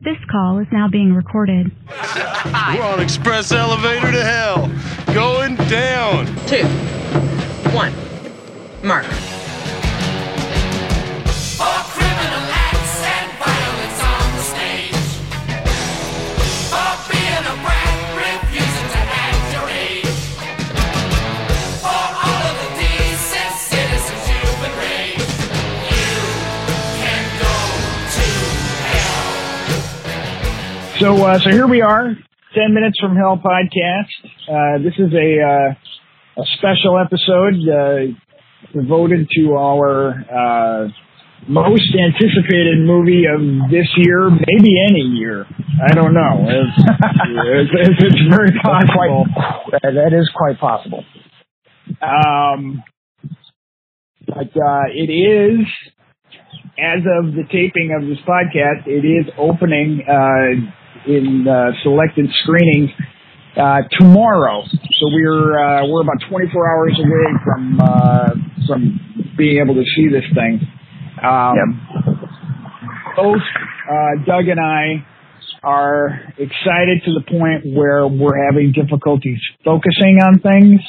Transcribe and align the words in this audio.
This 0.00 0.18
call 0.30 0.58
is 0.58 0.66
now 0.70 0.88
being 0.88 1.14
recorded. 1.14 1.72
We're 1.88 2.82
on 2.82 3.00
express 3.00 3.50
elevator 3.50 4.12
to 4.12 4.22
hell. 4.22 4.70
Going 5.14 5.56
down. 5.70 6.26
Two. 6.46 6.66
One. 7.74 7.94
Mark. 8.86 9.06
So, 31.00 31.14
uh, 31.26 31.38
so 31.40 31.50
here 31.50 31.66
we 31.66 31.82
are, 31.82 32.04
10 32.54 32.72
Minutes 32.72 32.98
from 32.98 33.16
Hell 33.16 33.36
podcast. 33.36 34.08
Uh, 34.48 34.82
this 34.82 34.94
is 34.96 35.12
a, 35.12 35.42
uh, 35.42 36.40
a 36.40 36.44
special 36.56 36.96
episode, 36.98 37.60
uh, 37.68 38.72
devoted 38.72 39.28
to 39.36 39.56
our, 39.56 40.14
uh, 40.24 40.88
most 41.48 41.92
anticipated 41.92 42.78
movie 42.80 43.24
of 43.26 43.70
this 43.70 43.86
year, 43.98 44.30
maybe 44.30 44.72
any 44.88 45.02
year. 45.20 45.44
I 45.86 45.92
don't 45.92 46.14
know. 46.14 46.48
It's, 46.48 47.70
it's, 47.74 48.02
it's, 48.02 48.34
very 48.34 48.58
possible. 48.64 49.26
That 49.72 49.92
that 49.92 50.16
is 50.18 50.30
quite 50.34 50.58
possible. 50.58 51.04
Um, 52.00 52.82
but 54.26 54.48
uh, 54.48 54.88
it 54.94 55.12
is, 55.12 55.66
as 56.78 57.04
of 57.20 57.34
the 57.34 57.44
taping 57.52 57.94
of 57.94 58.08
this 58.08 58.18
podcast, 58.26 58.86
it 58.86 59.04
is 59.04 59.30
opening 59.38 60.00
uh, 60.08 60.72
in 61.06 61.46
uh, 61.48 61.70
selected 61.82 62.26
screenings 62.42 62.90
uh, 63.56 63.82
tomorrow. 63.98 64.62
So 64.66 65.06
we're 65.12 65.58
uh, 65.58 65.86
we're 65.86 66.02
about 66.02 66.20
24 66.28 66.76
hours 66.76 66.98
away 66.98 67.40
from 67.44 67.80
uh, 67.80 68.30
from 68.66 69.34
being 69.38 69.60
able 69.62 69.74
to 69.74 69.84
see 69.96 70.08
this 70.08 70.24
thing. 70.34 70.60
Um, 71.22 71.80
Both 73.16 73.42
uh, 73.90 74.24
Dug 74.26 74.48
and 74.48 74.60
I 74.60 75.06
are 75.62 76.32
excited 76.38 77.02
to 77.06 77.12
the 77.14 77.24
point 77.26 77.74
where 77.74 78.06
we're 78.06 78.44
having 78.46 78.72
difficulties 78.72 79.38
focusing 79.64 80.18
on 80.22 80.40
things. 80.40 80.80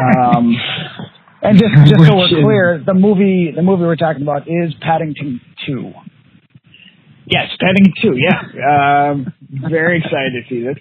Um, 0.00 0.56
And 1.44 1.58
just 1.58 1.74
just 1.90 2.06
so 2.06 2.16
we're 2.16 2.42
clear, 2.42 2.82
the 2.84 2.94
movie 2.94 3.52
the 3.54 3.60
movie 3.60 3.82
we're 3.82 3.96
talking 3.96 4.22
about 4.22 4.48
is 4.48 4.72
Paddington 4.80 5.42
Two. 5.66 5.92
Yes, 7.26 7.48
Paddington 7.60 7.94
2, 8.02 8.16
yeah. 8.16 9.10
Um, 9.10 9.32
very 9.70 9.98
excited 9.98 10.32
to 10.34 10.42
see 10.48 10.62
this. 10.64 10.76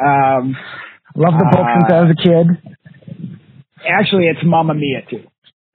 Um, 0.00 0.56
Love 1.16 1.34
the 1.38 1.48
book 1.50 1.66
since 1.74 1.92
I 1.92 2.00
was 2.02 2.14
a 2.14 2.22
kid. 2.22 2.74
actually, 3.88 4.26
it's 4.26 4.40
Mamma 4.44 4.74
Mia 4.74 5.02
2. 5.10 5.18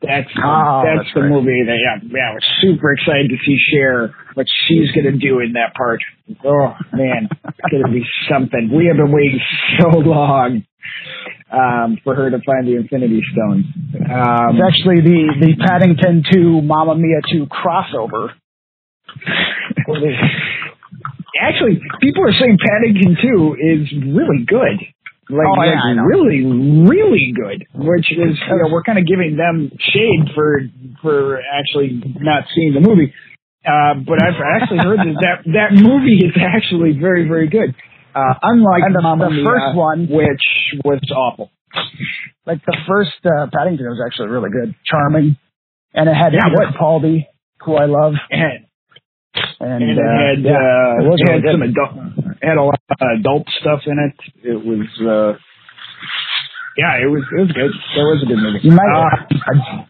That's 0.02 0.30
Oh, 0.38 0.84
that's, 0.86 1.08
that's 1.08 1.14
the 1.16 1.22
movie 1.24 1.64
that 1.66 1.80
yeah 1.82 1.98
yeah 2.04 2.34
we're 2.34 2.46
super 2.62 2.94
excited 2.94 3.30
to 3.32 3.38
see 3.44 3.58
Cher 3.72 4.14
what 4.36 4.46
she's 4.68 4.92
gonna 4.92 5.18
do 5.18 5.40
in 5.40 5.54
that 5.54 5.74
part. 5.74 6.00
Oh 6.46 6.76
man, 6.94 7.28
it's 7.32 7.72
gonna 7.72 7.92
be 7.92 8.04
something. 8.30 8.70
We 8.76 8.86
have 8.88 8.98
been 8.98 9.12
waiting 9.12 9.40
so 9.80 9.98
long 9.98 10.64
um, 11.52 11.98
for 12.04 12.14
her 12.14 12.30
to 12.30 12.38
find 12.46 12.68
the 12.68 12.76
Infinity 12.76 13.22
Stones. 13.32 13.66
Um, 13.96 14.60
It's 14.60 14.68
actually 14.68 15.02
the 15.02 15.34
the 15.42 15.56
Paddington 15.66 16.24
Two 16.32 16.62
Mamma 16.62 16.96
Mia 16.96 17.22
Two 17.32 17.48
crossover. 17.48 18.30
actually, 21.42 21.82
people 22.02 22.24
are 22.24 22.34
saying 22.34 22.58
Paddington 22.62 23.18
2 23.22 23.56
is 23.60 23.92
really 24.14 24.46
good. 24.48 24.80
Like, 25.28 25.48
Oh, 25.50 25.64
yeah, 25.64 25.72
like 25.74 25.84
I 25.84 25.94
know. 25.94 26.04
really, 26.04 26.46
really 26.46 27.34
good. 27.34 27.66
Which 27.74 28.12
is, 28.12 28.38
you 28.38 28.58
know, 28.62 28.70
we're 28.72 28.84
kind 28.84 29.00
of 29.00 29.08
giving 29.08 29.36
them 29.38 29.72
shade 29.94 30.30
for 30.36 30.62
for 31.02 31.42
actually 31.42 32.00
not 32.22 32.44
seeing 32.54 32.74
the 32.76 32.80
movie. 32.82 33.12
Uh, 33.66 33.96
but 34.06 34.22
I've 34.22 34.38
actually 34.62 34.86
heard 34.86 35.00
that, 35.00 35.18
that 35.26 35.38
that 35.58 35.72
movie 35.74 36.22
is 36.22 36.38
actually 36.38 36.94
very, 37.00 37.28
very 37.28 37.48
good. 37.50 37.74
Uh, 38.14 38.36
unlike 38.44 38.84
And 38.86 38.94
the- 38.96 39.02
the 39.02 39.30
Mia, 39.32 39.44
first 39.44 39.76
one- 39.76 40.08
which 40.08 40.46
was 40.86 41.02
awful. 41.12 41.50
Like 42.46 42.64
the 42.64 42.78
first 42.88 43.18
uh, 43.26 43.48
Paddington 43.52 43.88
was 43.90 44.00
actually 44.06 44.30
really 44.30 44.52
good, 44.52 44.76
charming, 44.86 45.36
and 45.96 46.08
it 46.08 46.14
had 46.14 46.34
Yeah, 46.34 46.44
Peter 46.46 46.70
what- 46.70 46.76
who 47.66 47.74
I 47.76 47.86
love, 47.86 48.14
And, 48.30 48.66
and, 49.60 49.84
and 49.84 49.92
it 49.92 49.98
uh, 49.98 50.02
had, 50.04 50.44
yeah, 50.44 50.54
uh, 50.54 51.00
it 51.00 51.04
it 51.20 51.30
had 51.32 51.44
some 51.52 51.62
adult, 51.64 51.94
had 52.42 52.58
a 52.58 52.64
lot 52.64 52.80
of 52.90 52.98
adult 53.20 53.48
stuff 53.62 53.82
in 53.88 53.98
it. 54.00 54.16
It 54.44 54.66
was, 54.66 54.88
uh, 55.02 55.34
yeah, 56.78 56.98
it 57.02 57.08
was, 57.10 57.24
it 57.32 57.40
was 57.42 57.52
good. 57.52 57.72
It 57.72 58.04
was 58.04 58.24
a 58.24 58.26
good 58.28 58.38
movie. 58.40 58.60
You 58.64 58.72
might 58.72 58.92
Uh, 58.92 59.10
ad- 59.52 59.88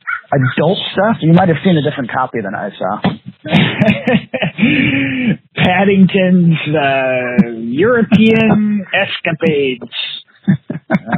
adult 0.57 0.77
stuff. 0.93 1.17
You 1.21 1.33
might 1.33 1.47
have 1.49 1.57
seen 1.63 1.77
a 1.77 1.81
different 1.81 2.11
copy 2.11 2.39
than 2.41 2.53
I 2.55 2.69
saw. 2.77 3.01
Paddington's 5.55 6.59
uh, 6.75 7.49
European 7.57 8.85
escapades. 8.93 9.91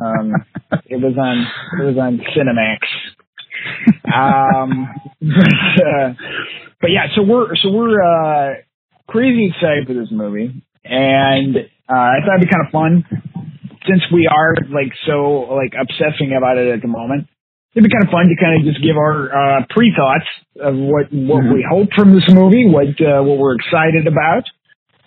Um, 0.02 0.34
it 0.86 1.02
was 1.02 1.18
on 1.18 1.48
it 1.82 1.86
was 1.86 1.98
on 1.98 2.20
Cinemax. 2.36 2.80
Um, 4.14 4.88
but, 5.22 5.84
uh, 5.86 6.14
but 6.82 6.92
yeah, 6.92 7.08
so 7.16 7.24
we're 7.24 7.56
so 7.56 7.72
we're 7.72 8.02
uh, 8.02 8.54
crazy 9.08 9.52
excited 9.54 9.88
for 9.88 9.94
this 9.94 10.10
movie, 10.12 10.64
and 10.84 11.58
uh, 11.58 11.94
I 11.94 12.18
thought 12.26 12.38
it'd 12.38 12.48
be 12.48 12.54
kind 12.54 12.66
of 12.66 12.72
fun 12.72 13.06
since 13.88 14.04
we 14.14 14.28
are 14.28 14.54
like 14.70 14.94
so 15.06 15.56
like 15.56 15.74
obsessing 15.80 16.36
about 16.38 16.58
it 16.58 16.74
at 16.74 16.82
the 16.82 16.88
moment. 16.88 17.28
It'd 17.74 17.84
be 17.84 17.94
kind 17.94 18.06
of 18.06 18.12
fun 18.12 18.26
to 18.28 18.36
kind 18.42 18.60
of 18.60 18.66
just 18.66 18.84
give 18.84 18.98
our 18.98 19.30
uh, 19.30 19.66
pre 19.70 19.94
thoughts 19.96 20.26
of 20.60 20.76
what 20.76 21.12
what 21.12 21.44
we 21.44 21.66
hope 21.68 21.90
from 21.96 22.14
this 22.14 22.26
movie, 22.30 22.68
what 22.68 22.90
uh, 23.02 23.22
what 23.22 23.38
we're 23.38 23.56
excited 23.56 24.08
about. 24.08 24.44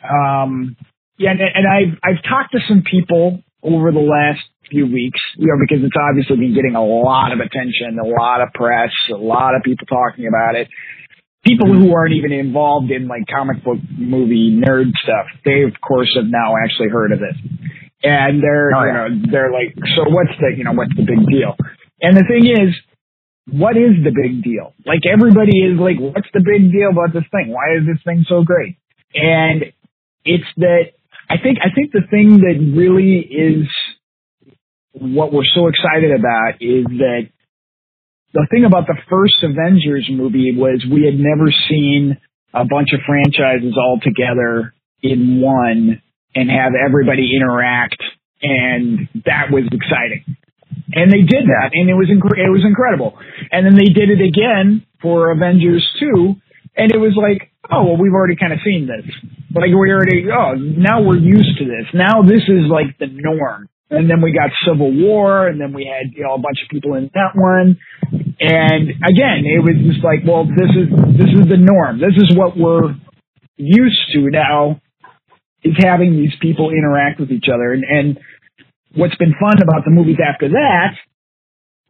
Um, 0.02 0.76
yeah, 1.18 1.30
and, 1.32 1.40
and 1.40 1.66
I've 1.66 1.98
I've 2.02 2.22
talked 2.22 2.52
to 2.52 2.60
some 2.68 2.82
people 2.88 3.42
over 3.62 3.92
the 3.92 4.00
last 4.00 4.40
few 4.70 4.86
weeks, 4.86 5.20
you 5.36 5.46
know, 5.46 5.58
because 5.58 5.84
it's 5.84 5.98
obviously 5.98 6.36
been 6.36 6.54
getting 6.54 6.74
a 6.74 6.84
lot 6.84 7.32
of 7.32 7.40
attention, 7.40 7.98
a 7.98 8.06
lot 8.06 8.40
of 8.40 8.48
press, 8.54 8.90
a 9.12 9.18
lot 9.18 9.54
of 9.54 9.62
people 9.62 9.86
talking 9.86 10.26
about 10.26 10.54
it. 10.54 10.68
People 11.44 11.72
who 11.72 11.92
aren't 11.94 12.12
even 12.14 12.32
involved 12.32 12.90
in 12.90 13.08
like 13.08 13.24
comic 13.26 13.64
book 13.64 13.78
movie 13.96 14.52
nerd 14.52 14.92
stuff, 15.02 15.26
they 15.44 15.62
of 15.64 15.72
course 15.80 16.12
have 16.14 16.28
now 16.28 16.54
actually 16.62 16.88
heard 16.88 17.12
of 17.12 17.20
it, 17.24 17.36
and 18.02 18.42
they're 18.42 18.70
Oh, 18.76 18.84
you 18.84 18.92
know 18.92 19.08
they're 19.32 19.50
like, 19.50 19.72
so 19.96 20.04
what's 20.12 20.36
the 20.38 20.52
you 20.56 20.64
know 20.64 20.72
what's 20.72 20.94
the 20.96 21.02
big 21.02 21.24
deal? 21.26 21.56
And 22.02 22.16
the 22.16 22.24
thing 22.28 22.44
is, 22.44 22.76
what 23.48 23.76
is 23.76 23.96
the 24.04 24.12
big 24.12 24.44
deal? 24.44 24.74
Like 24.84 25.00
everybody 25.08 25.64
is 25.64 25.80
like, 25.80 25.96
what's 25.98 26.28
the 26.32 26.44
big 26.44 26.70
deal 26.72 26.90
about 26.92 27.12
this 27.12 27.24
thing? 27.32 27.48
Why 27.48 27.76
is 27.76 27.86
this 27.86 28.02
thing 28.04 28.24
so 28.28 28.44
great? 28.44 28.76
And 29.14 29.72
it's 30.24 30.46
that 30.58 30.92
I 31.28 31.38
think 31.38 31.58
I 31.62 31.70
think 31.74 31.92
the 31.92 32.06
thing 32.10 32.42
that 32.42 32.58
really 32.76 33.20
is 33.20 33.68
what 34.92 35.32
we're 35.32 35.48
so 35.54 35.68
excited 35.68 36.12
about 36.18 36.54
is 36.60 36.84
that 36.98 37.28
the 38.32 38.46
thing 38.50 38.64
about 38.64 38.86
the 38.86 38.96
first 39.08 39.34
Avengers 39.42 40.08
movie 40.10 40.54
was 40.56 40.84
we 40.90 41.04
had 41.04 41.18
never 41.18 41.50
seen 41.68 42.16
a 42.54 42.64
bunch 42.64 42.88
of 42.92 43.00
franchises 43.06 43.74
all 43.76 43.98
together 44.02 44.74
in 45.02 45.40
one 45.40 46.02
and 46.34 46.50
have 46.50 46.72
everybody 46.74 47.34
interact 47.34 48.00
and 48.42 49.08
that 49.26 49.50
was 49.50 49.64
exciting. 49.70 50.36
And 50.92 51.10
they 51.10 51.22
did 51.22 51.46
that, 51.46 51.70
and 51.72 51.88
it 51.88 51.94
was 51.94 52.08
inc- 52.10 52.38
it 52.38 52.50
was 52.50 52.64
incredible. 52.66 53.18
And 53.50 53.66
then 53.66 53.74
they 53.74 53.92
did 53.92 54.10
it 54.10 54.22
again 54.22 54.86
for 55.02 55.30
Avengers 55.30 55.86
two, 56.00 56.34
and 56.76 56.90
it 56.90 56.98
was 56.98 57.14
like, 57.14 57.50
oh 57.70 57.84
well, 57.84 57.96
we've 57.96 58.12
already 58.12 58.36
kind 58.36 58.52
of 58.52 58.58
seen 58.64 58.88
this. 58.88 59.06
Like 59.54 59.70
we 59.70 59.90
already, 59.90 60.26
oh, 60.30 60.54
now 60.54 61.02
we're 61.02 61.18
used 61.18 61.58
to 61.58 61.64
this. 61.64 61.86
Now 61.94 62.22
this 62.22 62.42
is 62.46 62.66
like 62.70 62.98
the 62.98 63.06
norm. 63.10 63.68
And 63.90 64.08
then 64.08 64.22
we 64.22 64.32
got 64.32 64.50
Civil 64.64 64.92
War, 64.92 65.48
and 65.48 65.60
then 65.60 65.72
we 65.72 65.84
had 65.84 66.14
you 66.14 66.22
know 66.22 66.34
a 66.34 66.38
bunch 66.38 66.58
of 66.62 66.70
people 66.70 66.94
in 66.94 67.10
that 67.14 67.34
one. 67.34 67.76
And 68.38 68.88
again, 69.02 69.42
it 69.44 69.60
was 69.60 69.76
just 69.84 70.04
like, 70.04 70.20
well, 70.26 70.46
this 70.46 70.70
is 70.70 70.88
this 71.18 71.30
is 71.34 71.48
the 71.50 71.58
norm. 71.58 71.98
This 71.98 72.14
is 72.16 72.36
what 72.36 72.56
we're 72.56 72.94
used 73.56 74.00
to 74.14 74.30
now. 74.30 74.80
Is 75.62 75.74
having 75.76 76.12
these 76.12 76.32
people 76.40 76.70
interact 76.70 77.20
with 77.20 77.30
each 77.30 77.46
other, 77.52 77.72
and 77.72 77.84
and 77.84 78.18
what's 78.94 79.16
been 79.16 79.34
fun 79.38 79.60
about 79.60 79.84
the 79.84 79.90
movies 79.90 80.16
after 80.16 80.48
that, 80.48 80.94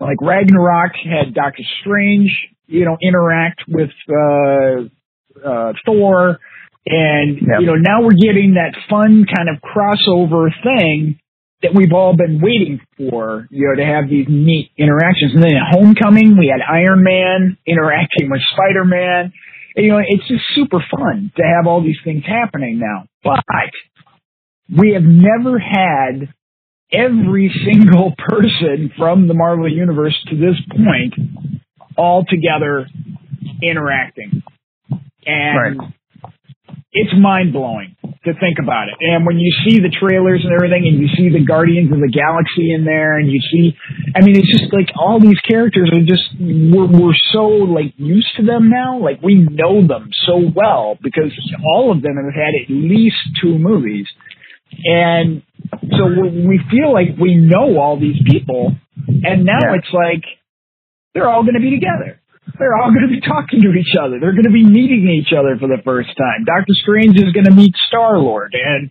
like 0.00 0.16
Ragnarok 0.20 0.92
had 1.04 1.34
Doctor 1.34 1.62
Strange, 1.80 2.30
you 2.66 2.84
know, 2.84 2.96
interact 3.00 3.62
with 3.68 3.90
uh, 4.08 5.46
uh, 5.46 5.72
Thor, 5.86 6.40
and 6.86 7.36
Yep. 7.36 7.60
you 7.60 7.66
know 7.66 7.76
now 7.76 8.02
we're 8.02 8.18
getting 8.18 8.54
that 8.54 8.74
fun 8.88 9.26
kind 9.26 9.48
of 9.48 9.62
crossover 9.62 10.48
thing 10.64 11.20
that 11.62 11.74
we've 11.74 11.92
all 11.92 12.16
been 12.16 12.40
waiting 12.40 12.80
for, 12.96 13.46
you 13.50 13.68
know, 13.68 13.76
to 13.76 13.84
have 13.84 14.08
these 14.08 14.26
neat 14.28 14.70
interactions. 14.78 15.32
And 15.34 15.42
then 15.42 15.52
at 15.54 15.74
Homecoming, 15.76 16.38
we 16.38 16.48
had 16.52 16.60
Iron 16.66 17.02
Man 17.02 17.58
interacting 17.66 18.30
with 18.30 18.40
Spider 18.52 18.84
Man. 18.84 19.32
you 19.76 19.88
know, 19.90 20.00
it's 20.06 20.26
just 20.26 20.42
super 20.54 20.78
fun 20.90 21.32
to 21.36 21.42
have 21.42 21.66
all 21.66 21.82
these 21.82 21.98
things 22.04 22.24
happening 22.26 22.78
now. 22.78 23.04
But 23.22 23.44
we 24.74 24.92
have 24.94 25.02
never 25.02 25.58
had 25.58 26.32
every 26.92 27.52
single 27.66 28.14
person 28.28 28.90
from 28.96 29.28
the 29.28 29.34
Marvel 29.34 29.70
Universe 29.70 30.16
to 30.30 30.36
this 30.36 30.56
point 30.70 31.14
all 31.96 32.24
together 32.24 32.86
interacting. 33.62 34.42
And 35.26 35.78
Right. 35.80 35.92
it's 36.92 37.12
mind 37.18 37.52
blowing 37.52 37.96
to 38.24 38.34
think 38.34 38.58
about 38.62 38.88
it. 38.88 38.94
And 39.00 39.24
when 39.24 39.38
you 39.38 39.50
see 39.64 39.80
the 39.80 39.88
trailers 39.88 40.44
and 40.44 40.52
everything, 40.52 40.84
and 40.86 41.00
you 41.00 41.08
see 41.16 41.30
the 41.32 41.42
Guardians 41.44 41.90
of 41.90 42.00
the 42.00 42.12
Galaxy 42.12 42.72
in 42.74 42.84
there, 42.84 43.16
and 43.18 43.30
you 43.32 43.40
see, 43.50 43.72
I 44.14 44.20
mean, 44.24 44.36
it's 44.36 44.50
just 44.50 44.72
like 44.72 44.88
all 44.94 45.18
these 45.18 45.40
characters 45.48 45.88
are 45.92 46.04
just 46.04 46.28
we're, 46.38 46.84
we're 46.86 47.16
so 47.32 47.46
like 47.64 47.94
used 47.96 48.28
to 48.36 48.44
them 48.44 48.68
now. 48.68 49.00
Like 49.00 49.22
we 49.22 49.36
know 49.36 49.86
them 49.86 50.10
so 50.26 50.36
well 50.54 50.98
because 51.00 51.32
all 51.64 51.92
of 51.92 52.02
them 52.02 52.16
have 52.16 52.34
had 52.34 52.52
at 52.60 52.68
least 52.68 53.16
two 53.40 53.56
movies, 53.58 54.06
and 54.84 55.42
so 55.96 56.04
we 56.06 56.44
we 56.46 56.60
feel 56.70 56.92
like 56.92 57.16
we 57.18 57.36
know 57.36 57.78
all 57.80 57.98
these 57.98 58.20
people, 58.26 58.76
and 59.08 59.44
now 59.44 59.58
Yeah. 59.64 59.76
it's 59.80 59.92
like 59.92 60.24
they're 61.14 61.28
all 61.28 61.42
going 61.42 61.54
to 61.54 61.60
be 61.60 61.70
together. 61.70 62.19
They're 62.58 62.76
all 62.76 62.90
going 62.90 63.06
to 63.06 63.12
be 63.12 63.20
talking 63.20 63.62
to 63.62 63.72
each 63.76 63.94
other. 63.98 64.18
They're 64.20 64.36
going 64.36 64.48
to 64.48 64.54
be 64.54 64.64
meeting 64.64 65.08
each 65.08 65.32
other 65.36 65.56
for 65.58 65.68
the 65.68 65.80
first 65.84 66.10
time. 66.16 66.44
Doctor 66.44 66.74
Strange 66.82 67.16
is 67.16 67.32
going 67.32 67.46
to 67.46 67.54
meet 67.54 67.74
Star 67.86 68.18
Lord, 68.18 68.54
and 68.56 68.90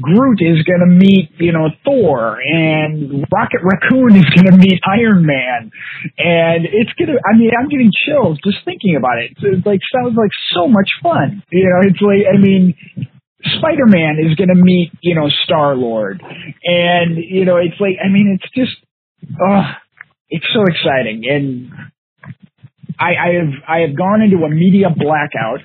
Groot 0.00 0.40
is 0.40 0.62
going 0.62 0.82
to 0.82 0.90
meet, 0.90 1.30
you 1.38 1.52
know, 1.52 1.68
Thor, 1.84 2.38
and 2.40 3.24
Rocket 3.32 3.62
Raccoon 3.62 4.16
is 4.16 4.28
going 4.34 4.50
to 4.50 4.56
meet 4.56 4.80
Iron 4.86 5.24
Man, 5.24 5.70
and 6.18 6.66
it's 6.66 6.92
going 6.98 7.10
to. 7.10 7.18
I 7.22 7.36
mean, 7.36 7.50
I'm 7.52 7.68
getting 7.68 7.90
chills 8.06 8.38
just 8.44 8.64
thinking 8.64 8.96
about 8.96 9.18
it. 9.18 9.32
It's 9.36 9.66
like 9.66 9.80
sounds 9.92 10.16
like 10.16 10.32
so 10.54 10.68
much 10.68 10.88
fun. 11.02 11.42
You 11.50 11.66
know, 11.66 11.80
it's 11.88 12.02
like 12.02 12.24
I 12.28 12.38
mean, 12.38 12.74
Spider 13.58 13.86
Man 13.86 14.18
is 14.18 14.34
going 14.34 14.48
to 14.48 14.58
meet, 14.58 14.92
you 15.00 15.14
know, 15.14 15.28
Star 15.44 15.76
Lord, 15.76 16.22
and 16.64 17.16
you 17.16 17.44
know, 17.44 17.56
it's 17.56 17.80
like 17.80 17.96
I 18.02 18.08
mean, 18.08 18.38
it's 18.38 18.50
just, 18.54 18.76
oh, 19.40 19.64
it's 20.28 20.46
so 20.52 20.62
exciting, 20.66 21.24
and 21.28 21.70
I, 22.98 23.10
I 23.14 23.28
have 23.38 23.52
I 23.68 23.78
have 23.86 23.96
gone 23.96 24.22
into 24.22 24.44
a 24.44 24.50
media 24.50 24.88
blackout. 24.94 25.60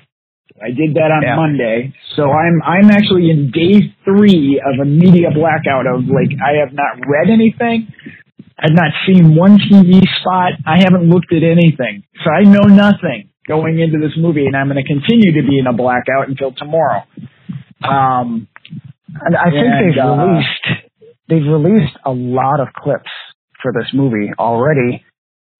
I 0.62 0.68
did 0.68 0.94
that 0.94 1.10
on 1.10 1.22
Yeah. 1.22 1.36
Monday, 1.36 1.94
so 2.14 2.30
I'm 2.30 2.62
I'm 2.62 2.90
actually 2.90 3.30
in 3.30 3.50
day 3.50 3.94
three 4.04 4.60
of 4.64 4.78
a 4.80 4.84
media 4.84 5.30
blackout 5.34 5.86
of 5.86 6.04
like 6.06 6.36
I 6.38 6.60
have 6.60 6.72
not 6.72 7.00
read 7.06 7.30
anything. 7.30 7.88
I've 8.58 8.76
not 8.76 8.92
seen 9.06 9.34
one 9.34 9.58
TV 9.58 10.04
spot. 10.20 10.52
I 10.66 10.78
haven't 10.78 11.08
looked 11.08 11.32
at 11.32 11.42
anything, 11.42 12.04
so 12.22 12.30
I 12.30 12.44
know 12.44 12.68
nothing 12.68 13.30
going 13.48 13.80
into 13.80 13.98
this 13.98 14.12
movie, 14.16 14.46
and 14.46 14.56
I'm 14.56 14.68
going 14.68 14.82
to 14.82 14.86
continue 14.86 15.32
to 15.42 15.48
be 15.48 15.58
in 15.58 15.66
a 15.66 15.72
blackout 15.72 16.28
until 16.28 16.52
tomorrow. 16.52 17.02
Um, 17.82 18.46
And 19.20 19.36
I 19.36 19.50
think 19.50 19.66
And, 19.66 19.90
they've 19.90 20.04
uh, 20.04 20.16
released 20.16 20.66
they've 21.28 21.48
released 21.50 21.96
a 22.04 22.12
lot 22.12 22.60
of 22.60 22.68
clips 22.76 23.10
for 23.62 23.72
this 23.72 23.88
movie 23.92 24.30
already. 24.38 25.04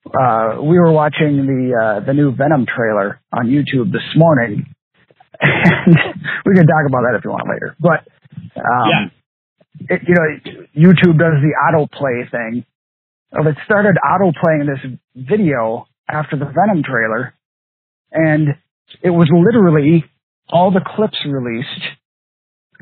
Uh, 0.07 0.61
we 0.63 0.79
were 0.79 0.91
watching 0.93 1.47
the 1.47 1.73
uh, 2.03 2.05
the 2.05 2.13
new 2.13 2.35
Venom 2.35 2.67
trailer 2.67 3.21
on 3.33 3.47
YouTube 3.47 3.93
this 3.93 4.03
morning, 4.17 4.67
and 5.41 5.97
we 6.47 6.55
can 6.55 6.67
talk 6.67 6.85
about 6.89 7.03
that 7.07 7.17
if 7.19 7.25
you 7.25 7.31
want 7.31 7.49
later. 7.49 7.77
But 7.79 8.07
um, 8.59 8.89
Yeah. 8.91 9.97
it, 9.97 10.03
you 10.07 10.15
know, 10.15 10.63
YouTube 10.91 11.19
does 11.19 11.39
the 11.41 11.55
autoplay 11.55 12.31
thing. 12.31 12.65
Well, 13.31 13.47
it 13.49 13.57
started 13.65 13.97
autoplaying 14.05 14.67
this 14.67 14.99
video 15.15 15.87
after 16.09 16.37
the 16.37 16.47
Venom 16.47 16.83
trailer, 16.83 17.35
and 18.11 18.49
it 19.03 19.11
was 19.11 19.29
literally 19.33 20.05
all 20.51 20.71
the 20.73 20.83
clips 20.85 21.19
released 21.25 21.83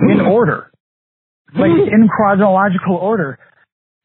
in 0.00 0.20
order, 0.22 0.70
like 1.54 1.70
in 1.70 2.08
chronological 2.16 2.96
order. 2.96 3.38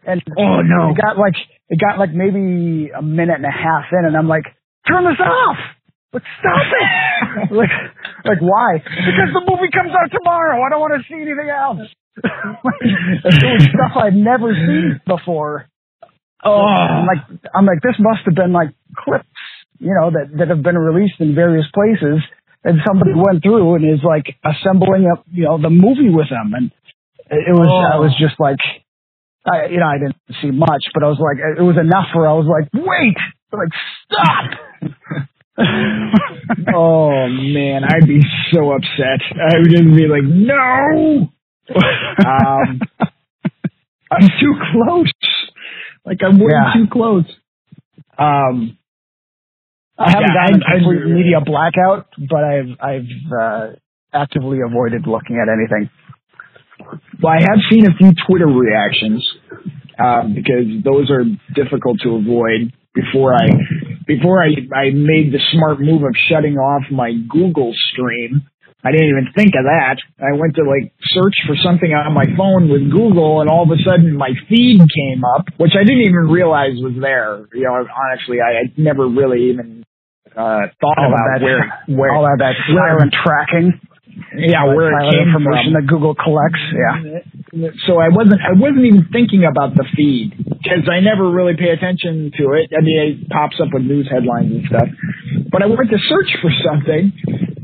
And 0.06 0.22
Oh, 0.38 0.62
no. 0.62 0.92
it 0.92 0.98
got 1.02 1.18
like 1.18 1.34
it 1.70 1.80
got 1.80 1.98
like 1.98 2.14
maybe 2.14 2.92
a 2.94 3.02
minute 3.02 3.38
and 3.38 3.46
a 3.46 3.52
half 3.52 3.90
in, 3.92 4.06
and 4.06 4.16
I'm 4.16 4.28
like, 4.28 4.46
turn 4.88 5.04
this 5.04 5.20
off. 5.20 5.58
But 6.14 6.22
stop 6.40 6.62
it! 6.62 7.52
like, 7.60 7.74
like 8.24 8.40
why? 8.40 8.80
Because 8.80 9.34
the 9.34 9.44
movie 9.44 9.74
comes 9.74 9.92
out 9.92 10.14
tomorrow. 10.14 10.62
I 10.64 10.70
don't 10.70 10.80
want 10.80 10.94
to 10.96 11.04
see 11.10 11.20
anything 11.20 11.50
else. 11.50 11.90
it 12.24 13.44
was 13.44 13.68
stuff 13.68 13.98
I'd 14.00 14.16
never 14.16 14.54
seen 14.54 15.02
before. 15.06 15.68
oh, 16.46 16.52
I'm 16.56 17.06
like, 17.06 17.26
I'm 17.54 17.66
like, 17.66 17.82
this 17.82 18.00
must 18.00 18.22
have 18.26 18.36
been 18.36 18.54
like 18.54 18.70
clips, 18.96 19.28
you 19.80 19.92
know, 19.92 20.12
that 20.12 20.38
that 20.38 20.48
have 20.48 20.64
been 20.64 20.78
released 20.78 21.20
in 21.20 21.36
various 21.36 21.66
places, 21.74 22.24
and 22.64 22.80
somebody 22.88 23.12
went 23.12 23.44
through 23.44 23.76
and 23.76 23.84
is 23.84 24.06
like 24.06 24.38
assembling 24.46 25.10
up, 25.12 25.26
you 25.34 25.44
know, 25.44 25.60
the 25.60 25.70
movie 25.70 26.14
with 26.14 26.30
them, 26.30 26.54
and 26.54 26.72
it 27.30 27.52
was, 27.52 27.68
I 27.68 27.98
was 27.98 28.14
oh. 28.16 28.22
just 28.22 28.40
like, 28.40 28.62
I, 29.46 29.66
you 29.68 29.78
know, 29.80 29.88
I 29.88 29.98
didn't 30.00 30.16
see 30.42 30.52
much, 30.52 30.84
but 30.94 31.04
I 31.04 31.08
was 31.08 31.20
like, 31.20 31.38
it 31.58 31.62
was 31.62 31.78
enough 31.78 32.08
where 32.14 32.28
I 32.28 32.34
was 32.34 32.48
like, 32.48 32.70
wait, 32.74 33.18
like 33.52 33.70
stop. 34.06 34.52
oh 36.76 37.28
man, 37.30 37.84
I'd 37.84 38.08
be 38.08 38.22
so 38.52 38.72
upset. 38.74 39.22
I 39.34 39.60
would 39.60 39.70
just 39.70 39.96
be 39.96 40.08
like, 40.08 40.24
no. 40.24 41.30
um, 42.26 42.82
I'm 44.12 44.30
too 44.40 44.56
close. 44.72 45.12
Like 46.06 46.20
I'm 46.24 46.40
way 46.40 46.52
Yeah. 46.52 46.74
too 46.74 46.88
close. 46.92 47.26
Um, 48.18 48.78
I 49.98 50.10
haven't 50.10 50.24
Yeah, 50.30 50.34
gotten 50.34 50.62
a 50.62 50.72
complete 50.80 51.06
media 51.06 51.42
blackout, 51.42 52.08
but 52.18 52.44
I've 52.44 52.78
I've 52.82 53.32
uh, 53.32 53.68
actively 54.14 54.60
avoided 54.66 55.08
looking 55.08 55.38
at 55.42 55.48
anything. 55.50 55.90
Well, 57.22 57.34
I 57.34 57.42
have 57.42 57.60
seen 57.72 57.86
a 57.86 57.94
few 57.98 58.12
Twitter 58.28 58.48
reactions 58.48 59.26
um, 60.00 60.34
because 60.36 60.68
those 60.84 61.10
are 61.10 61.24
difficult 61.54 62.00
to 62.04 62.16
avoid. 62.16 62.74
Before 62.94 63.34
I, 63.34 63.48
before 64.08 64.42
I, 64.42 64.56
I 64.74 64.92
made 64.92 65.34
the 65.34 65.40
smart 65.52 65.82
move 65.82 66.04
of 66.04 66.16
shutting 66.30 66.56
off 66.56 66.84
my 66.92 67.12
Google 67.28 67.74
stream. 67.92 68.48
I 68.86 68.92
didn't 68.92 69.10
even 69.10 69.28
think 69.36 69.52
of 69.58 69.66
that. 69.66 69.98
I 70.22 70.38
went 70.38 70.56
to 70.56 70.64
like 70.64 70.94
search 71.10 71.34
for 71.48 71.58
something 71.58 71.92
on 71.92 72.14
my 72.14 72.26
phone 72.38 72.70
with 72.70 72.88
Google, 72.92 73.42
and 73.42 73.50
all 73.50 73.64
of 73.64 73.72
a 73.74 73.82
sudden 73.84 74.16
my 74.16 74.30
feed 74.48 74.80
came 74.80 75.26
up, 75.26 75.50
which 75.58 75.74
I 75.74 75.84
didn't 75.84 76.06
even 76.06 76.30
realize 76.30 76.78
was 76.78 76.96
there. 77.02 77.50
You 77.52 77.66
know, 77.66 77.84
honestly, 77.84 78.38
I, 78.40 78.64
I 78.64 78.74
never 78.78 79.10
really 79.10 79.50
even 79.50 79.84
uh, 80.36 80.68
thought 80.80 81.00
All 81.00 81.10
about 81.10 81.26
that, 81.34 81.42
where, 81.42 81.64
where, 81.98 82.12
all 82.14 82.24
that 82.28 82.56
silent 82.68 83.16
tracking, 83.16 83.80
yeah, 84.38 84.66
where 84.66 84.92
it 84.92 85.12
came 85.12 85.30
information 85.30 85.74
from. 85.74 85.82
that 85.82 85.88
Google 85.88 86.16
collects. 86.16 86.62
Yeah. 86.72 87.72
So 87.88 88.00
I 88.00 88.10
wasn't 88.10 88.42
I 88.44 88.54
wasn't 88.56 88.86
even 88.86 89.08
thinking 89.12 89.46
about 89.46 89.76
the 89.76 89.86
feed 89.96 90.36
because 90.38 90.90
I 90.92 91.00
never 91.00 91.30
really 91.30 91.56
pay 91.56 91.72
attention 91.72 92.32
to 92.38 92.44
it. 92.54 92.72
I 92.76 92.82
mean, 92.82 92.98
it 93.00 93.30
pops 93.30 93.60
up 93.62 93.70
with 93.72 93.84
news 93.84 94.10
headlines 94.12 94.52
and 94.52 94.64
stuff. 94.68 94.90
But 95.52 95.64
I 95.64 95.68
went 95.68 95.90
to 95.92 96.00
search 96.10 96.32
for 96.42 96.52
something, 96.64 97.14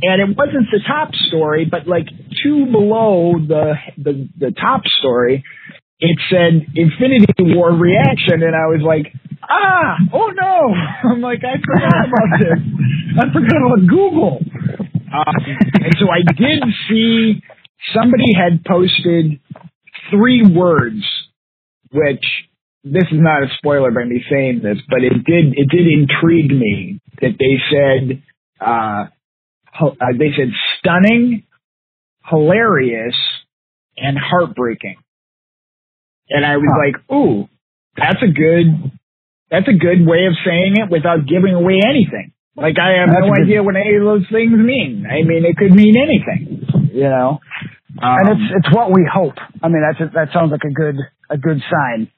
and 0.02 0.16
it 0.22 0.38
wasn't 0.38 0.68
the 0.72 0.80
top 0.88 1.14
story, 1.28 1.66
but 1.70 1.88
like 1.88 2.08
two 2.44 2.66
below 2.72 3.36
the 3.36 3.74
the, 3.98 4.30
the 4.38 4.52
top 4.52 4.82
story, 5.00 5.44
it 6.00 6.18
said 6.30 6.68
Infinity 6.76 7.28
War 7.52 7.72
reaction, 7.72 8.44
and 8.44 8.56
I 8.56 8.68
was 8.72 8.82
like, 8.82 9.14
ah, 9.44 9.98
oh 10.14 10.32
no! 10.34 10.74
I'm 11.12 11.22
like, 11.22 11.42
I 11.44 11.60
forgot 11.60 12.06
about 12.08 12.30
this. 12.40 12.60
I 13.20 13.34
forgot 13.34 13.60
about 13.60 13.88
Google. 13.88 14.40
Um, 15.14 15.36
and 15.48 15.96
so 16.00 16.08
I 16.10 16.22
did 16.38 16.64
see 16.90 17.42
somebody 17.96 18.34
had 18.36 18.64
posted 18.66 19.40
three 20.12 20.44
words, 20.44 21.04
which 21.92 22.24
this 22.84 23.04
is 23.12 23.20
not 23.20 23.44
a 23.44 23.48
spoiler 23.58 23.92
by 23.92 24.06
me 24.06 24.24
saying 24.30 24.62
this, 24.64 24.78
but 24.90 25.04
it 25.04 25.24
did 25.26 25.54
it 25.58 25.70
did 25.70 25.88
intrigue 25.88 26.52
me 26.52 27.00
that 27.22 27.38
they 27.40 27.58
said 27.72 28.24
uh, 28.60 29.08
uh 29.82 30.14
they 30.18 30.32
said 30.38 30.50
stunning, 30.80 31.44
hilarious, 32.30 33.16
and 33.98 34.18
heartbreaking, 34.18 34.98
and 36.30 36.46
I 36.46 36.58
was 36.58 36.70
Huh. 36.72 36.80
like, 36.86 37.12
ooh, 37.12 37.50
that's 37.98 38.22
a 38.24 38.28
good 38.32 38.92
that's 39.52 39.68
a 39.68 39.74
good 39.74 40.06
way 40.08 40.26
of 40.28 40.34
saying 40.46 40.76
it 40.78 40.90
without 40.90 41.28
giving 41.28 41.54
away 41.56 41.82
anything. 41.86 42.34
Like 42.56 42.76
I 42.80 43.00
have 43.00 43.10
no 43.10 43.32
idea 43.34 43.64
what 43.64 43.76
any 43.76 43.96
of 43.96 44.04
those 44.04 44.28
things 44.32 44.52
mean. 44.52 45.08
I 45.08 45.24
mean, 45.24 45.46
it 45.46 45.56
could 45.56 45.72
mean 45.72 45.96
anything, 45.96 46.92
you 46.94 47.08
know. 47.08 47.40
Um, 48.02 48.18
and 48.20 48.30
it's 48.30 48.66
it's 48.66 48.76
what 48.76 48.92
we 48.92 49.08
hope. 49.08 49.36
I 49.64 49.68
mean, 49.68 49.82
that's 49.82 50.00
a, 50.02 50.14
that 50.14 50.34
sounds 50.34 50.52
like 50.52 50.64
a 50.64 50.74
good 50.74 50.96
a 51.30 51.38
good 51.38 51.62
sign. 51.72 52.12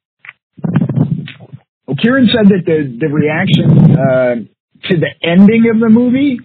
Well, 1.86 1.98
Kieran 2.02 2.28
said 2.34 2.50
that 2.50 2.64
the 2.66 2.98
the 3.00 3.10
reaction 3.14 3.94
uh, 3.94 4.36
to 4.90 4.98
the 4.98 5.12
ending 5.22 5.70
of 5.74 5.80
the 5.80 5.90
movie, 5.90 6.40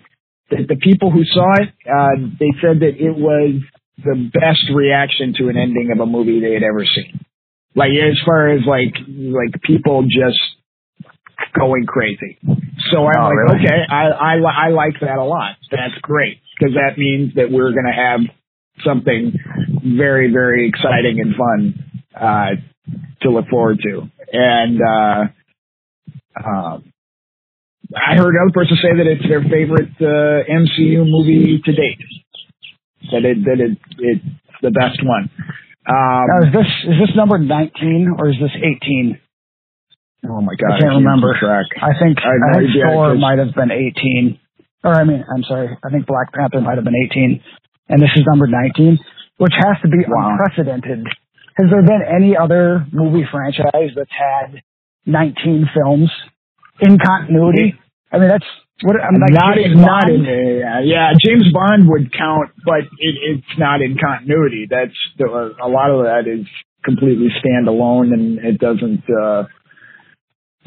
that 0.51 0.69
the 0.69 0.77
people 0.77 1.11
who 1.11 1.25
saw 1.25 1.53
it, 1.63 1.69
uh, 1.89 2.29
they 2.39 2.53
said 2.61 2.81
that 2.81 2.97
it 3.01 3.17
was 3.17 3.61
the 4.05 4.31
best 4.33 4.69
reaction 4.75 5.35
to 5.39 5.49
an 5.49 5.57
ending 5.57 5.91
of 5.93 6.01
a 6.01 6.07
movie 6.07 6.41
they 6.41 6.53
had 6.53 6.63
ever 6.63 6.85
seen. 6.85 7.25
Like 7.75 7.91
as 7.91 8.19
far 8.25 8.51
as 8.51 8.61
like 8.67 8.95
like 9.09 9.63
people 9.63 10.03
just 10.03 10.41
going 11.59 11.87
crazy. 11.87 12.39
So 12.91 13.07
I'm 13.07 13.15
Oh, 13.19 13.29
like, 13.29 13.37
really? 13.37 13.65
okay, 13.65 13.81
I 13.91 14.05
I, 14.09 14.67
I 14.67 14.69
like 14.71 14.95
that 15.01 15.19
a 15.19 15.25
lot. 15.25 15.57
That's 15.71 15.95
great 16.03 16.39
because 16.59 16.75
that 16.75 16.99
means 16.99 17.35
that 17.35 17.51
we're 17.51 17.73
going 17.73 17.87
to 17.87 17.93
have 17.97 18.21
something 18.85 19.33
very 19.85 20.33
very 20.33 20.69
exciting 20.69 21.21
and 21.21 21.35
fun 21.35 22.03
uh, 22.15 22.51
to 23.23 23.31
look 23.31 23.49
forward 23.49 23.79
to. 23.83 24.09
And 24.33 24.81
uh, 24.81 25.25
uh, 26.39 26.79
I 27.97 28.15
heard 28.17 28.35
another 28.35 28.53
person 28.53 28.77
say 28.83 28.97
that 28.97 29.07
it's 29.07 29.29
their 29.29 29.43
favorite 29.43 29.95
uh, 30.01 30.45
MCU 30.51 31.05
movie 31.09 31.61
to 31.65 31.73
date. 31.73 31.99
That 33.13 33.25
it 33.25 33.45
that 33.45 33.61
it 33.61 33.79
it's 33.99 34.25
the 34.63 34.71
best 34.71 34.99
one. 35.03 35.31
Um, 35.89 36.27
Now, 36.29 36.47
is 36.47 36.53
this 36.53 36.67
is 36.85 36.97
this 37.09 37.17
number 37.17 37.39
19 37.39 38.17
or 38.19 38.29
is 38.29 38.37
this 38.41 38.51
18? 38.55 39.19
Oh 40.27 40.41
my 40.41 40.55
god, 40.59 40.75
I 40.75 40.81
can't 40.81 40.97
remember. 40.99 41.35
I 41.35 41.93
think 41.99 42.19
I 42.25 42.35
I, 42.35 42.59
think 42.59 42.71
Thor 42.83 43.15
might 43.15 43.39
have 43.39 43.55
been 43.55 43.71
18. 43.71 44.39
Or 44.85 44.95
I 44.95 45.05
mean, 45.05 45.25
I'm 45.27 45.43
sorry. 45.45 45.77
I 45.85 45.91
think 45.91 46.07
Black 46.07 46.33
Panther 46.33 46.61
might 46.61 46.77
have 46.77 46.85
been 46.85 46.97
18, 47.11 47.43
and 47.89 48.03
this 48.03 48.11
is 48.17 48.23
number 48.27 48.47
19, 48.47 48.99
which 49.39 49.53
has 49.55 49.77
to 49.83 49.89
be 49.89 50.05
Wow. 50.07 50.33
unprecedented. 50.39 51.07
Has 51.59 51.67
there 51.71 51.83
been 51.83 52.03
any 52.07 52.37
other 52.37 52.87
movie 52.93 53.27
franchise 53.31 53.91
that's 53.97 54.15
had 54.15 54.63
19 55.07 55.69
films 55.75 56.11
in 56.81 56.99
continuity? 56.99 57.75
I 58.13 58.19
mean, 58.19 58.29
that's 58.29 58.47
what 58.83 58.95
I 59.03 59.11
mean. 59.11 59.21
Like 59.21 59.35
not 59.35 59.57
James 59.57 59.75
in, 59.75 59.81
not 59.83 60.09
in, 60.09 60.23
yeah, 60.25 60.81
yeah. 60.85 61.13
James 61.19 61.53
Bond 61.53 61.89
would 61.89 62.13
count, 62.17 62.51
but 62.65 62.87
it, 62.99 63.15
it's 63.35 63.59
not 63.59 63.81
in 63.83 63.97
continuity. 63.99 64.69
That's 64.71 64.95
a 65.19 65.67
lot 65.69 65.91
of 65.91 66.05
that 66.07 66.31
is 66.31 66.47
completely 66.85 67.29
standalone, 67.43 68.13
and 68.15 68.39
it 68.39 68.59
doesn't. 68.59 69.03
uh 69.11 69.45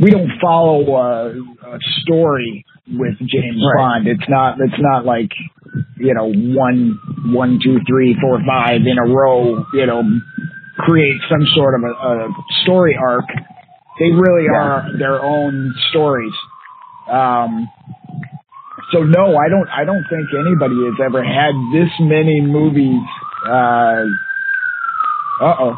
We 0.01 0.09
don't 0.09 0.31
follow 0.41 0.95
a, 0.97 1.29
a 1.75 1.77
story 2.01 2.65
with 2.89 3.17
James 3.19 3.61
Right. 3.61 3.77
Bond. 3.77 4.07
It's 4.07 4.27
not. 4.27 4.57
It's 4.59 4.79
not 4.81 5.05
like 5.05 5.29
you 5.97 6.13
know 6.13 6.31
one, 6.33 6.99
one, 7.33 7.59
two, 7.63 7.77
three, 7.87 8.17
four, 8.19 8.39
five 8.45 8.81
in 8.85 8.97
a 8.97 9.05
row. 9.13 9.63
You 9.73 9.85
know, 9.85 10.01
create 10.79 11.21
some 11.29 11.45
sort 11.55 11.75
of 11.75 11.83
a, 11.83 11.93
a 11.93 12.29
story 12.63 12.97
arc. 12.99 13.25
They 13.99 14.09
really 14.09 14.45
Yeah. 14.51 14.57
are 14.57 14.97
their 14.97 15.21
own 15.21 15.73
stories. 15.91 16.33
Um, 17.09 17.69
so 18.91 19.03
no, 19.03 19.37
I 19.37 19.49
don't. 19.49 19.69
I 19.69 19.85
don't 19.85 20.03
think 20.09 20.27
anybody 20.33 20.75
has 20.85 20.97
ever 21.05 21.23
had 21.23 21.53
this 21.71 21.89
many 21.99 22.41
movies. 22.41 23.01
Uh 23.45 24.03
oh, 25.41 25.75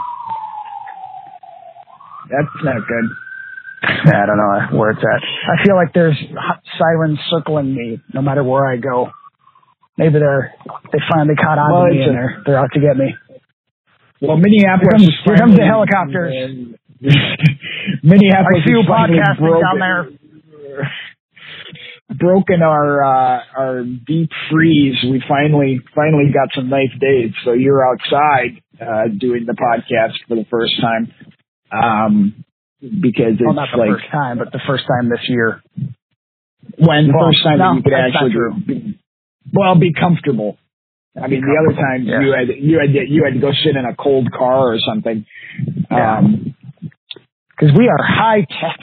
that's 2.29 2.63
not 2.63 2.75
good. 2.87 3.05
I 3.83 4.25
don't 4.25 4.37
know 4.37 4.77
where 4.79 4.91
it's 4.91 5.01
at. 5.01 5.21
I 5.51 5.63
feel 5.65 5.75
like 5.75 5.93
there's 5.93 6.17
sirens 6.79 7.19
circling 7.29 7.75
me 7.75 7.99
no 8.13 8.21
matter 8.21 8.43
where 8.43 8.65
I 8.65 8.77
go. 8.77 9.09
Maybe 9.97 10.19
they're 10.19 10.53
they 10.91 10.99
finally 11.11 11.35
caught 11.35 11.57
on 11.59 11.71
Well, 11.71 11.85
to 11.85 11.91
me 11.91 12.01
and 12.03 12.15
they're 12.15 12.43
they're 12.45 12.57
out 12.57 12.69
to 12.73 12.79
get 12.79 12.97
me. 12.97 13.13
Well, 14.21 14.37
Minneapolis. 14.37 14.87
Here 14.87 14.91
comes- 14.91 15.03
is 15.03 15.15
here 15.25 15.37
comes 15.37 15.55
the 15.57 15.65
helicopters. 15.65 16.33
Minneapolis. 18.03 18.63
I 18.63 18.65
see 18.65 18.71
you 18.71 18.79
is 18.79 18.87
finally 18.87 19.19
podcasting 19.19 19.39
broken- 19.39 19.61
down 19.61 19.79
there. 19.79 20.87
Broken 22.15 22.61
our 22.61 23.03
uh, 23.03 23.39
our 23.57 23.83
deep 23.83 24.29
freeze. 24.51 24.95
We 25.03 25.23
finally 25.27 25.79
finally 25.95 26.31
got 26.33 26.49
some 26.53 26.69
nice 26.69 26.91
days. 26.99 27.31
So 27.43 27.53
you're 27.53 27.83
outside 27.85 28.61
uh, 28.79 29.07
doing 29.17 29.45
the 29.47 29.53
podcast 29.53 30.13
for 30.27 30.35
the 30.35 30.45
first 30.51 30.73
time. 30.81 31.11
Um, 31.71 32.45
because 33.01 33.39
it's 33.39 33.41
Well, 33.45 33.53
not 33.55 33.69
the 33.71 33.77
like 33.79 33.89
first 33.95 34.11
time, 34.11 34.37
but 34.39 34.51
the 34.51 34.59
first 34.67 34.83
time 34.87 35.09
this 35.09 35.23
year. 35.29 35.61
when 36.77 37.07
the 37.07 37.13
Well, 37.15 37.29
first 37.31 37.43
time 37.43 37.57
no, 37.59 37.69
that 37.71 37.75
you 37.77 37.83
could 37.83 37.93
actually 37.93 38.33
be, 38.67 38.99
well 39.53 39.75
be 39.75 39.93
comfortable. 39.93 40.57
I 41.15 41.27
mean, 41.27 41.41
the 41.41 41.55
other 41.61 41.75
times 41.79 42.05
yeah. 42.07 42.21
you 42.21 42.33
had 42.33 42.47
you 42.57 42.79
had 42.81 42.91
to, 42.93 43.01
you 43.07 43.23
had 43.23 43.33
to 43.35 43.39
go 43.39 43.51
sit 43.63 43.75
in 43.75 43.85
a 43.85 43.95
cold 43.95 44.31
car 44.31 44.73
or 44.73 44.79
something. 44.79 45.25
Yeah. 45.91 46.17
Um, 46.19 46.55
Because 47.55 47.77
we 47.77 47.87
are 47.87 48.01
high 48.03 48.41
tech. 48.49 48.79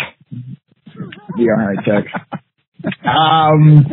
we 1.36 1.48
are 1.50 1.58
high 1.58 1.82
tech. 1.84 2.04
um, 3.04 3.84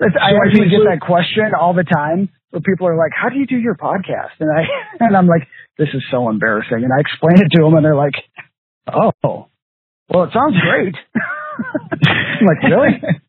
I 0.00 0.30
actually 0.46 0.70
get 0.70 0.86
that 0.88 1.00
question 1.04 1.52
all 1.58 1.74
the 1.74 1.84
time 1.84 2.28
where 2.50 2.60
people 2.62 2.86
are 2.86 2.96
like, 2.96 3.12
"How 3.14 3.28
do 3.28 3.36
you 3.36 3.46
do 3.46 3.56
your 3.58 3.74
podcast?" 3.74 4.38
And 4.40 4.48
I 4.50 4.62
and 5.04 5.16
I'm 5.16 5.26
like, 5.26 5.46
"This 5.76 5.88
is 5.92 6.02
so 6.10 6.28
embarrassing." 6.30 6.84
And 6.84 6.92
I 6.92 7.00
explain 7.00 7.34
it 7.44 7.50
to 7.56 7.62
them, 7.64 7.74
and 7.74 7.84
they're 7.84 7.96
like, 7.96 8.14
"Oh, 8.86 9.12
well, 10.08 10.24
it 10.24 10.30
sounds 10.32 10.56
great." 10.60 10.94
I'm 11.14 12.46
like, 12.46 12.62
"Really? 12.62 13.02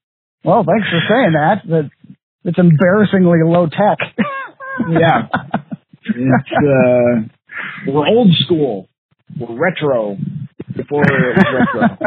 Well, 0.45 0.65
thanks 0.67 0.89
for 0.89 1.00
saying 1.07 1.33
that. 1.39 1.62
But 1.65 1.86
it's 2.43 2.60
embarrassingly 2.60 3.39
low 3.45 3.67
tech." 3.67 3.98
yeah, 4.89 5.27
it's 6.03 6.51
uh, 6.51 7.24
we're 7.88 8.07
old 8.07 8.27
school. 8.45 8.89
We're 9.39 9.57
retro 9.57 10.17
before 10.75 11.03
it 11.03 11.38
was 11.38 11.67
retro. 11.74 11.98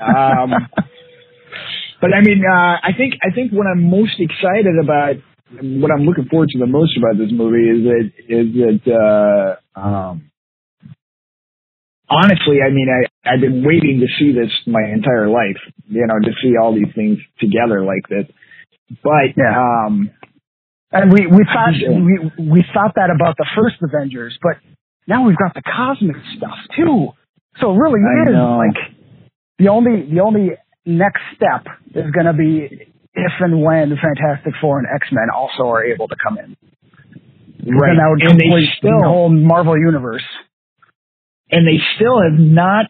Um, 0.00 0.68
but 2.00 2.14
I 2.14 2.20
mean, 2.20 2.42
uh, 2.48 2.76
I 2.82 2.92
think 2.96 3.14
I 3.22 3.34
think 3.34 3.52
what 3.52 3.66
I'm 3.66 3.90
most 3.90 4.18
excited 4.18 4.78
about, 4.82 5.16
what 5.60 5.90
I'm 5.90 6.04
looking 6.04 6.26
forward 6.30 6.48
to 6.50 6.58
the 6.58 6.66
most 6.66 6.96
about 6.96 7.18
this 7.18 7.32
movie 7.32 7.68
is 7.68 7.84
that 7.84 8.10
is 8.28 8.86
that 8.86 9.56
uh, 9.76 9.80
um, 9.80 10.30
honestly, 12.10 12.58
I 12.66 12.70
mean, 12.70 12.88
I 12.88 13.06
I've 13.34 13.40
been 13.40 13.64
waiting 13.64 14.00
to 14.00 14.06
see 14.18 14.32
this 14.32 14.50
my 14.66 14.82
entire 14.92 15.28
life, 15.28 15.58
you 15.88 16.06
know, 16.06 16.18
to 16.18 16.32
see 16.42 16.56
all 16.60 16.74
these 16.74 16.92
things 16.94 17.18
together 17.40 17.84
like 17.84 18.08
this. 18.08 18.26
But 19.02 19.36
Yeah. 19.36 19.52
um, 19.58 20.10
And 20.92 21.12
we 21.12 21.26
we 21.26 21.44
thought 21.44 21.74
we 21.76 22.44
we 22.48 22.64
thought 22.72 22.94
that 22.96 23.10
about 23.14 23.36
the 23.36 23.46
first 23.56 23.76
Avengers, 23.82 24.38
but 24.42 24.56
now 25.06 25.24
we've 25.26 25.36
got 25.36 25.54
the 25.54 25.62
cosmic 25.62 26.16
stuff 26.36 26.56
too. 26.76 27.12
So 27.60 27.72
it 27.74 27.78
really 27.78 28.00
I 28.00 28.28
is 28.30 28.34
know. 28.34 28.56
like 28.56 28.78
the 29.58 29.68
only 29.68 30.08
the 30.10 30.20
only 30.20 30.50
next 30.86 31.20
step 31.36 31.66
is 31.94 32.10
going 32.12 32.26
to 32.26 32.32
be 32.32 32.88
if 33.14 33.32
and 33.40 33.60
when 33.62 33.92
Fantastic 34.00 34.54
Four 34.60 34.78
and 34.78 34.86
X 34.94 35.08
Men 35.12 35.28
also 35.34 35.64
are 35.68 35.84
able 35.84 36.08
to 36.08 36.16
come 36.22 36.38
in. 36.38 36.56
right, 37.66 37.88
Then 37.92 37.96
that 37.98 38.08
would 38.08 38.22
and 38.30 38.38
they 38.40 38.64
still 38.78 39.00
the 39.00 39.08
whole 39.08 39.28
Marvel 39.28 39.76
universe. 39.76 40.24
And 41.50 41.66
they 41.66 41.80
still 41.96 42.20
have 42.22 42.38
not 42.38 42.86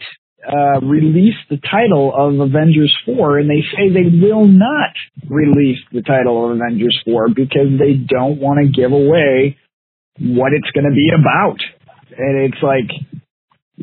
uh, 0.47 0.81
released 0.81 1.45
the 1.51 1.59
title 1.59 2.13
of 2.15 2.41
Avengers 2.41 2.97
4, 3.07 3.39
and 3.39 3.51
they 3.51 3.63
say 3.75 3.91
they 3.93 4.09
will 4.27 4.47
not 4.47 4.95
release 5.29 5.79
the 5.93 6.03
title 6.03 6.45
of 6.45 6.57
Avengers 6.57 6.99
4 7.05 7.29
because 7.35 7.79
they 7.79 7.95
don't 7.95 8.41
want 8.41 8.59
to 8.61 8.71
give 8.71 8.93
away 8.93 9.57
what 10.21 10.53
it's 10.53 10.71
going 10.71 10.89
to 10.89 10.95
be 10.95 11.11
about. 11.13 11.59
And 12.17 12.53
it's 12.53 12.63
like, 12.63 12.91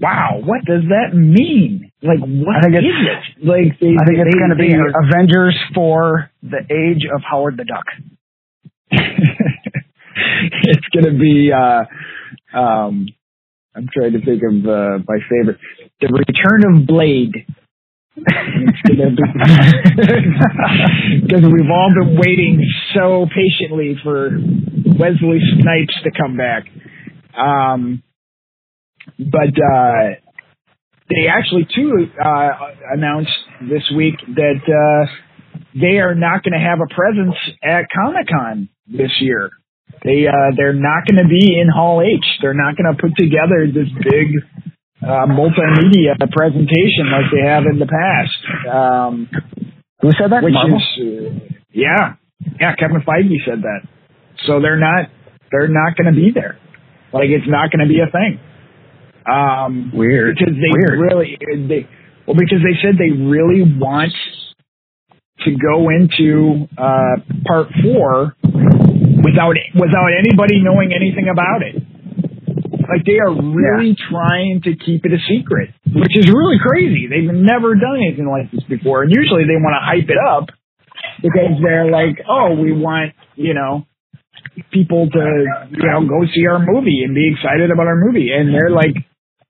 wow, 0.01 0.41
what 0.44 0.65
does 0.65 0.84
that 0.89 1.15
mean? 1.15 1.91
Like, 2.01 2.20
what 2.20 2.58
I 2.58 2.62
think 2.62 2.75
is 2.75 2.84
it? 2.84 3.46
Like, 3.46 3.79
they, 3.79 3.96
I 3.96 4.05
think 4.05 4.20
it's 4.20 4.36
going 4.36 4.50
to 4.50 4.55
be 4.55 4.74
are- 4.74 5.03
Avengers 5.08 5.58
for 5.74 6.32
the 6.41 6.60
age 6.70 7.03
of 7.13 7.22
Howard 7.29 7.58
the 7.58 7.65
Duck. 7.65 7.86
it's 8.91 10.88
going 10.94 11.05
to 11.05 11.20
be. 11.20 11.51
Uh, 11.51 11.86
um, 12.58 13.08
I'm 13.75 13.89
trying 13.94 14.13
to 14.13 14.24
think 14.24 14.41
of 14.41 14.65
uh, 14.65 15.00
my 15.08 15.20
favorite, 15.29 15.60
the 16.00 16.08
Return 16.08 16.63
of 16.74 16.88
Blade. 16.88 17.46
because 18.15 18.32
we've 21.51 21.70
all 21.70 21.91
been 21.94 22.17
waiting 22.17 22.65
so 22.94 23.27
patiently 23.36 23.98
for 24.01 24.29
Wesley 24.98 25.41
Snipes 25.60 25.94
to 26.03 26.12
come 26.17 26.38
back. 26.38 26.63
Um, 27.38 28.01
but 29.20 29.50
uh, 29.50 30.15
they 31.10 31.27
actually 31.27 31.67
too 31.75 32.08
uh, 32.24 32.50
announced 32.94 33.38
this 33.70 33.84
week 33.96 34.15
that 34.36 34.62
uh, 34.65 35.05
they 35.74 36.00
are 36.00 36.15
not 36.15 36.44
going 36.44 36.53
to 36.53 36.60
have 36.65 36.79
a 36.79 36.88
presence 36.94 37.36
at 37.62 37.89
Comic 37.94 38.27
Con 38.27 38.70
this 38.88 39.12
year. 39.20 39.51
They 40.05 40.27
uh, 40.29 40.53
they're 40.55 40.77
not 40.77 41.07
going 41.09 41.17
to 41.17 41.27
be 41.27 41.57
in 41.59 41.67
Hall 41.67 42.01
H. 42.05 42.24
They're 42.41 42.53
not 42.53 42.77
going 42.77 42.93
to 42.93 43.01
put 43.01 43.17
together 43.17 43.65
this 43.65 43.89
big 44.05 44.38
uh, 45.01 45.25
multimedia 45.25 46.13
presentation 46.31 47.09
like 47.12 47.25
they 47.33 47.41
have 47.50 47.65
in 47.65 47.79
the 47.79 47.89
past. 47.89 48.39
Um, 48.69 49.29
Who 50.01 50.12
said 50.13 50.31
that? 50.31 50.43
which 50.43 50.53
Marvel? 50.53 50.77
is 50.77 50.85
uh, 51.01 51.55
yeah, 51.74 52.13
yeah. 52.62 52.75
Kevin 52.75 53.01
Feige 53.01 53.41
said 53.45 53.63
that. 53.65 53.81
So 54.45 54.62
they're 54.62 54.79
not 54.79 55.09
they're 55.51 55.67
not 55.67 55.97
going 55.97 56.13
to 56.13 56.15
be 56.15 56.29
there. 56.33 56.59
Like 57.12 57.29
it's 57.33 57.47
not 57.50 57.71
going 57.71 57.81
to 57.81 57.89
be 57.89 58.00
a 58.00 58.12
thing. 58.12 58.39
Um, 59.25 59.91
Weird. 59.93 60.38
because 60.38 60.53
they 60.53 60.69
Weird. 60.69 61.00
really 61.00 61.38
they 61.67 61.88
well 62.27 62.38
because 62.38 62.62
they 62.62 62.77
said 62.81 62.95
they 63.01 63.09
really 63.12 63.63
want 63.65 64.13
to 65.45 65.51
go 65.57 65.89
into 65.89 66.67
uh, 66.77 67.17
part 67.47 67.67
four 67.81 68.35
without 69.36 69.56
without 69.75 70.10
anybody 70.15 70.63
knowing 70.63 70.96
anything 70.96 71.27
about 71.27 71.60
it. 71.62 71.75
Like 72.88 73.04
they 73.04 73.20
are 73.20 73.34
really 73.36 73.98
trying 74.10 74.62
to 74.63 74.72
keep 74.80 75.04
it 75.04 75.12
a 75.12 75.20
secret. 75.27 75.75
which 75.84 76.15
is 76.15 76.27
really 76.32 76.58
crazy. 76.62 77.08
They've 77.12 77.27
never 77.27 77.75
done 77.75 77.98
anything 78.00 78.30
like 78.30 78.51
this 78.51 78.63
before, 78.70 79.04
and 79.04 79.12
usually 79.12 79.44
they 79.44 79.60
want 79.60 79.75
to 79.75 79.84
hype 79.84 80.08
it 80.08 80.22
up 80.22 80.48
because 81.22 81.60
they're 81.62 81.89
like, 81.92 82.24
oh, 82.30 82.56
we 82.56 82.72
want 82.72 83.13
you 83.36 83.54
know 83.54 83.86
people 84.72 85.10
to 85.10 85.24
you 85.72 85.88
know 85.88 86.08
go 86.08 86.24
see 86.34 86.46
our 86.48 86.60
movie 86.60 87.04
and 87.04 87.15
be 87.15 87.27
excited 87.34 87.72
about 87.72 87.88
our 87.88 87.98
movie, 88.00 88.32
and 88.32 88.54
they're 88.54 88.72
like, 88.72 88.96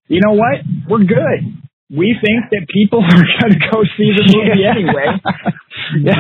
you 0.08 0.22
know 0.26 0.34
what, 0.34 0.66
we're 0.90 1.06
good. 1.06 1.65
We 1.90 2.16
think 2.18 2.50
that 2.52 2.66
people 2.74 3.00
are 3.04 3.26
going 3.40 3.54
to 3.54 3.62
go 3.72 3.84
see 3.98 4.10
the 4.16 4.26
movie 4.34 4.66
anyway. 4.66 5.08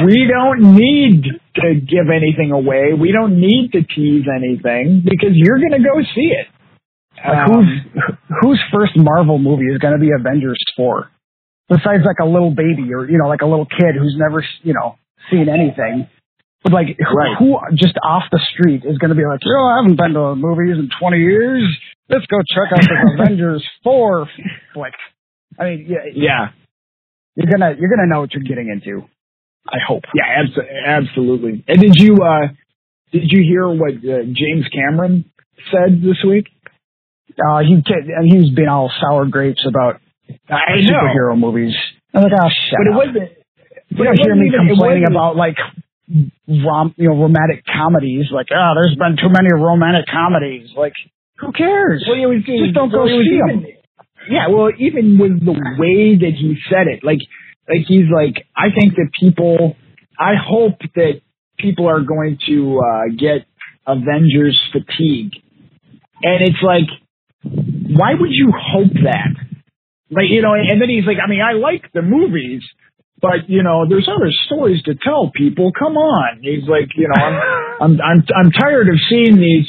We 0.05 0.29
don't 0.29 0.75
need 0.77 1.23
to 1.55 1.73
give 1.79 2.07
anything 2.13 2.51
away. 2.51 2.93
We 2.93 3.11
don't 3.11 3.39
need 3.39 3.71
to 3.73 3.81
tease 3.81 4.25
anything 4.29 5.01
because 5.03 5.31
you're 5.33 5.57
going 5.57 5.71
to 5.73 5.79
go 5.81 6.01
see 6.13 6.29
it. 6.37 6.47
Like 7.17 7.49
Um, 7.49 7.49
whose 7.49 8.15
whose 8.41 8.61
first 8.71 8.93
Marvel 8.95 9.39
movie 9.39 9.65
is 9.65 9.79
going 9.79 9.93
to 9.93 9.99
be 9.99 10.11
Avengers 10.11 10.59
four? 10.77 11.09
Besides 11.67 12.03
like 12.05 12.19
a 12.21 12.25
little 12.29 12.51
baby 12.51 12.93
or 12.93 13.09
you 13.09 13.17
know 13.17 13.27
like 13.27 13.41
a 13.41 13.47
little 13.47 13.65
kid 13.65 13.95
who's 13.97 14.15
never 14.19 14.45
you 14.61 14.73
know 14.73 14.97
seen 15.31 15.49
anything. 15.49 16.07
But 16.63 16.73
like 16.73 16.87
who, 16.99 17.17
Right. 17.17 17.35
who 17.39 17.57
just 17.75 17.95
off 18.03 18.23
the 18.31 18.41
street 18.53 18.83
is 18.85 18.97
going 18.99 19.09
to 19.09 19.15
be 19.15 19.25
like, 19.25 19.39
know, 19.43 19.65
I 19.65 19.81
haven't 19.81 19.97
been 19.97 20.13
to 20.13 20.35
movies 20.35 20.77
in 20.77 20.89
twenty 20.99 21.19
years. 21.19 21.63
Let's 22.09 22.25
go 22.27 22.37
check 22.53 22.71
out 22.71 22.81
this 22.81 23.01
Avengers 23.17 23.65
four 23.83 24.27
flick. 24.73 24.93
I 25.59 25.63
mean, 25.65 25.85
yeah, 25.87 25.97
yeah, 26.13 26.45
you're 27.35 27.51
gonna 27.51 27.75
you're 27.79 27.89
gonna 27.89 28.07
know 28.07 28.21
what 28.21 28.33
you're 28.33 28.43
getting 28.43 28.69
into. 28.69 29.05
I 29.67 29.77
hope. 29.87 30.03
yeah, 30.13 30.43
abso- 30.43 30.67
absolutely. 30.85 31.63
And 31.67 31.79
did 31.81 31.93
you 31.95 32.17
uh 32.17 32.47
did 33.11 33.23
you 33.31 33.41
hear 33.43 33.67
what 33.67 33.95
uh, 34.03 34.23
James 34.25 34.65
Cameron 34.73 35.25
said 35.71 36.01
this 36.03 36.21
week? 36.27 36.47
Uh, 37.31 37.59
he 37.59 37.81
ca- 37.81 38.05
and 38.17 38.31
he 38.31 38.37
was 38.37 38.51
being 38.55 38.67
all 38.67 38.91
sour 39.01 39.25
grapes 39.25 39.65
about 39.67 39.99
I 40.49 40.81
know, 40.81 40.93
superhero 41.01 41.37
movies. 41.39 41.73
I'm 42.13 42.23
like, 42.23 42.31
oh, 42.33 42.47
shut 42.69 42.77
but 42.79 42.87
it 42.87 42.95
wasn't. 42.95 43.31
You 43.89 44.03
don't 44.03 44.19
hear 44.21 44.35
me 44.35 44.47
even- 44.47 44.67
complaining 44.67 45.05
about 45.09 45.35
like 45.35 45.57
rom, 46.47 46.93
you 46.97 47.09
know, 47.09 47.17
romantic 47.17 47.63
comedies. 47.65 48.27
Like, 48.31 48.47
oh, 48.53 48.73
there's 48.75 48.95
been 48.97 49.17
too 49.17 49.29
many 49.29 49.49
romantic 49.53 50.05
comedies. 50.11 50.69
Like, 50.77 50.93
who 51.39 51.51
cares? 51.51 52.05
Well, 52.07 52.17
was 52.29 52.43
Just 52.45 52.73
don't 52.75 52.91
go 52.91 53.07
see 53.07 53.39
even- 53.41 53.65
'em. 53.65 53.71
Yeah, 54.29 54.47
well, 54.49 54.69
even 54.77 55.17
with 55.19 55.43
the 55.43 55.53
way 55.53 56.17
that 56.17 56.33
he 56.37 56.57
said 56.69 56.87
it, 56.87 57.03
like, 57.03 57.19
like 57.67 57.85
he's 57.87 58.09
like, 58.13 58.45
I 58.55 58.67
think 58.73 58.95
that 58.95 59.09
people, 59.19 59.75
I 60.19 60.33
hope 60.35 60.79
that 60.95 61.21
people 61.57 61.87
are 61.87 62.01
going 62.01 62.39
to 62.47 62.79
uh, 62.79 63.15
get 63.17 63.45
Avengers 63.87 64.59
fatigue, 64.71 65.31
and 66.23 66.41
it's 66.41 66.61
like, 66.63 66.89
why 67.43 68.13
would 68.19 68.31
you 68.31 68.51
hope 68.55 68.93
that? 69.03 69.35
Like, 70.09 70.29
you 70.29 70.41
know, 70.41 70.53
and 70.53 70.81
then 70.81 70.89
he's 70.89 71.05
like, 71.05 71.17
I 71.23 71.29
mean, 71.29 71.41
I 71.41 71.53
like 71.53 71.91
the 71.93 72.01
movies, 72.01 72.63
but 73.21 73.47
you 73.47 73.63
know, 73.63 73.85
there's 73.87 74.07
other 74.07 74.31
stories 74.45 74.81
to 74.83 74.95
tell 74.95 75.31
people. 75.33 75.71
Come 75.77 75.97
on, 75.97 76.39
he's 76.41 76.67
like, 76.67 76.89
you 76.95 77.07
know, 77.07 77.21
I'm, 77.21 77.35
I'm, 77.81 78.01
I'm, 78.01 78.23
I'm 78.35 78.51
tired 78.51 78.87
of 78.89 78.95
seeing 79.09 79.37
these 79.37 79.67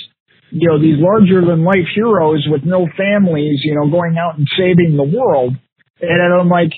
you 0.50 0.68
know, 0.68 0.80
these 0.80 0.96
larger 0.98 1.44
than 1.44 1.64
life 1.64 1.88
heroes 1.94 2.46
with 2.50 2.62
no 2.64 2.86
families, 2.96 3.60
you 3.64 3.74
know, 3.74 3.90
going 3.90 4.16
out 4.18 4.38
and 4.38 4.46
saving 4.56 4.96
the 4.96 5.06
world. 5.06 5.54
And 6.00 6.34
I'm 6.34 6.48
like, 6.48 6.72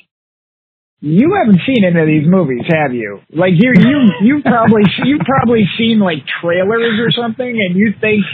you 1.01 1.37
haven't 1.39 1.61
seen 1.67 1.85
any 1.85 2.01
of 2.01 2.07
these 2.07 2.27
movies, 2.27 2.67
have 2.71 2.93
you? 2.93 3.21
Like 3.31 3.55
you, 3.55 3.71
you, 3.77 3.99
you've 4.23 4.45
probably, 4.45 4.83
you've 5.05 5.27
probably 5.27 5.65
seen 5.79 6.01
like 6.01 6.25
trailers 6.43 6.99
or 6.99 7.11
something 7.13 7.47
and 7.47 7.77
you 7.77 7.93
think 8.01 8.25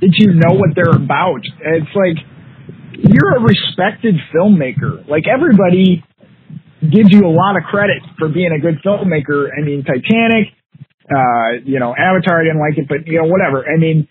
that 0.00 0.12
you 0.18 0.34
know 0.34 0.58
what 0.58 0.74
they're 0.74 0.96
about. 0.96 1.42
It's 1.44 1.94
like, 1.94 2.18
you're 2.98 3.36
a 3.36 3.40
respected 3.40 4.14
filmmaker. 4.34 5.08
Like 5.08 5.24
everybody 5.28 6.04
gives 6.80 7.10
you 7.10 7.26
a 7.26 7.30
lot 7.30 7.56
of 7.56 7.62
credit 7.64 8.02
for 8.18 8.28
being 8.28 8.50
a 8.50 8.60
good 8.60 8.82
filmmaker. 8.84 9.48
I 9.56 9.62
mean, 9.64 9.84
Titanic, 9.84 10.50
uh, 11.06 11.62
you 11.64 11.78
know, 11.78 11.94
Avatar, 11.94 12.40
I 12.40 12.44
didn't 12.44 12.60
like 12.60 12.78
it, 12.78 12.88
but 12.88 13.06
you 13.06 13.22
know, 13.22 13.28
whatever. 13.28 13.64
I 13.64 13.78
mean, 13.78 14.08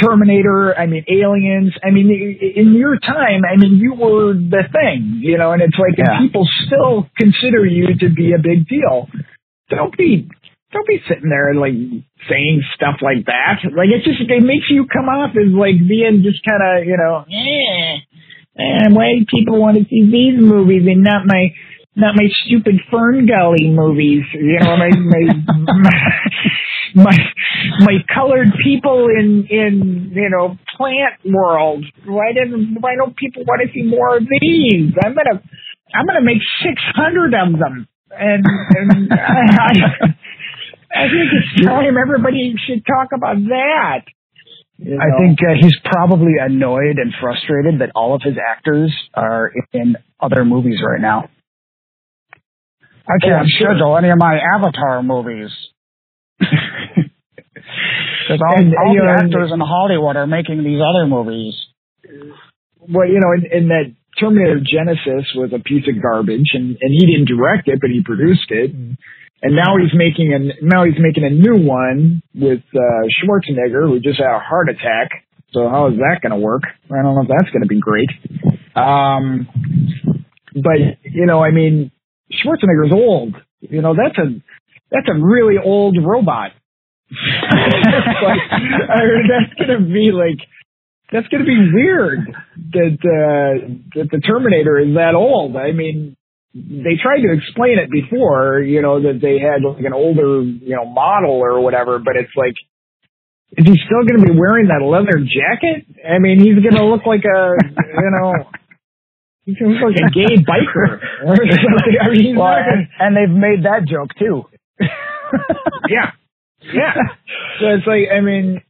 Terminator, 0.00 0.74
I 0.76 0.86
mean, 0.86 1.04
Aliens, 1.08 1.72
I 1.82 1.90
mean, 1.90 2.10
in 2.10 2.74
your 2.74 2.98
time, 2.98 3.42
I 3.44 3.56
mean, 3.56 3.76
you 3.76 3.94
were 3.94 4.34
the 4.34 4.64
thing, 4.72 5.20
you 5.22 5.38
know, 5.38 5.52
and 5.52 5.62
it's 5.62 5.78
like, 5.78 5.96
Yeah. 5.96 6.18
people 6.20 6.46
still 6.66 7.08
consider 7.18 7.64
you 7.64 7.94
to 8.00 8.08
be 8.10 8.32
a 8.32 8.38
big 8.38 8.66
deal. 8.68 9.08
Don't 9.70 9.96
be, 9.96 10.28
don't 10.72 10.86
be 10.86 11.00
sitting 11.08 11.28
there 11.30 11.50
and 11.50 11.60
like 11.60 11.74
saying 12.28 12.62
stuff 12.74 12.96
like 13.02 13.26
that. 13.26 13.62
Like, 13.76 13.88
it 13.94 14.02
just, 14.04 14.20
it 14.20 14.42
makes 14.42 14.66
you 14.68 14.86
come 14.86 15.08
off 15.08 15.30
as 15.36 15.52
like 15.54 15.78
being 15.78 16.22
just 16.24 16.42
kind 16.44 16.62
of, 16.62 16.86
you 16.86 16.96
know, 16.98 17.24
eh, 17.30 17.98
eh, 18.58 18.88
why 18.90 19.14
do 19.18 19.24
people 19.30 19.60
want 19.60 19.76
to 19.78 19.84
see 19.84 20.02
these 20.10 20.40
movies 20.40 20.82
and 20.86 21.02
not 21.04 21.22
my, 21.26 21.54
not 21.96 22.14
my 22.16 22.26
stupid 22.44 22.80
Fern 22.90 23.26
Gully 23.26 23.70
movies, 23.70 24.24
you 24.34 24.58
know, 24.60 24.76
my, 24.76 24.90
my, 24.90 25.34
my, 26.94 27.16
my 27.80 27.96
colored 28.12 28.48
people 28.62 29.08
in, 29.08 29.46
in, 29.48 30.12
you 30.14 30.30
know, 30.30 30.56
plant 30.76 31.20
world. 31.24 31.84
Why 32.06 32.32
didn't, 32.32 32.78
why 32.80 32.96
don't 32.96 33.16
people 33.16 33.44
want 33.44 33.62
to 33.66 33.72
see 33.72 33.86
more 33.86 34.16
of 34.16 34.24
these? 34.24 34.92
I'm 35.04 35.14
gonna, 35.14 35.42
I'm 35.94 36.06
gonna 36.06 36.24
make 36.24 36.42
600 36.62 37.34
of 37.34 37.58
them. 37.58 37.88
And, 38.10 38.44
and 38.46 39.12
I, 39.12 39.16
I, 39.16 40.14
I 40.94 41.10
think 41.10 41.26
it's 41.34 41.66
time 41.66 41.96
everybody 42.00 42.54
should 42.66 42.84
talk 42.86 43.10
about 43.14 43.36
that. 43.36 44.02
You 44.78 44.98
I 44.98 45.18
think 45.18 45.38
uh, 45.40 45.54
he's 45.60 45.76
probably 45.84 46.34
annoyed 46.40 46.98
and 46.98 47.12
frustrated 47.20 47.80
that 47.80 47.90
all 47.94 48.14
of 48.14 48.22
his 48.22 48.34
actors 48.34 48.92
are 49.14 49.50
in 49.72 49.96
other 50.20 50.44
movies 50.44 50.78
right 50.84 51.00
now. 51.00 51.28
I 53.08 53.12
Oh, 53.14 53.18
can't 53.20 53.34
I'm 53.42 53.46
sure. 53.58 53.70
schedule 53.74 53.96
any 53.98 54.08
of 54.10 54.18
my 54.18 54.38
Avatar 54.38 55.02
movies. 55.02 55.50
Because 58.24 58.40
all, 58.40 58.56
And, 58.56 58.74
all 58.74 58.94
the 58.94 59.04
know, 59.04 59.10
actors 59.20 59.50
in 59.52 59.60
Hollywood 59.60 60.16
are 60.16 60.26
making 60.26 60.64
these 60.64 60.80
other 60.80 61.06
movies. 61.06 61.54
well, 62.88 63.06
you 63.06 63.20
know, 63.20 63.32
in, 63.36 63.44
in 63.64 63.68
that 63.68 63.92
Terminator 64.18 64.60
Genisys 64.60 65.26
was 65.36 65.52
a 65.52 65.58
piece 65.62 65.84
of 65.88 66.00
garbage, 66.02 66.48
and 66.54 66.76
and 66.80 66.90
he 66.90 67.04
didn't 67.06 67.28
direct 67.28 67.68
it, 67.68 67.80
but 67.80 67.90
he 67.90 68.02
produced 68.02 68.48
it, 68.50 68.72
and, 68.72 68.96
and 69.42 69.54
now 69.54 69.76
he's 69.76 69.92
making 69.94 70.32
a 70.32 70.38
now 70.64 70.84
he's 70.84 70.98
making 70.98 71.24
a 71.24 71.30
new 71.30 71.66
one 71.66 72.22
with 72.34 72.62
uh, 72.74 73.02
Schwarzenegger, 73.20 73.86
who 73.88 74.00
just 74.00 74.18
had 74.18 74.34
a 74.34 74.38
heart 74.40 74.68
attack. 74.70 75.10
So 75.52 75.68
how 75.68 75.88
is 75.88 75.96
that 75.98 76.20
going 76.22 76.32
to 76.32 76.38
work? 76.38 76.62
I 76.90 77.02
don't 77.02 77.14
know 77.14 77.22
if 77.22 77.28
that's 77.28 77.50
going 77.52 77.62
to 77.62 77.68
be 77.68 77.80
great. 77.80 78.08
Um, 78.74 79.48
but 80.54 80.78
you 81.04 81.26
know, 81.26 81.44
I 81.44 81.50
mean, 81.50 81.90
Schwarzenegger's 82.32 82.92
old. 82.92 83.36
You 83.60 83.82
know, 83.82 83.94
that's 83.94 84.18
a 84.18 84.40
that's 84.90 85.08
a 85.08 85.18
really 85.18 85.56
old 85.62 85.96
robot. 86.02 86.52
Like, 88.24 88.40
I 88.50 89.04
mean, 89.04 89.28
that's 89.28 89.54
gonna 89.60 89.84
be 89.84 90.10
like 90.10 90.40
that's 91.12 91.28
to 91.28 91.38
be 91.44 91.70
weird 91.72 92.26
that 92.72 92.98
uh, 92.98 93.52
that 93.94 94.08
the 94.10 94.20
Terminator 94.20 94.80
is 94.80 94.94
that 94.94 95.14
old. 95.14 95.56
I 95.56 95.72
mean, 95.72 96.16
they 96.54 96.98
tried 97.00 97.22
to 97.22 97.30
explain 97.34 97.78
it 97.78 97.90
before, 97.90 98.60
you 98.60 98.80
know, 98.80 99.02
that 99.02 99.20
they 99.20 99.38
had 99.38 99.62
like 99.62 99.84
an 99.84 99.92
older, 99.92 100.42
you 100.42 100.74
know, 100.74 100.84
model 100.84 101.38
or 101.38 101.60
whatever. 101.60 101.98
But 101.98 102.16
it's 102.16 102.34
like, 102.36 102.54
is 103.54 103.66
he 103.66 103.78
still 103.86 104.02
going 104.02 104.18
to 104.18 104.26
be 104.26 104.38
wearing 104.38 104.68
that 104.68 104.82
leather 104.82 105.18
jacket? 105.22 105.86
I 106.02 106.18
mean, 106.18 106.40
he's 106.40 106.58
going 106.58 106.78
to 106.78 106.86
look 106.86 107.06
like 107.06 107.22
a, 107.22 107.54
you 107.62 108.10
know. 108.10 108.50
He's 109.46 109.56
like 109.60 109.96
a 109.96 110.10
gay 110.10 110.36
biker. 110.42 111.00
I 112.00 112.08
mean, 112.10 112.36
Well, 112.36 112.54
and, 112.56 112.88
and 112.98 113.16
they've 113.16 113.28
made 113.36 113.64
that 113.64 113.86
joke 113.86 114.10
too. 114.18 114.44
yeah, 115.88 116.12
yeah. 116.62 116.94
So 117.60 117.66
it's 117.68 117.86
like, 117.86 118.08
I 118.14 118.20
mean, 118.20 118.62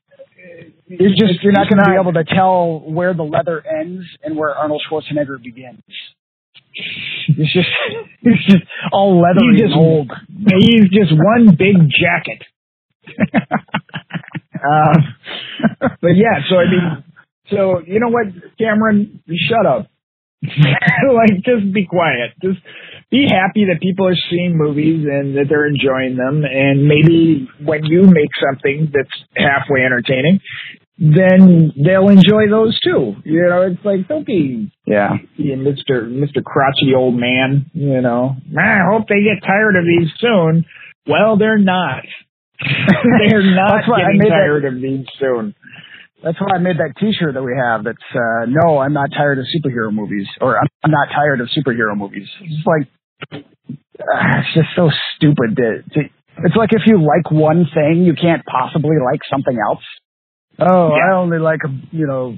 You're 0.86 1.10
just 1.10 1.42
you're 1.42 1.52
not 1.52 1.68
going 1.68 1.82
to 1.82 1.90
be 1.90 1.96
able 2.00 2.12
to 2.12 2.24
tell 2.24 2.80
where 2.80 3.14
the 3.14 3.22
leather 3.22 3.62
ends 3.66 4.04
and 4.22 4.36
where 4.36 4.54
Arnold 4.54 4.82
Schwarzenegger 4.90 5.42
begins. 5.42 5.80
It's 7.28 7.52
just 7.52 7.68
it's 8.22 8.44
just 8.46 8.62
all 8.92 9.20
leathery 9.20 9.52
He's 9.52 9.60
just 9.62 9.74
and 9.74 9.84
old. 9.84 10.12
He's 10.58 10.90
just 10.90 11.12
one 11.12 11.56
big 11.56 11.76
jacket. 11.88 12.42
uh, 14.54 14.98
but 16.00 16.16
yeah, 16.16 16.40
so 16.48 16.56
I 16.56 16.64
mean, 16.64 17.04
so 17.50 17.80
you 17.86 18.00
know 18.00 18.08
what, 18.08 18.26
Cameron, 18.58 19.22
shut 19.48 19.66
up. 19.66 19.86
like, 21.14 21.42
just 21.44 21.72
be 21.72 21.86
quiet. 21.86 22.32
Just 22.42 22.58
be 23.10 23.26
happy 23.28 23.66
that 23.72 23.80
people 23.80 24.06
are 24.06 24.16
seeing 24.30 24.56
movies 24.56 25.06
and 25.08 25.36
that 25.36 25.46
they're 25.48 25.66
enjoying 25.66 26.16
them. 26.16 26.44
And 26.44 26.86
maybe 26.88 27.48
when 27.64 27.84
you 27.84 28.02
make 28.02 28.30
something 28.40 28.90
that's 28.92 29.10
halfway 29.36 29.82
entertaining, 29.84 30.40
then 30.98 31.72
they'll 31.84 32.08
enjoy 32.08 32.48
those 32.48 32.78
too. 32.80 33.14
You 33.24 33.46
know, 33.50 33.62
it's 33.62 33.84
like 33.84 34.06
don't 34.08 34.24
be 34.26 34.70
Yeah. 34.86 35.16
being 35.36 35.58
Mr. 35.58 36.06
Mr. 36.08 36.42
Crotchety 36.44 36.94
old 36.96 37.16
man, 37.18 37.66
you 37.74 38.00
know. 38.00 38.36
Ah, 38.56 38.60
I 38.60 38.92
hope 38.92 39.08
they 39.08 39.22
get 39.22 39.44
tired 39.44 39.76
of 39.76 39.84
these 39.84 40.08
soon. 40.18 40.64
Well, 41.06 41.36
they're 41.36 41.58
not. 41.58 42.04
they're 42.62 43.42
not 43.54 43.76
That's 43.78 43.88
why 43.88 43.96
I 43.96 44.00
getting 44.06 44.18
made 44.18 44.30
that- 44.30 44.46
tired 44.46 44.64
of 44.64 44.74
these 44.80 45.06
soon. 45.18 45.54
That's 46.24 46.40
why 46.40 46.56
I 46.56 46.58
made 46.58 46.78
that 46.78 46.96
T-shirt 46.98 47.34
that 47.34 47.42
we 47.44 47.52
have. 47.52 47.84
That's 47.84 48.08
uh, 48.16 48.48
no, 48.48 48.78
I'm 48.78 48.94
not 48.94 49.10
tired 49.12 49.38
of 49.38 49.44
superhero 49.44 49.92
movies, 49.92 50.26
or 50.40 50.58
I'm, 50.58 50.90
not 50.90 51.08
tired 51.12 51.42
of 51.42 51.48
superhero 51.52 51.94
movies. 51.94 52.26
It's 52.40 52.66
like 52.66 52.88
uh, 53.30 54.40
it's 54.40 54.54
just 54.54 54.68
so 54.74 54.88
stupid. 55.14 55.54
To, 55.56 55.82
to, 55.92 56.00
it's 56.48 56.56
like 56.56 56.72
if 56.72 56.82
you 56.86 56.96
like 56.96 57.30
one 57.30 57.66
thing, 57.74 58.04
you 58.04 58.14
can't 58.14 58.42
possibly 58.46 58.96
like 59.04 59.20
something 59.30 59.56
else. 59.68 59.84
Oh, 60.58 60.92
I 60.96 61.14
only 61.14 61.38
like 61.38 61.60
you 61.92 62.06
know. 62.06 62.34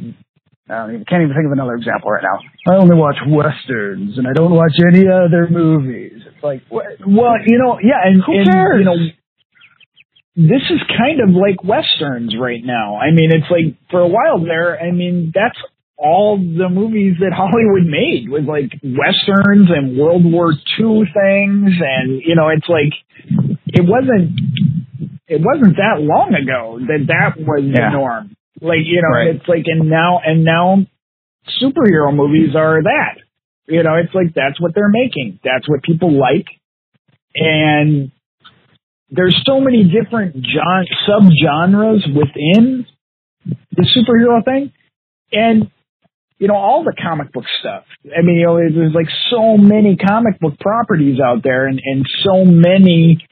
I 0.69 0.79
don't 0.79 0.95
even, 0.95 1.05
can't 1.05 1.23
even 1.23 1.37
think 1.37 1.47
of 1.47 1.53
another 1.53 1.75
example 1.75 2.11
right 2.11 2.25
now. 2.27 2.43
I 2.67 2.77
only 2.83 2.97
watch 2.97 3.15
westerns 3.29 4.19
and 4.19 4.27
I 4.27 4.33
don't 4.33 4.51
watch 4.51 4.75
any 4.83 5.07
other 5.07 5.47
movies. 5.49 6.27
It's 6.27 6.43
like, 6.43 6.63
what? 6.69 6.87
Well, 7.07 7.39
you 7.47 7.59
know, 7.59 7.79
yeah, 7.79 8.03
and 8.03 8.21
Who 8.27 8.35
and, 8.35 8.51
cares? 8.51 8.79
You 8.81 8.85
know, 8.85 8.97
this 10.37 10.63
is 10.71 10.81
kind 10.99 11.21
of 11.21 11.31
like 11.31 11.65
westerns 11.65 12.37
right 12.39 12.61
now. 12.63 12.97
I 12.99 13.11
mean, 13.11 13.31
it's 13.33 13.51
like 13.51 13.75
for 13.91 14.01
a 14.01 14.09
while 14.09 14.39
there. 14.45 14.79
I 14.79 14.93
mean, 14.93 15.33
that's 15.35 15.57
all 15.97 16.37
the 16.37 16.69
movies 16.69 17.15
that 17.21 17.33
Hollywood 17.37 17.89
made 17.89 18.29
was 18.29 18.45
like 18.45 18.71
westerns 18.85 19.71
and 19.75 19.97
World 19.99 20.23
War 20.31 20.53
II 20.53 21.09
things, 21.09 21.73
and 21.81 22.21
you 22.25 22.35
know, 22.37 22.49
it's 22.49 22.69
like 22.69 22.93
it 23.67 23.83
wasn't 23.89 24.39
it 25.27 25.41
wasn't 25.41 25.77
that 25.77 26.01
long 26.05 26.35
ago 26.37 26.79
that 26.87 27.07
that 27.09 27.41
was 27.43 27.65
Yeah. 27.65 27.91
the 27.91 27.97
norm. 27.97 28.37
Like 28.61 28.85
you 28.85 29.01
know, 29.03 29.17
Right. 29.17 29.35
it's 29.37 29.49
like 29.49 29.65
and 29.67 29.89
now 29.89 30.21
and 30.25 30.45
now 30.45 30.85
superhero 31.63 32.15
movies 32.15 32.55
are 32.55 32.83
that. 32.83 33.19
You 33.69 33.83
know, 33.83 33.95
it's 33.97 34.15
like 34.15 34.35
that's 34.35 34.61
what 34.61 34.75
they're 34.75 34.89
making. 34.93 35.41
That's 35.43 35.69
what 35.69 35.83
people 35.83 36.13
like, 36.13 36.47
and 37.35 38.13
there's 39.11 39.41
so 39.47 39.61
many 39.61 39.85
different 39.85 40.35
gen- 40.35 40.87
subgenres 41.09 42.07
within 42.15 42.87
the 43.45 43.87
superhero 43.97 44.45
thing, 44.45 44.73
and 45.33 45.71
you 46.39 46.49
know 46.49 46.57
all 46.57 46.83
the 46.85 46.95
comic 47.01 47.33
book 47.33 47.45
stuff. 47.61 47.85
I 48.07 48.23
mean, 48.23 48.37
you 48.37 48.47
know, 48.47 48.57
there's 48.57 48.95
like 48.95 49.09
so 49.31 49.57
many 49.57 49.97
comic 49.97 50.39
book 50.41 50.59
properties 50.59 51.19
out 51.21 51.43
there, 51.43 51.67
and 51.67 51.81
and 51.85 52.05
so 52.25 52.45
many 52.45 53.27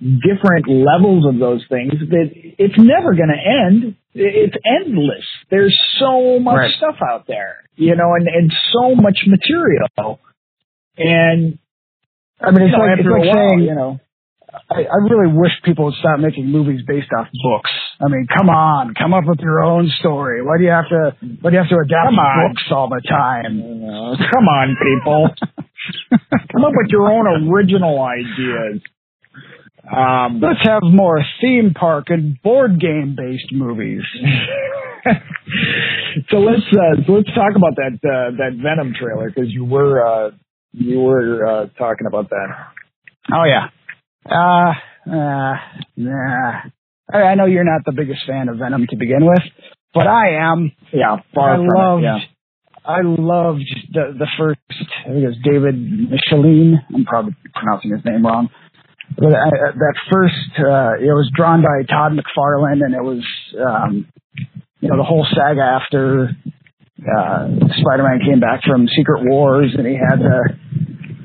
different 0.00 0.66
levels 0.66 1.26
of 1.26 1.38
those 1.38 1.64
things 1.68 1.92
that 1.92 2.30
it's 2.34 2.78
never 2.78 3.14
going 3.14 3.28
to 3.28 3.68
end. 3.68 3.96
It's 4.14 4.56
endless. 4.66 5.24
There's 5.50 5.78
so 6.00 6.40
much 6.40 6.56
Right. 6.56 6.74
stuff 6.74 6.96
out 7.06 7.26
there, 7.28 7.58
you 7.76 7.94
know, 7.94 8.14
and 8.14 8.26
and 8.26 8.52
so 8.72 8.94
much 8.96 9.20
material, 9.26 10.18
and 10.98 11.58
I 12.40 12.50
mean, 12.50 12.62
you 12.62 12.66
it's 12.66 12.72
know, 12.72 12.84
like, 12.84 12.98
it's 12.98 13.08
like 13.08 13.34
saying, 13.34 13.60
you 13.60 13.74
know. 13.74 14.00
I, 14.70 14.82
I 14.82 14.96
really 15.08 15.32
wish 15.32 15.52
people 15.64 15.86
would 15.86 15.94
stop 15.94 16.18
making 16.18 16.46
movies 16.46 16.80
based 16.86 17.08
off 17.16 17.26
books. 17.42 17.70
I 18.00 18.08
mean, 18.08 18.26
come 18.26 18.48
on, 18.48 18.94
come 18.94 19.14
up 19.14 19.24
with 19.26 19.40
your 19.40 19.62
own 19.62 19.90
story. 20.00 20.42
Why 20.42 20.58
do 20.58 20.64
you 20.64 20.70
have 20.70 20.88
to? 20.88 21.16
Why 21.40 21.50
do 21.50 21.56
you 21.56 21.62
have 21.62 21.70
to 21.70 21.78
adapt 21.84 22.14
books 22.14 22.64
all 22.70 22.88
the 22.88 23.02
time? 23.08 23.60
Uh, 23.60 24.16
come 24.32 24.48
on, 24.48 24.76
people. 24.80 25.28
come 26.52 26.64
up 26.64 26.72
with 26.74 26.90
your 26.90 27.10
own 27.10 27.50
original 27.50 28.02
ideas. 28.02 28.82
Um, 29.90 30.40
Let's 30.40 30.60
have 30.62 30.82
more 30.84 31.20
theme 31.40 31.74
park 31.74 32.06
and 32.08 32.40
board 32.42 32.80
game 32.80 33.16
based 33.16 33.52
movies. 33.52 34.02
so 36.30 36.36
let's 36.38 36.62
uh, 36.72 37.02
so 37.06 37.12
let's 37.12 37.34
talk 37.34 37.56
about 37.56 37.74
that 37.76 37.98
uh, 38.04 38.36
that 38.36 38.52
Venom 38.62 38.94
trailer 38.94 39.30
because 39.30 39.50
you 39.50 39.64
were 39.64 40.06
uh, 40.06 40.30
you 40.72 41.00
were 41.00 41.46
uh, 41.46 41.66
talking 41.78 42.06
about 42.06 42.30
that. 42.30 42.46
Oh 43.32 43.44
yeah. 43.44 43.68
Uh, 44.28 44.72
uh, 45.10 45.54
nah. 45.96 46.60
I, 47.12 47.18
I 47.18 47.34
know 47.34 47.46
you're 47.46 47.64
not 47.64 47.84
the 47.84 47.92
biggest 47.92 48.20
fan 48.26 48.48
of 48.48 48.58
Venom 48.58 48.86
to 48.90 48.96
begin 48.96 49.24
with, 49.26 49.42
but 49.94 50.06
I 50.06 50.36
am. 50.52 50.72
Yeah, 50.92 51.16
far 51.34 51.54
I 51.54 51.56
from 51.56 51.66
loved. 51.66 52.02
it. 52.02 52.06
Yeah. 52.06 52.18
I 52.84 53.00
loved 53.02 53.64
the 53.92 54.14
the 54.18 54.26
first. 54.38 54.60
I 55.04 55.08
think 55.10 55.22
it 55.24 55.26
was 55.26 55.36
David 55.44 55.74
Michelin. 56.10 56.78
I'm 56.94 57.04
probably 57.04 57.34
pronouncing 57.54 57.90
his 57.92 58.04
name 58.04 58.24
wrong. 58.24 58.48
But 59.16 59.34
I, 59.34 59.48
I- 59.48 59.72
that 59.76 59.94
first, 60.10 60.50
uh, 60.58 60.94
it 60.98 61.12
was 61.12 61.30
drawn 61.34 61.62
by 61.62 61.82
Todd 61.88 62.12
McFarlane, 62.12 62.84
and 62.84 62.94
it 62.94 63.02
was, 63.02 63.24
um, 63.58 64.06
you 64.80 64.88
know, 64.88 64.96
the 64.96 65.02
whole 65.02 65.26
saga 65.34 65.60
after 65.60 66.30
uh, 67.00 67.48
Spider-Man 67.80 68.20
came 68.24 68.40
back 68.40 68.62
from 68.64 68.86
Secret 68.88 69.24
Wars, 69.24 69.74
and 69.76 69.86
he 69.86 69.94
had 69.94 70.18
the 70.20 70.48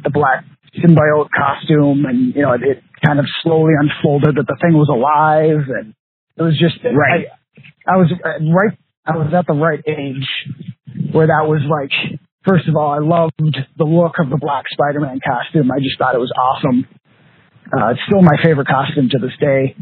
the 0.03 0.10
black 0.10 0.43
symbiote 0.81 1.29
costume, 1.35 2.05
and 2.05 2.35
you 2.35 2.41
know, 2.41 2.53
it, 2.53 2.61
it 2.63 2.83
kind 3.05 3.19
of 3.19 3.25
slowly 3.43 3.73
unfolded 3.79 4.35
that 4.35 4.47
the 4.47 4.57
thing 4.61 4.73
was 4.73 4.89
alive, 4.89 5.67
and 5.69 5.93
it 6.38 6.41
was 6.41 6.57
just 6.59 6.83
Right. 6.83 7.27
I, 7.88 7.93
I 7.93 7.97
was 7.97 8.11
uh, 8.11 8.43
right. 8.51 8.77
I 9.05 9.17
was 9.17 9.33
at 9.33 9.45
the 9.47 9.53
right 9.53 9.83
age 9.88 10.27
where 11.11 11.27
that 11.27 11.47
was 11.47 11.61
like. 11.69 11.91
First 12.45 12.67
of 12.67 12.75
all, 12.75 12.91
I 12.93 12.99
loved 12.99 13.33
the 13.41 13.85
look 13.85 14.19
of 14.19 14.29
the 14.29 14.38
black 14.38 14.65
Spider-Man 14.69 15.19
costume. 15.25 15.71
I 15.71 15.79
just 15.79 15.97
thought 15.97 16.13
it 16.13 16.19
was 16.19 16.31
awesome. 16.38 16.85
Uh, 17.73 17.89
it's 17.89 18.01
still 18.05 18.21
my 18.21 18.38
favorite 18.43 18.67
costume 18.67 19.09
to 19.09 19.17
this 19.17 19.33
day. 19.39 19.75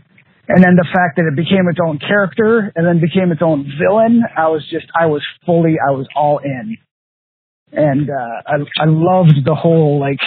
And 0.47 0.63
then 0.63 0.75
the 0.75 0.87
fact 0.87 1.17
that 1.17 1.27
it 1.27 1.35
became 1.35 1.67
its 1.69 1.79
own 1.85 1.99
character 1.99 2.71
and 2.73 2.87
then 2.87 3.01
became 3.01 3.33
its 3.33 3.41
own 3.41 3.69
villain, 3.79 4.23
I 4.37 4.47
was 4.47 4.63
just, 4.71 4.85
I 4.95 5.07
was 5.07 5.21
fully, 5.45 5.75
I 5.75 5.91
was 5.91 6.07
all 6.15 6.39
in. 6.39 6.77
And, 7.73 8.09
uh, 8.09 8.41
I, 8.47 8.83
I 8.83 8.85
loved 8.87 9.43
the 9.45 9.55
whole, 9.55 9.99
like, 9.99 10.19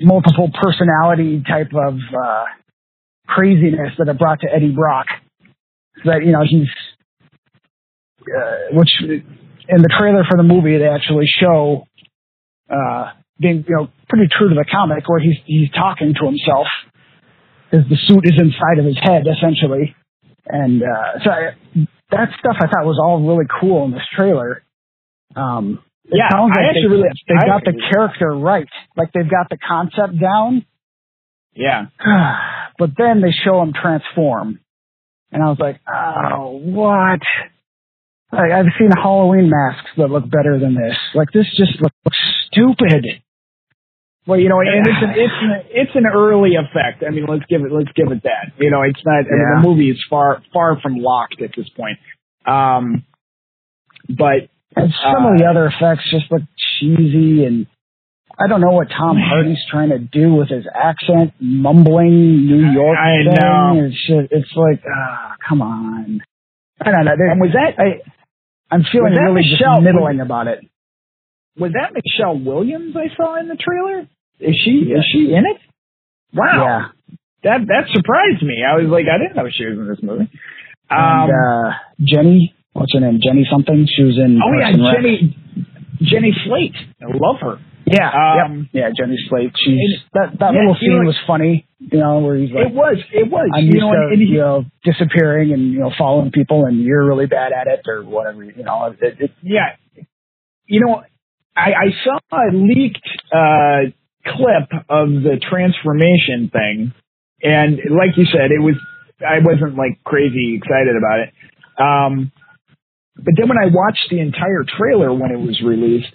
multiple 0.00 0.50
personality 0.62 1.42
type 1.46 1.72
of, 1.74 1.94
uh, 1.94 2.44
craziness 3.26 3.92
that 3.98 4.08
it 4.08 4.18
brought 4.18 4.40
to 4.40 4.48
Eddie 4.54 4.72
Brock. 4.74 5.06
That, 6.04 6.24
you 6.24 6.32
know, 6.32 6.42
he's, 6.48 6.68
uh, 8.22 8.76
which 8.76 8.90
in 9.00 9.82
the 9.82 9.88
trailer 9.98 10.24
for 10.28 10.36
the 10.36 10.42
movie, 10.42 10.76
they 10.78 10.88
actually 10.88 11.26
show, 11.26 11.86
uh, 12.68 13.12
being, 13.38 13.64
you 13.66 13.76
know, 13.76 13.88
pretty 14.08 14.28
true 14.36 14.48
to 14.48 14.54
the 14.54 14.64
comic 14.70 15.08
where 15.08 15.20
he's, 15.20 15.36
he's 15.46 15.70
talking 15.70 16.14
to 16.20 16.26
himself 16.26 16.66
because 17.70 17.88
the 17.88 17.96
suit 18.06 18.24
is 18.24 18.38
inside 18.38 18.78
of 18.78 18.84
his 18.84 18.98
head 19.02 19.24
essentially. 19.26 19.96
And, 20.46 20.82
uh, 20.82 21.24
so 21.24 21.30
I, 21.30 21.40
that 22.10 22.28
stuff 22.38 22.56
I 22.60 22.66
thought 22.66 22.84
was 22.84 23.00
all 23.02 23.26
really 23.26 23.46
cool 23.60 23.86
in 23.86 23.92
this 23.92 24.06
trailer. 24.14 24.62
Um, 25.34 25.82
it 26.06 26.12
Yeah, 26.18 26.28
sounds 26.30 26.52
I 26.56 26.60
like 26.60 26.68
actually 26.70 26.82
they, 26.82 26.88
really- 26.88 27.08
they 27.28 27.34
I- 27.34 27.46
got 27.46 27.64
the 27.64 27.80
character 27.92 28.30
right. 28.34 28.68
Like 28.96 29.12
they've 29.12 29.30
got 29.30 29.48
the 29.50 29.58
concept 29.58 30.20
down, 30.20 30.64
Yeah. 31.54 31.86
but 32.78 32.90
then 32.96 33.20
they 33.20 33.32
show 33.32 33.60
him 33.62 33.72
transform. 33.72 34.60
And 35.32 35.42
I 35.42 35.46
was 35.46 35.58
like, 35.58 35.80
oh, 35.88 36.60
what? 36.62 37.20
Like, 38.32 38.52
I've 38.52 38.66
seen 38.78 38.90
Halloween 38.92 39.50
masks 39.50 39.90
that 39.96 40.08
look 40.08 40.30
better 40.30 40.58
than 40.60 40.74
this. 40.74 40.96
Like, 41.14 41.30
this 41.32 41.46
just 41.56 41.80
looks 41.82 42.18
stupid. 42.46 43.04
Well, 44.26 44.38
you 44.40 44.48
know, 44.48 44.60
and 44.60 44.86
it's 44.86 45.02
an 45.02 45.10
it's 45.10 45.32
an 45.42 45.50
it's 45.70 45.90
an 45.96 46.04
early 46.06 46.54
effect. 46.54 47.02
I 47.06 47.10
mean, 47.10 47.26
let's 47.28 47.44
give 47.48 47.60
it 47.62 47.70
let's 47.72 47.90
give 47.94 48.10
it 48.10 48.22
that. 48.22 48.52
You 48.58 48.70
know, 48.70 48.82
it's 48.82 49.00
not. 49.04 49.18
I 49.18 49.22
mean, 49.22 49.62
the 49.62 49.68
movie 49.68 49.90
is 49.90 50.02
far 50.08 50.40
far 50.52 50.80
from 50.80 50.96
locked 50.96 51.42
at 51.42 51.50
this 51.56 51.68
point. 51.68 51.98
Um, 52.46 53.04
but 54.08 54.48
And 54.76 54.92
some 55.02 55.24
of 55.26 55.38
the 55.38 55.44
Uh, 55.46 55.50
other 55.50 55.66
effects 55.66 56.10
just 56.10 56.30
look 56.32 56.42
cheesy, 56.78 57.44
and 57.44 57.66
I 58.38 58.48
don't 58.48 58.60
know 58.60 58.70
what 58.72 58.88
Tom 58.90 59.16
Hardy's 59.20 59.62
trying 59.70 59.90
to 59.90 59.98
do 59.98 60.34
with 60.34 60.48
his 60.48 60.64
accent, 60.74 61.32
mumbling 61.40 62.46
New 62.46 62.70
York 62.72 62.98
I 62.98 63.22
thing. 63.24 63.34
know. 63.34 63.84
It's 63.86 64.06
just, 64.06 64.28
it's 64.32 64.52
like, 64.56 64.82
ah, 64.92 65.34
come 65.48 65.62
on. 65.62 66.20
I 66.80 66.90
don't 66.90 67.04
know. 67.04 67.12
And 67.12 67.40
was 67.40 67.52
that 67.52 67.78
I, 67.78 68.00
I'm 68.70 68.82
feeling 68.90 69.12
really 69.14 69.42
Michelle- 69.48 69.74
just 69.76 69.84
middling 69.84 70.20
about 70.20 70.48
it. 70.48 70.60
was 71.56 71.72
that 71.72 71.92
Michelle 71.94 72.36
Williams 72.38 72.96
I 72.96 73.14
saw 73.16 73.38
in 73.38 73.46
the 73.48 73.54
trailer? 73.56 74.08
Is 74.40 74.56
she 74.64 74.90
is 74.90 75.04
she 75.12 75.32
in 75.32 75.44
it? 75.46 75.60
Wow, 76.34 76.90
Yeah. 77.06 77.16
that 77.44 77.66
that 77.68 77.84
surprised 77.94 78.42
me. 78.42 78.64
I 78.68 78.74
was 78.82 78.88
like, 78.90 79.06
I 79.06 79.18
didn't 79.18 79.36
know 79.36 79.48
she 79.48 79.64
was 79.66 79.78
in 79.78 79.86
this 79.88 80.02
movie. 80.02 80.28
And 80.90 81.30
Um, 81.30 81.30
uh, 81.30 81.72
Jenny, 82.00 82.52
what's 82.74 82.92
her 82.92 83.00
name? 83.00 83.18
Jenny 83.24 83.46
something. 83.50 83.86
She 83.88 84.02
was 84.04 84.18
in. 84.18 84.38
oh 84.42 84.50
Parks 84.52 84.76
yeah. 84.78 84.92
Jenny 84.92 85.36
Jenny 86.02 86.32
Slate. 86.46 86.74
I 87.00 87.06
love 87.14 87.36
her. 87.40 87.56
Yeah, 87.86 88.08
Um, 88.08 88.68
yep. 88.72 88.84
yeah, 88.84 88.88
Jenny 88.96 89.16
Slate. 89.28 89.52
She's 89.62 89.72
and- 89.76 90.00
that 90.14 90.38
that 90.40 90.52
yeah, 90.54 90.60
little 90.60 90.76
you 90.80 90.90
know, 90.90 90.98
scene 91.00 91.06
was 91.06 91.16
funny. 91.26 91.66
You 91.78 91.98
know, 91.98 92.20
where 92.20 92.36
he's 92.36 92.50
like, 92.50 92.68
it 92.68 92.72
was 92.74 92.96
it 93.12 93.30
was. 93.30 93.48
I'm 93.54 93.64
you 93.64 93.76
used 93.76 93.80
know, 93.80 93.92
to 93.92 93.98
and, 93.98 94.12
and 94.12 94.22
he- 94.22 94.28
you 94.34 94.38
know 94.40 94.64
disappearing 94.84 95.52
and 95.52 95.72
you 95.72 95.80
know 95.80 95.90
following 95.98 96.30
people, 96.30 96.64
and 96.64 96.80
you're 96.80 97.04
really 97.06 97.26
bad 97.26 97.52
at 97.52 97.66
it, 97.66 97.80
or 97.86 98.02
whatever. 98.04 98.42
You 98.42 98.64
know, 98.64 98.86
it, 99.00 99.16
it, 99.20 99.30
Yeah. 99.42 99.76
You 100.66 100.80
know, 100.80 101.02
I, 101.54 101.70
I 101.76 101.86
saw 102.02 102.18
a 102.32 102.48
leaked 102.56 103.06
uh, 103.30 103.92
clip 104.24 104.70
of 104.88 105.08
the 105.22 105.38
transformation 105.50 106.48
thing, 106.50 106.94
and 107.42 107.76
like 107.90 108.16
you 108.16 108.24
said, 108.24 108.50
it 108.50 108.62
was 108.62 108.76
I 109.20 109.40
wasn't 109.44 109.76
like 109.76 110.02
crazy 110.04 110.56
excited 110.56 110.96
about 110.96 111.20
it. 111.20 111.30
Um, 111.78 112.32
but 113.16 113.34
then 113.36 113.48
when 113.48 113.58
I 113.58 113.66
watched 113.66 114.06
the 114.10 114.20
entire 114.20 114.64
trailer 114.64 115.12
when 115.12 115.30
it 115.30 115.38
was 115.38 115.60
released, 115.64 116.12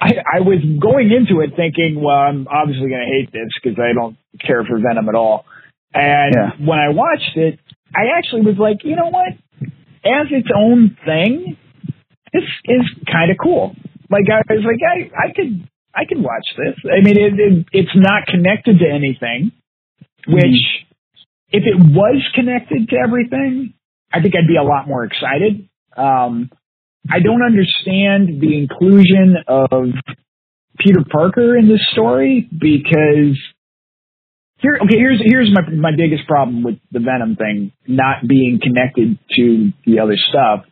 I, 0.00 0.38
I 0.38 0.40
was 0.40 0.58
going 0.80 1.12
into 1.12 1.42
it 1.42 1.50
thinking, 1.56 2.00
well, 2.02 2.16
I'm 2.16 2.48
obviously 2.48 2.88
going 2.88 3.04
to 3.04 3.12
hate 3.12 3.32
this 3.32 3.50
because 3.62 3.78
I 3.78 3.92
don't 3.92 4.16
care 4.40 4.64
for 4.64 4.78
Venom 4.80 5.08
at 5.08 5.14
all. 5.14 5.44
And 5.92 6.34
Yeah. 6.34 6.66
when 6.66 6.78
I 6.78 6.88
watched 6.88 7.36
it, 7.36 7.58
I 7.94 8.16
actually 8.16 8.42
was 8.42 8.56
like, 8.58 8.84
you 8.84 8.96
know 8.96 9.10
what? 9.10 9.34
as 10.04 10.28
its 10.30 10.48
own 10.54 10.96
thing, 11.04 11.56
this 12.32 12.42
is 12.64 12.82
kind 13.10 13.30
of 13.30 13.36
cool. 13.42 13.74
Like 14.08 14.24
I 14.32 14.40
was 14.52 14.64
like, 14.64 14.80
I 14.80 15.28
I 15.28 15.32
could 15.34 15.68
I 15.94 16.04
could 16.08 16.22
watch 16.22 16.46
this. 16.56 16.76
I 16.84 17.04
mean, 17.04 17.16
it, 17.16 17.34
it 17.38 17.66
it's 17.72 17.94
not 17.94 18.26
connected 18.26 18.78
to 18.78 18.88
anything, 18.88 19.52
mm-hmm. 20.26 20.34
which 20.34 20.86
if 21.52 21.64
it 21.66 21.76
was 21.76 22.22
connected 22.34 22.88
to 22.88 22.96
everything, 22.96 23.74
I 24.12 24.20
think 24.20 24.34
I'd 24.36 24.48
be 24.48 24.56
a 24.56 24.62
lot 24.62 24.86
more 24.88 25.04
excited. 25.04 25.68
Um, 25.96 26.50
I 27.10 27.20
don't 27.20 27.42
understand 27.42 28.40
the 28.40 28.58
inclusion 28.58 29.36
of 29.48 29.90
Peter 30.78 31.00
Parker 31.10 31.56
in 31.56 31.68
this 31.68 31.80
story 31.92 32.48
because 32.50 33.38
here, 34.58 34.78
okay, 34.82 34.96
here's 34.98 35.20
here's 35.24 35.50
my 35.52 35.62
my 35.74 35.90
biggest 35.96 36.26
problem 36.28 36.62
with 36.62 36.76
the 36.92 37.00
Venom 37.00 37.36
thing 37.36 37.72
not 37.86 38.26
being 38.26 38.60
connected 38.62 39.18
to 39.36 39.72
the 39.86 40.00
other 40.00 40.16
stuff 40.16 40.64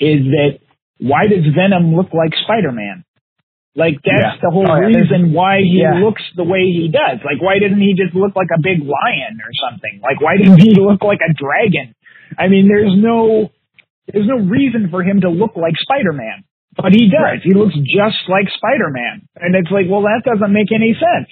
is 0.00 0.20
that 0.36 0.58
why 0.98 1.22
does 1.26 1.44
Venom 1.56 1.94
look 1.96 2.12
like 2.12 2.32
Spider 2.44 2.72
Man? 2.72 3.04
Like 3.74 3.94
that's 4.04 4.36
Yeah. 4.38 4.42
the 4.42 4.50
whole 4.50 4.68
Oh, 4.70 4.76
yeah, 4.76 4.86
reason 4.92 5.32
why 5.32 5.58
he 5.60 5.80
yeah. 5.82 5.98
looks 6.04 6.22
the 6.36 6.44
way 6.44 6.68
he 6.70 6.88
does. 6.92 7.18
Like 7.24 7.40
why 7.40 7.58
doesn't 7.58 7.80
he 7.80 7.94
just 7.96 8.14
look 8.14 8.36
like 8.36 8.48
a 8.54 8.60
big 8.60 8.80
lion 8.84 9.40
or 9.40 9.50
something? 9.70 10.00
Like 10.02 10.20
why 10.20 10.36
doesn't 10.36 10.60
he 10.60 10.74
look 10.76 11.02
like 11.02 11.20
a 11.24 11.32
dragon? 11.32 11.94
I 12.38 12.48
mean, 12.48 12.68
there's 12.68 12.92
no 12.96 13.50
there's 14.12 14.28
no 14.28 14.44
reason 14.44 14.88
for 14.90 15.02
him 15.02 15.22
to 15.22 15.30
look 15.30 15.56
like 15.56 15.74
Spider 15.80 16.12
Man, 16.12 16.44
but 16.76 16.92
he 16.92 17.08
does. 17.08 17.40
He 17.42 17.54
looks 17.54 17.74
just 17.74 18.28
like 18.28 18.46
Spider 18.56 18.90
Man, 18.90 19.28
and 19.36 19.54
it's 19.54 19.70
like, 19.70 19.86
well, 19.88 20.02
that 20.02 20.22
doesn't 20.24 20.52
make 20.52 20.68
any 20.74 20.94
sense 20.94 21.28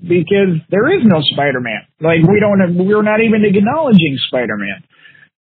because 0.00 0.60
there 0.70 0.88
is 0.92 1.04
no 1.04 1.20
Spider 1.32 1.60
Man. 1.60 1.86
Like 2.00 2.22
we 2.22 2.40
don't, 2.40 2.76
we're 2.76 3.02
not 3.02 3.20
even 3.20 3.44
acknowledging 3.44 4.18
Spider 4.28 4.56
Man. 4.56 4.80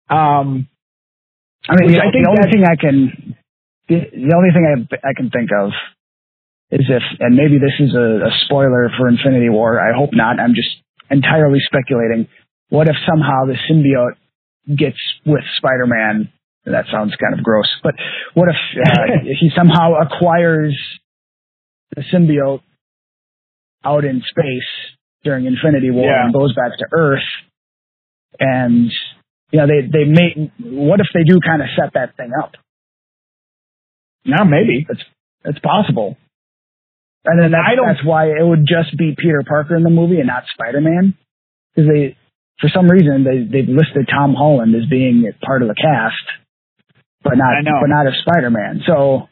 Um, 0.10 0.68
I 1.70 1.76
mean, 1.78 1.96
I 2.00 2.10
think 2.12 2.26
the 2.26 2.34
only 2.34 2.52
thing 2.52 2.64
I 2.66 2.76
can, 2.76 3.36
the, 3.88 3.98
the 4.12 4.34
only 4.36 4.52
thing 4.52 4.66
I, 4.66 5.10
I 5.10 5.14
can 5.16 5.30
think 5.30 5.50
of 5.54 5.72
is 6.72 6.86
if, 6.90 7.04
and 7.20 7.36
maybe 7.36 7.60
this 7.60 7.76
is 7.80 7.94
a, 7.94 8.28
a 8.28 8.32
spoiler 8.46 8.90
for 8.98 9.08
Infinity 9.08 9.50
War. 9.50 9.80
I 9.80 9.96
hope 9.96 10.12
not. 10.14 10.40
I'm 10.40 10.56
just 10.56 10.70
entirely 11.10 11.60
speculating. 11.62 12.28
What 12.70 12.88
if 12.88 12.96
somehow 13.08 13.46
the 13.46 13.56
symbiote 13.70 14.16
gets 14.78 14.98
with 15.26 15.44
Spider-Man? 15.58 16.32
That 16.66 16.86
sounds 16.92 17.14
kind 17.20 17.34
of 17.38 17.44
gross, 17.44 17.68
but 17.84 17.96
what 18.36 18.48
if 18.50 18.56
uh, 18.86 19.24
he 19.40 19.50
somehow 19.56 19.94
acquires 20.00 20.78
the 21.96 22.04
symbiote 22.14 22.62
out 23.84 24.06
in 24.06 24.22
space 24.30 24.70
during 25.24 25.46
Infinity 25.48 25.90
War 25.90 26.06
Yeah. 26.06 26.26
and 26.26 26.34
goes 26.34 26.54
back 26.56 26.78
to 26.78 26.86
Earth 26.92 27.28
and 28.40 28.92
you 29.52 29.60
know, 29.60 29.68
they 29.68 29.82
they 29.82 30.06
may. 30.06 30.52
What 30.64 31.02
if 31.02 31.08
they 31.14 31.24
do 31.28 31.40
kind 31.46 31.62
of 31.62 31.68
set 31.76 31.94
that 31.96 32.16
thing 32.16 32.32
up? 32.42 32.54
now 34.24 34.44
maybe 34.44 34.86
It's 34.90 35.02
it's 35.44 35.60
possible. 35.60 36.16
And 37.26 37.40
then 37.42 37.52
don't- 37.52 37.86
that's 37.88 38.04
why 38.06 38.28
it 38.28 38.44
would 38.46 38.66
just 38.68 38.96
be 38.98 39.16
Peter 39.18 39.44
Parker 39.46 39.76
in 39.76 39.84
the 39.84 39.90
movie 39.90 40.20
and 40.20 40.28
not 40.28 40.44
Spider 40.54 40.80
Man, 40.82 41.16
because 41.76 41.90
they, 41.92 42.18
for 42.62 42.70
some 42.70 42.88
reason, 42.88 43.26
they 43.26 43.42
they've 43.42 43.68
listed 43.68 44.08
Tom 44.08 44.36
Holland 44.38 44.76
as 44.76 44.88
being 44.88 45.26
part 45.44 45.64
of 45.64 45.68
the 45.68 45.76
cast, 45.76 46.24
but 47.24 47.34
not 47.36 47.66
but 47.66 47.90
not 47.90 48.08
as 48.08 48.14
Spider 48.22 48.52
Man. 48.52 48.82
So 48.86 49.28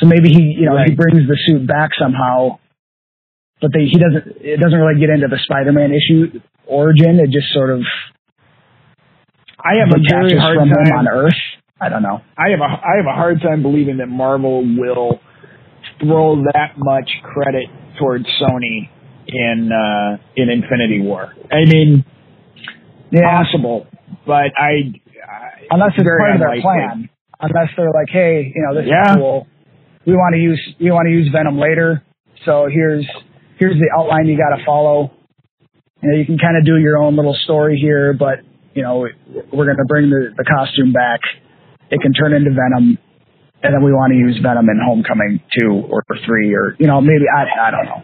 so 0.00 0.06
maybe 0.06 0.30
he 0.32 0.56
you 0.58 0.66
know 0.66 0.76
he 0.84 0.96
brings 0.96 1.28
the 1.28 1.38
suit 1.46 1.68
back 1.68 1.90
somehow, 2.00 2.58
but 3.60 3.70
they 3.72 3.84
he 3.84 4.00
doesn't 4.00 4.40
it 4.40 4.58
doesn't 4.58 4.78
really 4.80 4.98
get 4.98 5.10
into 5.10 5.28
the 5.28 5.38
Spider 5.44 5.72
Man 5.72 5.92
issue 5.92 6.40
origin. 6.66 7.20
It 7.20 7.30
just 7.30 7.52
sort 7.52 7.70
of 7.70 7.82
I 9.60 9.84
have 9.84 9.92
a 9.92 10.00
very 10.00 10.38
hard 10.38 10.56
from 10.56 10.68
time. 10.70 10.98
on 11.04 11.08
Earth. 11.08 11.40
I 11.80 11.88
don't 11.90 12.02
know. 12.02 12.22
I 12.38 12.50
have 12.50 12.60
a 12.60 12.70
I 12.70 12.96
have 12.96 13.06
a 13.06 13.14
hard 13.14 13.42
time 13.42 13.62
believing 13.62 13.98
that 13.98 14.08
Marvel 14.08 14.64
will 14.64 15.20
throw 16.00 16.36
that 16.54 16.74
much 16.78 17.10
credit 17.22 17.68
towards 17.98 18.24
Sony 18.40 18.88
in 19.28 19.70
uh, 19.70 20.16
in 20.36 20.48
Infinity 20.48 21.02
War. 21.02 21.34
I 21.52 21.64
mean, 21.66 22.04
possible, 23.12 23.86
but 24.26 24.52
I, 24.56 24.92
I 25.24 25.66
unless 25.70 25.92
it's 25.96 26.04
part 26.08 26.34
of 26.34 26.40
their 26.40 26.60
plan. 26.60 27.08
Unless 27.40 27.70
they're 27.76 27.90
like, 27.92 28.08
hey, 28.10 28.52
you 28.54 28.62
know, 28.62 28.74
this 28.74 28.86
Yeah. 28.88 29.10
is 29.10 29.16
cool. 29.16 29.46
We 30.06 30.14
want 30.14 30.34
to 30.34 30.40
use 30.40 30.60
we 30.80 30.90
want 30.90 31.06
to 31.06 31.12
use 31.12 31.28
Venom 31.32 31.58
later, 31.58 32.02
so 32.44 32.68
here's 32.70 33.06
here's 33.58 33.76
the 33.80 33.90
outline 33.96 34.26
you 34.26 34.36
got 34.36 34.54
to 34.56 34.64
follow. 34.64 35.10
You 36.02 36.10
know, 36.10 36.16
you 36.18 36.26
can 36.26 36.38
kind 36.38 36.56
of 36.58 36.64
do 36.66 36.76
your 36.76 36.98
own 36.98 37.16
little 37.16 37.36
story 37.44 37.78
here, 37.80 38.12
but 38.12 38.40
you 38.74 38.82
know, 38.82 39.06
we're 39.52 39.64
going 39.64 39.78
to 39.78 39.84
bring 39.88 40.10
the 40.10 40.34
the 40.36 40.44
costume 40.44 40.92
back. 40.92 41.20
It 41.90 42.00
can 42.02 42.12
turn 42.12 42.34
into 42.34 42.50
Venom, 42.50 42.98
and 43.62 43.74
then 43.74 43.82
we 43.82 43.92
want 43.92 44.12
to 44.12 44.18
use 44.18 44.38
Venom 44.42 44.68
in 44.68 44.78
Homecoming 44.84 45.40
two 45.58 45.84
or 45.88 46.02
three, 46.26 46.54
or 46.54 46.76
you 46.78 46.86
know, 46.86 47.00
maybe 47.00 47.24
I 47.34 47.68
I 47.68 47.70
don't 47.70 47.84
know. 47.86 48.02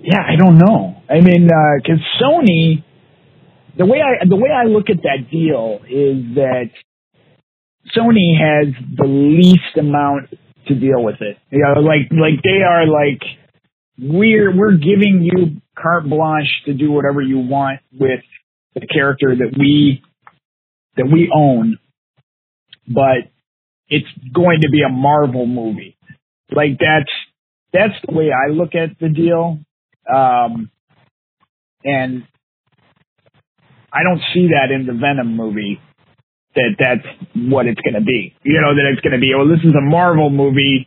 Yeah, 0.00 0.20
I 0.26 0.36
don't 0.36 0.58
know. 0.58 1.02
I 1.10 1.20
mean, 1.20 1.48
uh, 1.50 1.82
because 1.82 1.98
Sony, 2.22 2.84
the 3.78 3.86
way 3.86 3.98
I 4.02 4.26
the 4.28 4.36
way 4.36 4.50
I 4.50 4.64
look 4.64 4.90
at 4.90 5.02
that 5.04 5.30
deal 5.30 5.80
is 5.84 6.34
that 6.34 6.70
Sony 7.96 8.36
has 8.36 8.74
the 8.96 9.06
least 9.06 9.78
amount 9.78 10.30
to 10.66 10.74
deal 10.74 11.02
with 11.02 11.20
it. 11.20 11.38
You 11.50 11.60
know, 11.60 11.80
like 11.80 12.10
like 12.10 12.42
they 12.42 12.62
are 12.62 12.86
like 12.86 13.22
we're 13.98 14.54
we're 14.54 14.76
giving 14.76 15.22
you 15.22 15.60
carte 15.80 16.08
blanche 16.08 16.50
to 16.66 16.74
do 16.74 16.90
whatever 16.90 17.22
you 17.22 17.38
want 17.38 17.80
with 17.98 18.20
the 18.74 18.86
character 18.86 19.34
that 19.36 19.56
we 19.56 20.02
that 20.96 21.06
we 21.06 21.30
own, 21.34 21.78
but 22.86 23.30
it's 23.88 24.08
going 24.34 24.60
to 24.62 24.68
be 24.70 24.82
a 24.82 24.90
Marvel 24.90 25.46
movie. 25.46 25.96
Like 26.50 26.78
that's 26.80 27.10
that's 27.72 27.94
the 28.06 28.14
way 28.14 28.30
I 28.32 28.50
look 28.50 28.74
at 28.74 28.98
the 28.98 29.08
deal. 29.08 29.60
Um, 30.12 30.70
and 31.84 32.24
I 33.92 34.02
don't 34.02 34.20
see 34.34 34.48
that 34.52 34.70
in 34.74 34.86
the 34.86 34.92
Venom 34.92 35.36
movie 35.36 35.80
that 36.54 36.74
that's 36.78 37.06
what 37.34 37.66
it's 37.66 37.80
going 37.80 37.94
to 37.94 38.04
be. 38.04 38.34
You 38.42 38.60
know, 38.60 38.74
that 38.74 38.86
it's 38.92 39.00
going 39.00 39.14
to 39.14 39.20
be, 39.20 39.32
well, 39.34 39.46
this 39.48 39.62
is 39.64 39.74
a 39.76 39.84
Marvel 39.84 40.30
movie. 40.30 40.86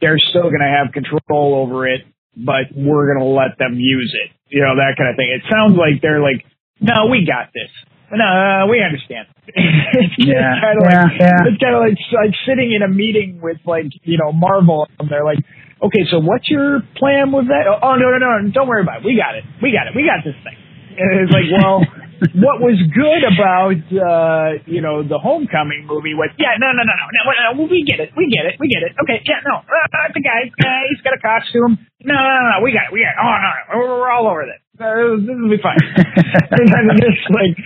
They're 0.00 0.18
still 0.18 0.48
going 0.48 0.64
to 0.64 0.72
have 0.72 0.92
control 0.92 1.54
over 1.60 1.86
it, 1.86 2.02
but 2.36 2.72
we're 2.74 3.12
going 3.12 3.20
to 3.22 3.30
let 3.30 3.58
them 3.58 3.76
use 3.78 4.10
it. 4.24 4.32
You 4.48 4.62
know, 4.62 4.74
that 4.76 4.96
kind 4.98 5.10
of 5.10 5.16
thing. 5.16 5.30
It 5.30 5.44
sounds 5.50 5.76
like 5.76 6.00
they're 6.02 6.22
like, 6.22 6.44
no, 6.80 7.06
we 7.12 7.24
got 7.28 7.52
this. 7.54 7.70
No, 8.10 8.26
uh, 8.26 8.66
we 8.66 8.82
understand. 8.82 9.28
it's 9.46 10.18
Yeah, 10.18 10.58
kind 10.58 10.78
of 10.82 10.84
yeah, 10.90 11.02
like 11.06 11.14
yeah. 11.20 11.46
it's 11.46 11.62
kind 11.62 11.74
of 11.78 11.80
like 11.86 11.94
like 12.10 12.34
sitting 12.42 12.74
in 12.74 12.82
a 12.82 12.90
meeting 12.90 13.38
with 13.40 13.58
like 13.64 13.86
you 14.02 14.18
know 14.18 14.32
Marvel, 14.32 14.88
and 14.98 15.06
they're 15.08 15.22
like, 15.24 15.38
okay, 15.78 16.02
so 16.10 16.18
what's 16.18 16.48
your 16.50 16.82
plan 16.98 17.30
with 17.30 17.46
that? 17.54 17.70
Oh 17.70 17.94
no 17.94 18.10
no 18.10 18.18
no, 18.18 18.50
don't 18.50 18.66
worry 18.66 18.82
about 18.82 19.02
it. 19.02 19.06
We 19.06 19.14
got 19.14 19.38
it. 19.38 19.44
We 19.62 19.70
got 19.70 19.86
it. 19.86 19.94
We 19.94 20.02
got 20.02 20.26
this 20.26 20.34
thing. 20.42 20.58
And 20.98 21.22
it's 21.22 21.30
like, 21.30 21.46
well, 21.54 21.86
what 22.36 22.60
was 22.60 22.76
good 22.92 23.22
about 23.24 23.80
uh, 23.96 24.60
you 24.68 24.84
know 24.84 25.00
the 25.00 25.16
Homecoming 25.16 25.88
movie 25.88 26.12
was 26.12 26.28
yeah 26.36 26.52
no 26.60 26.68
no 26.76 26.84
no 26.84 26.92
no 26.92 27.06
no, 27.08 27.32
no, 27.56 27.64
we 27.64 27.80
get 27.80 27.96
it 28.00 28.12
we 28.16 28.28
get 28.28 28.44
it 28.44 28.60
we 28.60 28.68
get 28.68 28.84
it 28.84 28.92
okay 29.00 29.24
yeah 29.24 29.40
no 29.48 29.64
uh, 29.64 30.08
the 30.12 30.20
guy 30.20 30.52
uh, 30.52 30.82
he's 30.92 31.00
got 31.00 31.16
a 31.16 31.22
costume 31.22 31.80
no 32.04 32.12
no 32.12 32.20
no, 32.20 32.42
no 32.52 32.56
we 32.60 32.76
got 32.76 32.88
it 32.88 32.92
we 32.92 33.00
got 33.00 33.16
it 33.16 33.20
oh 33.24 33.32
no, 33.40 33.48
no 33.48 33.62
we're, 33.72 34.00
we're 34.04 34.12
all 34.12 34.28
over 34.28 34.44
this 34.44 34.60
uh, 34.80 35.16
this 35.16 35.32
will 35.32 35.48
be 35.48 35.60
fine 35.64 35.80
and 35.80 37.00
just 37.00 37.24
like 37.32 37.56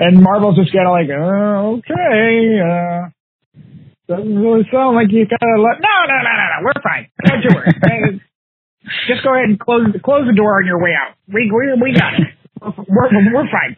and 0.00 0.24
Marvel's 0.24 0.56
just 0.56 0.72
kind 0.72 0.88
of 0.88 0.94
like 0.96 1.10
uh, 1.12 1.76
okay 1.76 2.64
uh, 2.64 3.12
doesn't 4.08 4.38
really 4.40 4.64
sound 4.72 4.96
like 4.96 5.12
you 5.12 5.28
gotta 5.28 5.60
let 5.60 5.84
no 5.84 5.94
no 6.08 6.16
no 6.16 6.32
no 6.32 6.44
no 6.48 6.58
we're 6.64 6.80
fine 6.80 7.12
don't 7.28 7.44
you 7.44 7.52
worry 7.52 7.68
Uh, 7.76 8.16
just 9.04 9.20
go 9.20 9.36
ahead 9.36 9.52
and 9.52 9.60
close 9.60 9.84
close 10.00 10.24
the 10.24 10.32
door 10.32 10.56
on 10.56 10.64
your 10.64 10.80
way 10.80 10.96
out 10.96 11.12
we 11.28 11.44
we 11.52 11.76
we 11.76 11.92
got 11.92 12.16
it 12.16 12.37
we're 12.62 13.08
we're 13.34 13.48
fine 13.50 13.76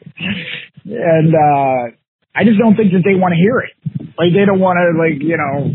and 0.87 1.35
uh 1.35 1.97
I 2.35 2.45
just 2.45 2.59
don't 2.59 2.77
think 2.77 2.93
that 2.93 3.03
they 3.05 3.19
want 3.19 3.35
to 3.35 3.41
hear 3.43 3.59
it. 3.59 3.75
Like 4.15 4.31
they 4.31 4.47
don't 4.47 4.61
want 4.61 4.79
to 4.79 4.95
like 4.95 5.19
you 5.19 5.37
know 5.37 5.75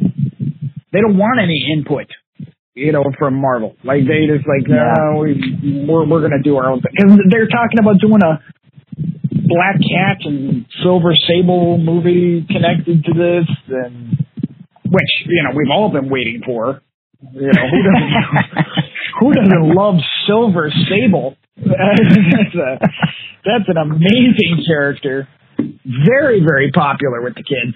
they 0.92 1.02
don't 1.02 1.18
want 1.18 1.40
any 1.44 1.60
input. 1.76 2.08
You 2.76 2.92
know, 2.92 3.04
from 3.18 3.36
Marvel, 3.36 3.76
like 3.84 4.04
they 4.04 4.28
just 4.28 4.44
like 4.48 4.68
no, 4.68 5.20
we, 5.20 5.86
we're 5.88 6.08
we're 6.08 6.22
gonna 6.22 6.44
do 6.44 6.58
our 6.58 6.72
own 6.72 6.82
thing. 6.82 6.92
Because 6.92 7.20
they're 7.30 7.48
talking 7.48 7.80
about 7.80 8.00
doing 8.00 8.20
a 8.24 8.44
Black 9.48 9.80
Cat 9.80 10.18
and 10.26 10.66
Silver 10.84 11.14
Sable 11.28 11.78
movie 11.78 12.46
connected 12.50 13.04
to 13.06 13.14
this, 13.16 13.48
and 13.68 14.20
which 14.84 15.12
you 15.28 15.44
know 15.44 15.56
we've 15.56 15.72
all 15.72 15.92
been 15.92 16.10
waiting 16.10 16.42
for. 16.46 16.82
You 17.34 17.52
know 17.52 17.68
who 17.70 17.84
doesn't 17.84 18.66
who 19.20 19.34
doesn't 19.34 19.76
love 19.76 19.96
Silver 20.28 20.72
Sable? 20.90 21.38
that's 21.58 22.56
a 22.56 22.80
that's 23.46 23.70
an 23.70 23.78
amazing 23.78 24.64
character 24.68 25.28
very 25.86 26.42
very 26.46 26.72
popular 26.72 27.22
with 27.22 27.36
the 27.36 27.44
kids. 27.44 27.76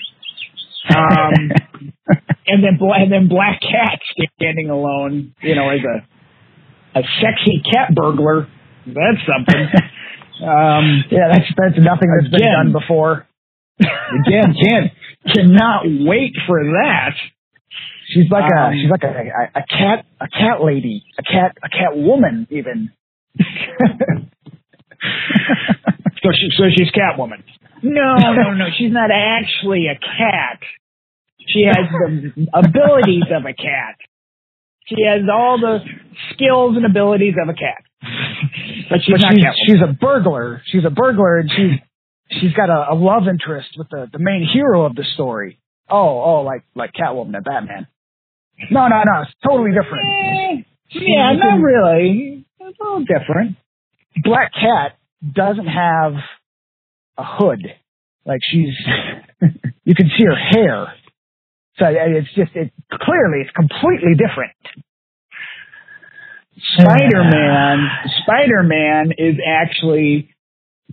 Um, 0.90 1.52
and 2.48 2.64
then 2.64 2.80
and 2.82 3.12
then 3.12 3.28
Black 3.28 3.60
Cat 3.62 4.00
standing 4.36 4.70
alone, 4.70 5.36
you 5.42 5.56
know, 5.56 5.70
as 5.70 5.80
a 5.80 7.00
a 7.00 7.04
sexy 7.22 7.62
cat 7.72 7.94
burglar. 7.94 8.48
That's 8.86 9.22
something. 9.28 9.68
Um, 10.42 11.04
Yeah, 11.12 11.28
that's 11.32 11.46
that's 11.56 11.78
nothing 11.78 12.10
that's 12.16 12.32
been 12.32 12.52
done 12.52 12.72
before. 12.72 13.28
Again, 13.80 14.56
can 14.60 14.92
cannot 15.34 15.84
wait 15.86 16.34
for 16.48 16.64
that. 16.64 17.14
She's 18.10 18.30
like 18.32 18.52
Um, 18.52 18.74
a 18.74 18.76
she's 18.76 18.90
like 18.90 19.04
a, 19.04 19.08
a 19.08 19.60
a 19.62 19.64
cat 19.70 20.06
a 20.20 20.28
cat 20.28 20.64
lady 20.64 21.04
a 21.18 21.24
cat 21.24 21.58
a 21.64 21.70
cat 21.70 21.96
woman 21.96 22.48
even. 22.50 22.92
So 26.22 26.30
she 26.36 26.50
so 26.58 26.66
she's 26.76 26.92
Catwoman. 26.92 27.44
No, 27.82 28.16
no, 28.18 28.54
no. 28.54 28.66
She's 28.78 28.92
not 28.92 29.10
actually 29.10 29.88
a 29.88 29.96
cat. 29.96 30.60
She 31.48 31.64
has 31.66 31.78
the 31.90 32.48
abilities 32.54 33.24
of 33.32 33.46
a 33.46 33.54
cat. 33.54 33.96
She 34.88 35.04
has 35.08 35.22
all 35.32 35.58
the 35.60 35.80
skills 36.34 36.76
and 36.76 36.86
abilities 36.86 37.36
of 37.42 37.48
a 37.48 37.54
cat. 37.54 37.84
But 38.90 39.00
she's 39.06 39.14
but 39.14 39.22
not 39.22 39.32
she's 39.34 39.44
Catwoman. 39.46 39.54
she's 39.66 39.82
a 39.82 39.94
burglar. 39.94 40.62
She's 40.66 40.86
a 40.86 40.90
burglar, 40.90 41.38
and 41.40 41.50
she's 41.56 42.40
she's 42.42 42.54
got 42.54 42.70
a, 42.70 42.92
a 42.92 42.96
love 42.96 43.24
interest 43.30 43.70
with 43.78 43.88
the 43.90 44.08
the 44.12 44.20
main 44.20 44.46
hero 44.52 44.86
of 44.86 44.96
the 44.96 45.06
story. 45.14 45.60
Oh, 45.90 46.22
oh, 46.22 46.42
like 46.42 46.64
like 46.76 46.92
Catwoman 46.92 47.36
and 47.36 47.46
Batman. 47.46 47.88
No, 48.72 48.88
no, 48.88 49.04
no. 49.06 49.22
It's 49.24 49.34
totally 49.46 49.72
different. 49.72 50.06
Eh, 50.06 50.64
yeah, 50.92 51.34
not 51.34 51.62
really. 51.62 52.46
It's 52.60 52.80
a 52.80 52.84
little 52.84 53.06
different. 53.06 53.58
Black 54.24 54.52
Cat 54.54 54.98
doesn't 55.34 55.68
have 55.68 56.14
a 57.18 57.24
hood. 57.24 57.66
Like 58.26 58.42
she's, 58.44 58.76
you 59.84 59.96
can 59.96 60.10
see 60.18 60.26
her 60.26 60.36
hair. 60.36 60.88
So 61.78 61.86
it's 61.88 62.28
just, 62.36 62.52
it 62.56 62.72
clearly 62.92 63.42
it's 63.42 63.52
completely 63.52 64.14
different. 64.18 64.52
Spider-Man, 66.78 67.88
Spider-Man 68.24 69.14
is 69.18 69.36
actually 69.48 70.30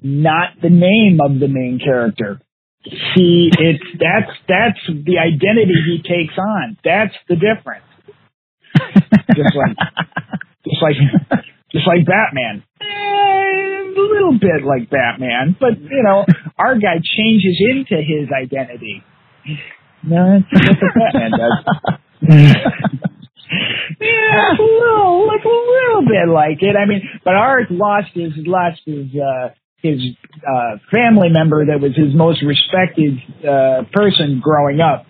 not 0.03 0.51
the 0.63 0.71
name 0.71 1.19
of 1.25 1.41
the 1.41 1.49
main 1.49 1.81
character. 1.83 2.41
See, 2.87 3.51
it's 3.51 3.85
that's 3.99 4.31
that's 4.47 4.79
the 4.87 5.19
identity 5.19 5.75
he 5.87 6.03
takes 6.03 6.39
on. 6.39 6.79
That's 6.85 7.15
the 7.29 7.35
difference. 7.35 7.85
just 9.35 9.57
like, 9.57 9.77
just 10.65 10.83
like, 10.83 10.97
just 11.73 11.87
like 11.87 12.07
Batman. 12.07 12.63
Eh, 12.81 12.87
a 12.87 13.99
little 13.99 14.39
bit 14.39 14.63
like 14.65 14.89
Batman, 14.91 15.57
but 15.59 15.81
you 15.81 16.03
know, 16.05 16.25
our 16.59 16.79
guy 16.79 17.01
changes 17.03 17.59
into 17.59 17.97
his 17.97 18.29
identity. 18.31 19.03
No, 20.05 20.41
that's, 20.53 20.83
what 20.83 20.95
Batman 20.95 21.31
does. 21.33 21.65
yeah, 24.01 24.53
a 24.53 24.63
little, 24.63 25.27
like 25.27 25.45
a 25.45 25.49
little 25.49 26.03
bit 26.07 26.29
like 26.33 26.63
it. 26.63 26.77
I 26.77 26.87
mean, 26.87 27.03
but 27.25 27.35
ours 27.35 27.67
lost 27.71 28.11
his 28.15 28.33
lost 28.37 28.81
his 28.85 29.07
uh, 29.15 29.49
his 29.87 30.03
uh, 30.43 30.83
family 30.91 31.29
member 31.31 31.67
that 31.67 31.81
was 31.81 31.95
his 31.95 32.15
most 32.15 32.43
respected 32.43 33.19
uh, 33.47 33.87
person 33.95 34.43
growing 34.43 34.81
up. 34.81 35.07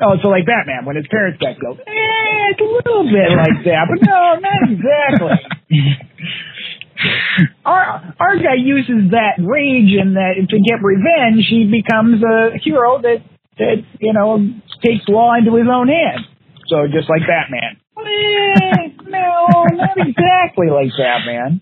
Oh, 0.00 0.16
so 0.22 0.28
like 0.28 0.46
Batman 0.46 0.84
when 0.84 0.96
his 0.96 1.06
parents 1.08 1.40
got 1.40 1.60
killed. 1.60 1.80
Eh, 1.80 2.52
it's 2.52 2.60
a 2.60 2.68
little 2.68 3.04
bit 3.08 3.28
like 3.32 3.64
that, 3.64 3.84
but 3.88 3.98
no, 4.04 4.36
not 4.40 4.60
exactly. 4.68 5.36
our 7.64 8.14
our 8.18 8.36
guy 8.36 8.56
uses 8.58 9.10
that 9.10 9.38
rage 9.38 9.92
and 9.98 10.16
that 10.16 10.34
to 10.38 10.58
get 10.60 10.82
revenge. 10.82 11.46
He 11.48 11.68
becomes 11.70 12.22
a 12.22 12.58
hero 12.62 13.00
that 13.02 13.22
that 13.58 13.84
you 14.00 14.12
know 14.12 14.38
takes 14.82 15.08
law 15.08 15.34
into 15.34 15.56
his 15.56 15.66
own 15.70 15.88
hands. 15.88 16.26
So 16.68 16.86
just 16.86 17.08
like 17.10 17.22
Batman. 17.26 17.78
Eh, 17.98 18.88
no, 19.08 19.66
not 19.76 19.96
exactly 19.96 20.68
like 20.70 20.90
Batman. 20.96 21.60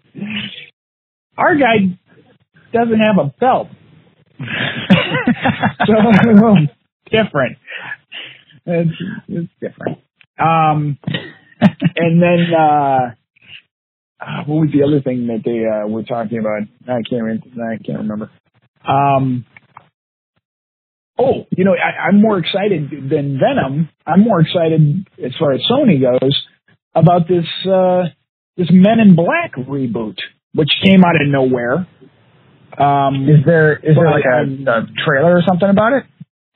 Our 1.37 1.57
guy 1.57 1.99
doesn't 2.73 3.01
have 3.01 3.19
a 3.19 3.35
belt. 3.39 3.69
so 5.87 5.95
different. 7.11 7.59
It's, 8.67 8.91
it's 9.29 9.53
different. 9.61 9.99
Um, 10.39 10.99
and 11.97 12.23
then 12.23 12.47
uh, 12.57 13.15
uh, 14.21 14.45
what 14.47 14.67
was 14.67 14.71
the 14.73 14.85
other 14.85 15.01
thing 15.01 15.27
that 15.29 15.43
they 15.45 15.65
uh, 15.67 15.87
were 15.89 16.03
talking 16.03 16.39
about? 16.39 16.63
I 16.89 17.03
can't. 17.09 17.43
I 17.59 17.77
can't 17.85 17.99
remember. 17.99 18.31
Um, 18.87 19.45
oh, 21.19 21.47
you 21.57 21.65
know, 21.65 21.75
I, 21.75 22.09
I'm 22.09 22.21
more 22.21 22.39
excited 22.39 22.91
than 22.91 23.39
Venom. 23.39 23.89
I'm 24.07 24.21
more 24.21 24.41
excited 24.41 25.09
as 25.23 25.33
far 25.39 25.53
as 25.53 25.61
Sony 25.71 26.01
goes 26.01 26.43
about 26.95 27.29
this 27.29 27.47
uh, 27.67 28.05
this 28.57 28.69
Men 28.71 29.01
in 29.01 29.15
Black 29.15 29.55
reboot, 29.57 30.17
which 30.55 30.71
came 30.85 31.05
out 31.05 31.21
of 31.21 31.29
nowhere. 31.29 31.87
Um, 32.79 33.29
Is 33.29 33.45
there 33.45 33.77
is 33.77 33.97
there 33.97 34.11
like 34.11 34.25
a, 34.25 34.43
um, 34.43 34.65
a 34.67 34.87
trailer 35.05 35.37
or 35.37 35.43
something 35.47 35.69
about 35.69 35.93
it? 35.93 36.05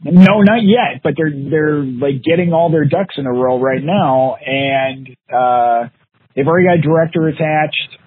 no, 0.05 0.43
not 0.43 0.63
yet, 0.63 1.03
but 1.03 1.15
they're 1.17 1.33
they're 1.33 1.83
like 1.83 2.23
getting 2.23 2.53
all 2.53 2.71
their 2.71 2.85
ducks 2.85 3.15
in 3.17 3.27
a 3.27 3.33
row 3.33 3.59
right 3.59 3.83
now, 3.83 4.37
and 4.37 5.09
uh, 5.33 5.89
they've 6.37 6.47
already 6.47 6.67
got 6.67 6.79
a 6.79 6.83
director 6.83 7.29
attached. 7.29 7.99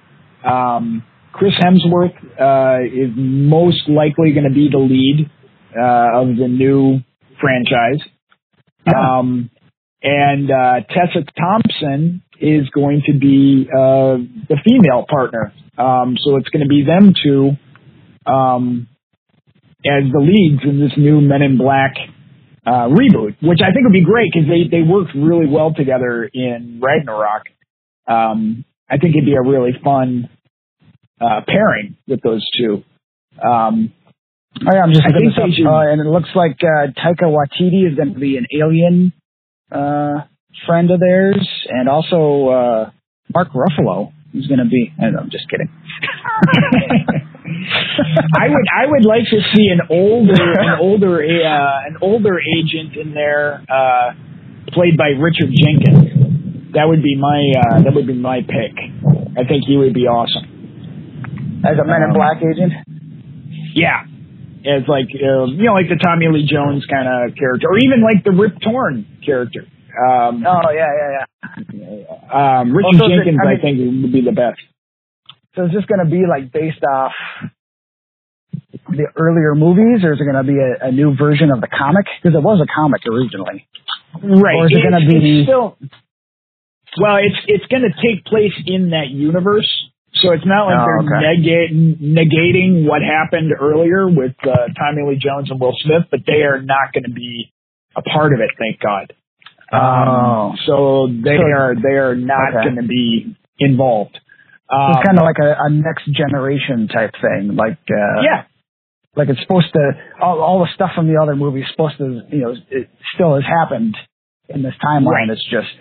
Um, 0.46 1.04
Chris 1.34 1.54
Hemsworth 1.60 2.16
uh, 2.40 2.86
is 2.86 3.12
most 3.16 3.90
likely 3.90 4.34
going 4.34 4.48
to 4.48 4.54
be 4.54 4.70
the 4.72 4.78
lead 4.78 5.30
uh, 5.76 6.22
of 6.22 6.38
the 6.38 6.48
new 6.48 7.00
franchise, 7.42 8.08
um, 8.96 9.50
and 10.04 10.52
uh, 10.52 10.82
Tessa 10.90 11.26
Thompson 11.38 12.22
is 12.40 12.70
going 12.70 13.02
to 13.08 13.18
be 13.18 13.68
uh, 13.72 14.18
the 14.48 14.58
female 14.64 15.06
partner. 15.10 15.52
Um, 15.78 16.16
so 16.24 16.38
it's 16.38 16.50
going 16.50 16.64
to 16.64 16.70
be 16.70 16.84
them 16.86 17.14
two 17.24 17.52
um, 18.28 18.88
as 19.86 20.04
the 20.12 20.20
leads 20.20 20.64
in 20.64 20.80
this 20.80 20.92
new 20.98 21.22
Men 21.22 21.42
in 21.42 21.58
Black 21.58 21.94
uh, 22.66 22.88
reboot, 22.90 23.36
which 23.42 23.60
I 23.64 23.72
think 23.72 23.86
would 23.86 23.94
be 23.94 24.04
great 24.04 24.32
because 24.34 24.48
they 24.50 24.68
they 24.70 24.84
worked 24.84 25.12
really 25.16 25.48
well 25.48 25.74
together 25.74 26.30
in 26.34 26.82
Ragnarok. 26.84 27.44
Um, 28.08 28.66
I 28.90 28.98
think 28.98 29.16
it'd 29.16 29.26
be 29.26 29.36
a 29.36 29.42
really 29.42 29.72
fun 29.84 30.30
uh, 31.22 31.42
pairing 31.48 31.98
with 32.08 32.22
those 32.22 32.48
two. 32.58 32.84
Um, 33.44 33.94
Oh 34.60 34.72
yeah, 34.74 34.82
I'm 34.82 34.90
just 34.92 35.04
looking 35.06 35.30
this 35.30 35.38
up, 35.38 35.50
should- 35.56 35.68
uh, 35.68 35.92
and 35.92 36.02
it 36.02 36.08
looks 36.10 36.30
like 36.34 36.58
uh, 36.64 36.88
Taika 36.98 37.26
Waititi 37.30 37.88
is 37.88 37.96
going 37.96 38.14
to 38.14 38.20
be 38.20 38.38
an 38.38 38.48
alien 38.60 39.14
uh, 39.72 40.22
friend 40.66 40.90
of 40.90 41.00
theirs, 41.00 41.48
and 41.70 41.88
also 41.88 42.48
uh, 42.50 42.90
Mark 43.36 43.50
Ruffalo 43.54 44.14
is 44.34 44.48
going 44.48 44.58
to 44.58 44.66
be. 44.66 44.92
I 45.00 45.12
know, 45.12 45.20
I'm 45.20 45.30
just 45.30 45.46
kidding. 45.48 45.70
I 47.48 48.48
would 48.50 48.66
I 48.76 48.86
would 48.88 49.06
like 49.06 49.24
to 49.30 49.40
see 49.56 49.68
an 49.70 49.82
older 49.90 50.34
an 50.60 50.80
older 50.80 51.22
uh, 51.24 51.88
an 51.88 51.98
older 52.02 52.38
agent 52.58 52.96
in 52.98 53.14
there, 53.14 53.64
uh, 53.70 54.12
played 54.74 54.98
by 54.98 55.10
Richard 55.18 55.50
Jenkins. 55.54 56.72
That 56.74 56.86
would 56.88 57.02
be 57.02 57.16
my 57.16 57.42
uh, 57.58 57.84
that 57.84 57.94
would 57.96 58.08
be 58.08 58.14
my 58.14 58.42
pick. 58.42 58.76
I 59.38 59.48
think 59.48 59.64
he 59.68 59.78
would 59.78 59.94
be 59.94 60.06
awesome. 60.08 61.62
As 61.66 61.78
a 61.80 61.86
Men 61.86 62.02
in 62.04 62.10
Um, 62.12 62.14
Black 62.14 62.38
agent. 62.38 62.74
Yeah, 63.74 64.04
as 64.66 64.84
like 64.88 65.08
uh, 65.14 65.46
you 65.46 65.64
know 65.66 65.74
like 65.74 65.90
the 65.90 66.00
Tommy 66.02 66.28
Lee 66.30 66.46
Jones 66.50 66.86
kind 66.90 67.08
of 67.08 67.36
character, 67.38 67.68
or 67.70 67.78
even 67.80 68.02
like 68.02 68.24
the 68.24 68.32
Rip 68.32 68.60
Torn 68.62 69.06
character. 69.26 69.66
Um, 69.98 70.46
Oh 70.46 70.70
yeah, 70.72 70.86
yeah, 70.94 71.26
yeah. 71.74 72.60
um, 72.62 72.72
Richard 72.76 72.86
Also, 73.02 73.08
the- 73.10 73.16
Jenkins, 73.16 73.40
I 73.44 73.54
I, 73.54 73.62
think, 73.62 73.78
would 73.80 74.12
be 74.14 74.22
the 74.22 74.32
best. 74.32 74.60
So 75.58 75.66
is 75.66 75.72
this 75.74 75.86
going 75.86 76.06
to 76.06 76.10
be 76.10 76.24
like 76.30 76.52
based 76.54 76.84
off 76.86 77.12
the 78.90 79.08
earlier 79.18 79.56
movies, 79.56 80.04
or 80.06 80.14
is 80.14 80.22
it 80.22 80.24
going 80.30 80.38
to 80.38 80.48
be 80.48 80.60
a, 80.60 80.88
a 80.88 80.92
new 80.92 81.16
version 81.18 81.52
of 81.52 81.60
the 81.62 81.68
comic? 81.68 82.06
Because 82.22 82.38
it 82.38 82.44
was 82.44 82.62
a 82.62 82.70
comic 82.74 83.02
originally. 83.10 83.68
Right. 84.24 84.56
Or 84.56 84.66
is 84.66 84.72
it 84.72 84.84
gonna 84.84 85.04
be- 85.06 85.42
it's 85.42 85.48
still? 85.48 85.78
Well, 87.02 87.18
it's 87.18 87.36
it's 87.48 87.66
going 87.68 87.84
to 87.84 87.94
take 88.02 88.26
place 88.26 88.54
in 88.66 88.90
that 88.92 89.10
universe, 89.10 89.68
so 90.16 90.32
it's 90.32 90.46
not 90.46 90.66
like 90.66 90.80
Oh, 90.80 90.86
they're 91.06 91.30
okay. 91.36 91.70
negating 92.02 92.88
what 92.88 93.02
happened 93.04 93.52
earlier 93.60 94.08
with 94.08 94.34
uh, 94.44 94.72
Tommy 94.80 95.04
Lee 95.06 95.20
Jones 95.22 95.52
and 95.52 95.60
Will 95.60 95.76
Smith, 95.84 96.04
but 96.10 96.22
they 96.26 96.42
are 96.42 96.62
not 96.62 96.94
going 96.94 97.04
to 97.04 97.12
be 97.14 97.52
a 97.96 98.02
part 98.02 98.34
of 98.34 98.40
it. 98.40 98.50
Thank 98.58 98.80
God. 98.80 99.14
Oh. 99.72 100.54
so 100.66 101.08
they 101.12 101.38
So- 101.38 101.44
are 101.52 101.76
they 101.76 101.98
are 102.00 102.16
not 102.16 102.56
Okay. 102.56 102.64
going 102.64 102.82
to 102.82 102.88
be 102.88 103.36
involved. 103.60 104.18
Um, 104.68 104.92
it's 104.92 105.06
kind 105.06 105.18
of 105.18 105.24
like 105.24 105.40
a, 105.40 105.56
a 105.64 105.70
next 105.70 106.06
generation 106.12 106.88
type 106.92 107.16
thing. 107.22 107.56
Like 107.56 107.80
uh, 107.88 108.20
yeah, 108.22 108.44
like 109.16 109.30
it's 109.30 109.42
supposed 109.42 109.72
to 109.74 109.84
all, 110.22 110.42
all 110.42 110.60
the 110.60 110.70
stuff 110.76 110.92
from 110.96 111.08
the 111.08 111.20
other 111.22 111.36
movies 111.36 111.66
supposed 111.72 111.98
to 111.98 112.22
you 112.30 112.42
know 112.44 112.54
it 112.70 112.90
still 113.16 113.36
has 113.36 113.44
happened 113.48 113.96
in 114.50 114.64
this 114.64 114.76
timeline. 114.84 115.28
Right. 115.28 115.30
It's 115.32 115.48
just 115.50 115.72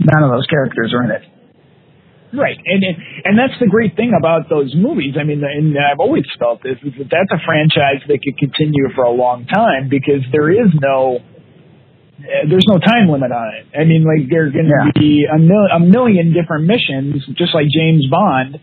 none 0.00 0.22
of 0.22 0.30
those 0.30 0.46
characters 0.46 0.94
are 0.94 1.04
in 1.04 1.10
it. 1.10 1.22
Right, 2.32 2.54
and 2.54 2.82
and, 3.26 3.34
that's 3.34 3.58
the 3.58 3.66
great 3.66 3.96
thing 3.96 4.14
about 4.14 4.48
those 4.48 4.70
movies. 4.76 5.18
I 5.18 5.24
mean, 5.24 5.42
and 5.42 5.74
I've 5.74 5.98
always 5.98 6.22
felt 6.38 6.62
this 6.62 6.78
is 6.86 6.94
that 6.98 7.10
that's 7.10 7.32
a 7.34 7.42
franchise 7.42 8.06
that 8.06 8.22
could 8.22 8.38
continue 8.38 8.86
for 8.94 9.02
a 9.02 9.10
long 9.10 9.46
time 9.46 9.90
because 9.90 10.22
there 10.30 10.46
is 10.46 10.70
no 10.78 11.18
there's 12.48 12.66
no 12.68 12.78
time 12.78 13.08
limit 13.08 13.32
on 13.32 13.48
it. 13.54 13.66
I 13.78 13.84
mean, 13.84 14.04
like 14.04 14.28
there's 14.30 14.52
going 14.52 14.66
to 14.66 14.72
Yeah. 14.86 14.92
be 14.94 15.26
a, 15.26 15.38
mil- 15.38 15.70
a 15.74 15.80
million 15.80 16.32
different 16.32 16.66
missions, 16.66 17.24
just 17.36 17.54
like 17.54 17.66
James 17.68 18.06
Bond, 18.10 18.60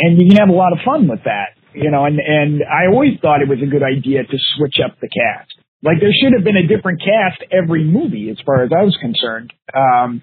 and 0.00 0.20
you 0.20 0.28
can 0.28 0.36
have 0.38 0.48
a 0.48 0.56
lot 0.58 0.72
of 0.72 0.78
fun 0.84 1.08
with 1.08 1.24
that. 1.24 1.54
you 1.76 1.90
know, 1.90 2.04
and 2.06 2.18
and 2.18 2.62
I 2.64 2.86
always 2.90 3.20
thought 3.20 3.42
it 3.42 3.48
was 3.48 3.60
a 3.62 3.66
good 3.68 3.82
idea 3.84 4.24
to 4.24 4.36
switch 4.56 4.76
up 4.84 4.96
the 5.00 5.08
cast. 5.12 5.52
Like 5.82 6.00
there 6.00 6.10
should 6.10 6.32
have 6.32 6.42
been 6.42 6.56
a 6.56 6.66
different 6.66 7.00
cast 7.04 7.44
every 7.52 7.84
movie, 7.84 8.30
as 8.30 8.38
far 8.46 8.62
as 8.64 8.70
I 8.72 8.82
was 8.82 8.96
concerned, 8.96 9.52
um, 9.76 10.22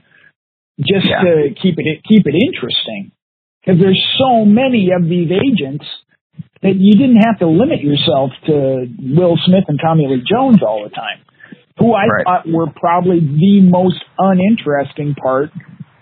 just 0.80 1.06
Yeah. 1.08 1.22
to 1.22 1.34
keep 1.62 1.76
it 1.78 2.02
keep 2.10 2.26
it 2.26 2.36
interesting. 2.36 3.12
Because 3.62 3.80
there's 3.80 4.02
so 4.18 4.44
many 4.46 4.90
of 4.92 5.08
these 5.08 5.30
agents 5.32 5.86
that 6.64 6.76
you 6.76 6.94
didn't 6.94 7.22
have 7.22 7.38
to 7.40 7.48
limit 7.48 7.82
yourself 7.82 8.32
to 8.48 8.88
Will 9.00 9.38
Smith 9.46 9.66
and 9.68 9.80
Tommy 9.80 10.08
Lee 10.08 10.24
Jones 10.26 10.64
all 10.64 10.84
the 10.84 10.90
time, 10.90 11.20
who 11.80 11.94
I 11.94 12.06
Right. 12.08 12.24
thought 12.24 12.46
were 12.48 12.68
probably 12.76 13.20
the 13.20 13.62
most 13.62 14.04
uninteresting 14.18 15.16
part 15.16 15.52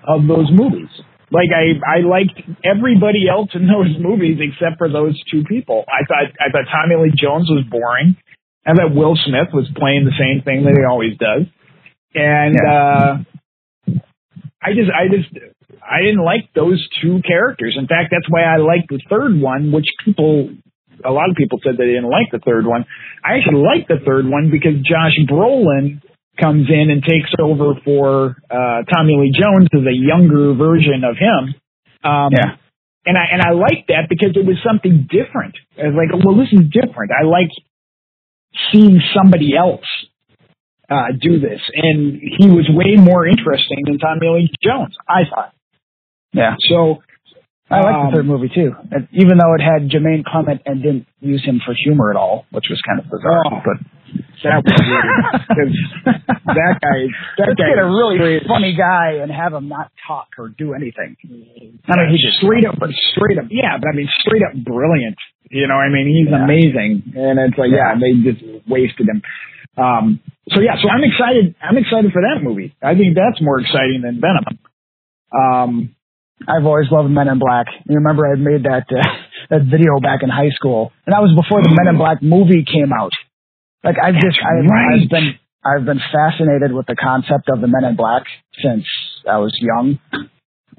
of 0.07 0.28
those 0.28 0.49
movies. 0.51 0.89
Like 1.32 1.49
I, 1.55 1.80
I 1.88 1.99
liked 2.01 2.41
everybody 2.65 3.30
else 3.30 3.49
in 3.53 3.67
those 3.67 3.95
movies 3.99 4.39
except 4.39 4.78
for 4.78 4.89
those 4.89 5.19
two 5.32 5.43
people. 5.43 5.86
I 5.88 6.05
thought, 6.05 6.32
I 6.39 6.51
thought 6.51 6.65
Tommy 6.72 6.95
Lee 7.01 7.13
Jones 7.15 7.49
was 7.49 7.63
boring. 7.69 8.17
I 8.65 8.74
thought 8.74 8.93
Will 8.93 9.15
Smith 9.15 9.49
was 9.53 9.69
playing 9.76 10.05
the 10.05 10.15
same 10.19 10.43
thing 10.43 10.63
that 10.65 10.76
he 10.78 10.86
always 10.86 11.17
does. 11.17 11.47
And, 12.13 12.57
uh, 12.59 13.17
I 14.61 14.74
just, 14.74 14.91
I 14.91 15.07
just, 15.07 15.34
I 15.82 16.01
didn't 16.01 16.24
like 16.24 16.53
those 16.53 16.86
two 17.01 17.22
characters. 17.26 17.76
In 17.80 17.88
fact, 17.88 18.09
that's 18.11 18.30
why 18.30 18.43
I 18.43 18.57
liked 18.57 18.89
the 18.89 19.01
third 19.09 19.39
one, 19.39 19.72
which 19.72 19.88
people, 20.05 20.49
a 21.06 21.12
lot 21.12 21.30
of 21.30 21.36
people 21.36 21.60
said 21.64 21.78
they 21.78 21.86
didn't 21.88 22.10
like 22.10 22.32
the 22.32 22.39
third 22.39 22.66
one. 22.66 22.86
I 23.24 23.38
actually 23.38 23.62
liked 23.62 23.88
the 23.88 23.99
third 24.06 24.26
one 24.26 24.49
because 24.52 24.76
Josh 24.82 25.16
Brolin 25.30 26.02
comes 26.39 26.70
in 26.70 26.89
and 26.89 27.04
takes 27.04 27.30
over 27.39 27.74
for 27.84 28.38
uh, 28.49 28.84
Tommy 28.91 29.18
Lee 29.20 29.34
Jones 29.36 29.68
as 29.74 29.86
a 29.86 29.93
younger 29.95 30.54
version 30.54 31.04
of 31.04 31.18
him. 31.18 31.56
Um, 32.04 32.30
Yeah. 32.32 32.56
And 33.04 33.18
I 33.18 33.26
and 33.34 33.41
I 33.41 33.52
liked 33.58 33.88
that 33.88 34.06
because 34.10 34.38
it 34.38 34.45
was 34.45 34.58
something 34.64 35.10
different. 35.10 35.56
I 35.76 35.89
was 35.89 35.97
like, 35.97 36.14
well, 36.24 36.38
this 36.38 36.54
is 36.54 36.70
different. 36.70 37.10
I 37.10 37.26
like 37.26 37.49
seeing 38.72 39.02
somebody 39.16 39.58
else 39.58 39.89
uh, 40.88 41.08
do 41.20 41.39
this, 41.39 41.62
and 41.74 42.22
he 42.22 42.47
was 42.49 42.70
way 42.70 43.02
more 43.02 43.26
interesting 43.26 43.80
than 43.86 43.97
Tommy 43.97 44.28
Lee 44.28 44.52
Jones. 44.62 44.95
I 45.10 45.22
thought. 45.28 45.54
Yeah. 46.34 46.56
So 46.70 47.02
I 47.72 47.80
like 47.82 47.95
Um, 47.95 48.05
the 48.11 48.17
third 48.17 48.26
movie 48.28 48.49
too, 48.53 48.76
And 48.91 49.07
even 49.11 49.38
though 49.39 49.53
it 49.55 49.61
had 49.61 49.89
Jermaine 49.89 50.24
Clement 50.26 50.61
and 50.65 50.82
didn't 50.84 51.07
use 51.22 51.43
him 51.45 51.61
for 51.65 51.74
humor 51.74 52.11
at 52.11 52.17
all, 52.17 52.45
which 52.51 52.65
was 52.69 52.82
kind 52.86 52.99
of 52.99 53.05
bizarre. 53.09 53.43
Oh. 53.47 53.61
but 53.63 53.78
that 54.43 54.59
was 54.59 54.76
weird. 54.76 55.72
that 56.51 56.74
guy, 56.84 56.99
that 57.38 57.47
let's 57.47 57.55
guy 57.55 57.69
get 57.72 57.80
a 57.80 57.86
really 57.88 58.17
straight- 58.17 58.47
funny 58.47 58.76
guy 58.76 59.22
and 59.24 59.32
have 59.32 59.53
him 59.53 59.69
not 59.69 59.91
talk 60.05 60.28
or 60.38 60.49
do 60.49 60.74
anything. 60.74 61.15
I 61.88 61.95
mean, 61.95 62.09
he's 62.11 62.22
just 62.28 62.43
straight 62.43 62.65
up, 62.67 62.76
straight 63.15 63.38
up, 63.39 63.45
yeah, 63.49 63.78
but 63.80 63.88
I 63.88 63.95
mean, 63.95 64.09
straight 64.19 64.43
up 64.43 64.53
brilliant. 64.63 65.15
You 65.49 65.67
know, 65.67 65.76
I 65.76 65.89
mean, 65.89 66.07
he's 66.07 66.28
Yeah. 66.32 66.43
amazing, 66.43 67.13
and 67.15 67.39
it's 67.39 67.57
like, 67.57 67.72
yeah, 67.72 67.93
Yeah. 67.95 67.99
they 67.99 68.11
just 68.32 68.41
wasted 68.67 69.07
him. 69.07 69.22
Um, 69.78 70.19
so 70.49 70.59
yeah, 70.59 70.76
so 70.82 70.89
I'm 70.89 71.03
excited. 71.03 71.55
I'm 71.61 71.78
excited 71.78 72.11
for 72.11 72.22
that 72.22 72.43
movie. 72.43 72.76
I 72.84 72.95
think 72.95 73.15
that's 73.15 73.39
more 73.41 73.59
exciting 73.61 74.01
than 74.03 74.19
Venom. 74.19 74.43
Um, 75.32 75.95
I've 76.48 76.66
always 76.66 76.89
loved 76.92 77.10
Men 77.10 77.28
in 77.28 77.39
Black. 77.39 77.68
You 77.88 77.98
remember 77.98 78.26
I 78.26 78.36
made 78.36 78.64
that 78.64 78.89
uh, 78.89 79.02
that 79.50 79.62
video 79.70 80.00
back 80.02 80.24
in 80.24 80.30
high 80.30 80.54
school, 80.56 80.92
and 81.06 81.14
that 81.14 81.22
was 81.22 81.34
before 81.38 81.62
the 81.62 81.70
Men 81.70 81.94
in 81.94 81.98
Black 81.98 82.22
movie 82.22 82.66
came 82.66 82.94
out. 82.94 83.12
Like 83.84 83.98
I've 84.02 84.18
just 84.18 84.38
I've, 84.42 84.66
right. 84.66 85.02
I've 85.02 85.10
been 85.10 85.30
I've 85.62 85.86
been 85.86 86.02
fascinated 86.12 86.74
with 86.74 86.86
the 86.88 86.96
concept 86.96 87.50
of 87.50 87.62
the 87.62 87.68
Men 87.68 87.86
in 87.86 87.96
Black 87.96 88.24
since 88.62 88.86
I 89.30 89.38
was 89.38 89.54
young. 89.60 90.00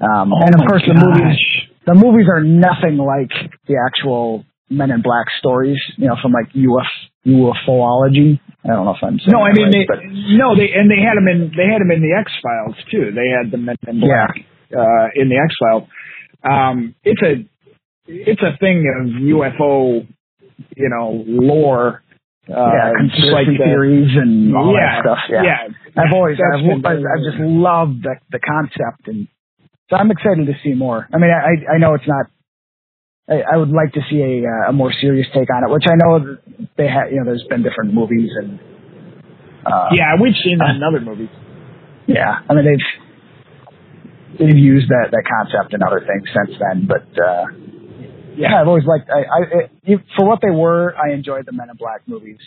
Um, 0.03 0.33
oh 0.33 0.43
and 0.43 0.55
of 0.55 0.67
course 0.67 0.83
the 0.87 0.95
movies 0.95 1.39
the 1.85 1.95
movies 1.95 2.27
are 2.31 2.43
nothing 2.43 2.97
like 2.99 3.31
the 3.67 3.75
actual 3.79 4.45
Men 4.69 4.91
in 4.91 5.01
Black 5.01 5.27
stories. 5.39 5.79
You 5.97 6.07
know, 6.07 6.15
from 6.21 6.31
like 6.31 6.51
UF 6.55 6.89
UFOlogy. 7.27 8.39
I 8.63 8.71
don't 8.71 8.85
know 8.87 8.95
if 8.95 9.03
I'm 9.03 9.19
saying 9.19 9.31
No, 9.31 9.43
I 9.43 9.51
mean, 9.51 9.67
right, 9.67 9.75
they, 9.75 9.85
but 9.87 9.99
no, 10.07 10.55
they 10.55 10.71
and 10.71 10.87
they 10.87 11.03
had 11.03 11.19
them 11.19 11.27
in 11.27 11.51
they 11.51 11.67
had 11.67 11.83
him 11.83 11.91
in 11.91 11.99
the 11.99 12.15
X 12.15 12.31
Files 12.39 12.79
too. 12.91 13.11
They 13.11 13.27
had 13.27 13.51
the 13.51 13.59
Men 13.59 13.75
in 13.87 13.99
Black 13.99 14.47
uh, 14.75 15.07
in 15.15 15.29
the 15.29 15.37
X 15.37 15.55
Files. 15.59 15.87
Um, 16.43 16.95
it's 17.03 17.21
a 17.21 17.45
it's 18.07 18.41
a 18.41 18.57
thing 18.57 18.83
of 18.99 19.07
UFO, 19.07 20.07
you 20.75 20.89
know, 20.89 21.23
lore. 21.25 22.01
Uh, 22.43 22.51
yeah, 22.51 22.91
conspiracy 22.99 23.31
like 23.31 23.47
the, 23.47 23.63
theories 23.63 24.11
and 24.17 24.53
all 24.53 24.75
yeah, 24.75 24.99
that 24.99 25.01
stuff. 25.01 25.17
yeah. 25.31 25.43
yeah 25.43 25.73
I've 25.95 26.11
always, 26.11 26.35
I've, 26.43 26.59
I've, 26.59 26.99
I've 26.99 27.23
just 27.23 27.39
loved 27.39 28.03
the, 28.03 28.15
the 28.31 28.39
concept, 28.39 29.07
and 29.07 29.29
so 29.89 29.95
I'm 29.95 30.11
excited 30.11 30.47
to 30.47 30.53
see 30.61 30.73
more. 30.73 31.07
I 31.13 31.19
mean, 31.19 31.31
I, 31.31 31.75
I 31.75 31.77
know 31.77 31.93
it's 31.93 32.07
not. 32.07 32.25
I, 33.29 33.53
I 33.53 33.57
would 33.57 33.69
like 33.69 33.93
to 33.93 34.01
see 34.09 34.19
a, 34.19 34.43
uh, 34.43 34.69
a 34.69 34.73
more 34.73 34.91
serious 34.91 35.27
take 35.33 35.47
on 35.55 35.63
it, 35.63 35.71
which 35.71 35.85
I 35.87 35.95
know 35.95 36.35
they 36.75 36.89
have. 36.89 37.11
You 37.11 37.19
know, 37.19 37.25
there's 37.25 37.45
been 37.49 37.63
different 37.63 37.93
movies, 37.93 38.31
and 38.35 38.59
uh, 39.65 39.89
yeah, 39.93 40.19
we've 40.21 40.35
seen 40.43 40.57
that 40.57 40.75
in 40.75 40.83
other 40.83 40.99
movies. 40.99 41.29
yeah. 42.07 42.39
I 42.49 42.53
mean, 42.53 42.65
they've 42.65 43.03
they've 44.39 44.57
used 44.57 44.89
that 44.89 45.11
that 45.11 45.23
concept 45.27 45.73
in 45.73 45.81
other 45.83 45.99
things 46.05 46.27
since 46.33 46.57
then, 46.59 46.87
but 46.87 47.05
uh, 47.21 47.45
yeah, 48.35 48.59
I've 48.59 48.67
always 48.67 48.85
liked. 48.85 49.09
I, 49.09 49.19
I 49.21 49.39
it, 49.83 50.01
for 50.17 50.25
what 50.25 50.39
they 50.41 50.49
were, 50.51 50.95
I 50.97 51.13
enjoyed 51.13 51.45
the 51.45 51.51
Men 51.51 51.69
in 51.69 51.77
Black 51.77 52.01
movies. 52.07 52.39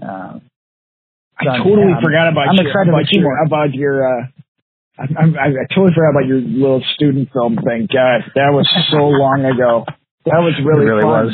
Uh, 0.00 0.38
I 1.38 1.44
So, 1.44 1.64
totally 1.64 1.92
yeah, 1.94 2.00
forgot 2.02 2.28
about 2.28 2.48
I'm 2.48 2.56
your, 2.56 2.66
excited 2.68 2.88
about 2.88 3.06
more. 3.20 3.42
about 3.46 3.74
your 3.74 4.06
uh 4.06 4.26
I, 4.98 5.02
I, 5.04 5.46
I 5.62 5.64
totally 5.74 5.94
forgot 5.94 6.10
about 6.10 6.26
your 6.26 6.40
little 6.40 6.82
student 6.94 7.30
film 7.32 7.54
thing. 7.56 7.86
God, 7.86 8.26
that 8.34 8.50
was 8.50 8.66
so 8.90 8.96
long 9.14 9.44
ago. 9.44 9.86
That 10.26 10.42
was 10.42 10.54
really, 10.64 10.86
it 10.86 10.90
really 10.90 11.02
fun. 11.02 11.26
was. 11.26 11.32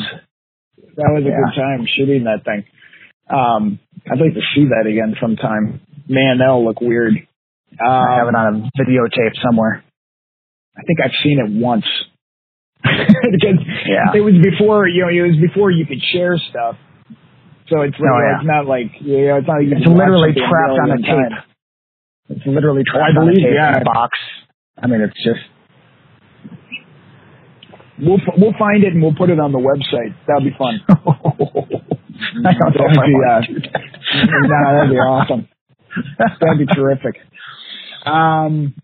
That 0.97 1.09
was 1.11 1.23
a 1.25 1.29
Yeah. 1.29 1.41
good 1.41 1.55
time 1.59 1.87
shooting 1.97 2.23
that 2.25 2.45
thing. 2.45 2.63
Um, 3.27 3.79
I'd 4.09 4.19
like 4.19 4.35
to 4.35 4.41
see 4.53 4.65
that 4.69 4.85
again 4.87 5.15
sometime. 5.19 5.81
Man, 6.07 6.37
that'll 6.37 6.63
look 6.63 6.79
weird. 6.79 7.15
Um, 7.83 7.91
I 7.91 8.15
have 8.17 8.27
it 8.27 8.35
on 8.35 8.45
a 8.75 8.81
videotape 8.81 9.35
somewhere. 9.43 9.83
I 10.77 10.81
think 10.83 10.99
I've 11.03 11.15
seen 11.23 11.39
it 11.39 11.49
once. 11.61 11.85
because 12.83 13.59
Yeah. 13.87 14.13
it 14.13 14.21
was 14.21 14.35
before 14.43 14.87
you 14.87 15.01
know 15.01 15.09
it 15.09 15.21
was 15.27 15.37
before 15.41 15.71
you 15.71 15.85
could 15.85 16.01
share 16.13 16.37
stuff. 16.49 16.75
So 17.67 17.81
it's 17.81 17.97
like, 17.97 18.11
Oh, 18.13 18.19
yeah. 18.21 18.37
it's 18.37 18.45
not 18.47 18.65
like 18.67 18.91
you 19.01 19.25
know, 19.27 19.37
it's 19.37 19.47
not 19.47 19.57
like 19.57 19.65
you 19.67 19.75
It's 19.77 19.87
literally 19.87 20.33
trapped 20.33 20.77
on 20.79 20.91
a 20.91 20.97
tape. 20.97 21.05
times. 21.05 21.43
It's 22.29 22.45
literally 22.45 22.83
I 22.87 22.91
trapped 22.93 23.17
on 23.17 23.23
a 23.23 23.31
believe, 23.31 23.43
tape 23.45 23.53
yeah. 23.55 23.75
in 23.77 23.81
a 23.81 23.85
box. 23.85 24.17
I 24.77 24.87
mean, 24.87 25.01
it's 25.01 25.17
just 25.23 25.41
We'll 27.97 28.19
we'll 28.37 28.53
find 28.59 28.83
it 28.83 28.91
and 28.93 29.01
we'll 29.01 29.15
put 29.15 29.29
it 29.29 29.39
on 29.39 29.53
the 29.53 29.57
website. 29.59 30.13
That'll 30.27 30.43
be 30.43 30.51
fun. 30.57 30.81
I 30.89 32.51
don't 32.51 32.75
know 32.75 32.85
if 32.91 32.97
I 32.99 33.05
be, 33.07 33.13
want 33.13 33.31
uh, 33.31 33.47
to 33.47 33.53
do 33.53 33.59
that. 33.61 33.81
no, 34.51 34.77
that'd 34.77 34.91
be 34.91 34.97
awesome. 34.97 35.47
That'd 36.41 36.59
be 36.59 36.65
terrific. 36.75 37.15
Um, 38.05 38.75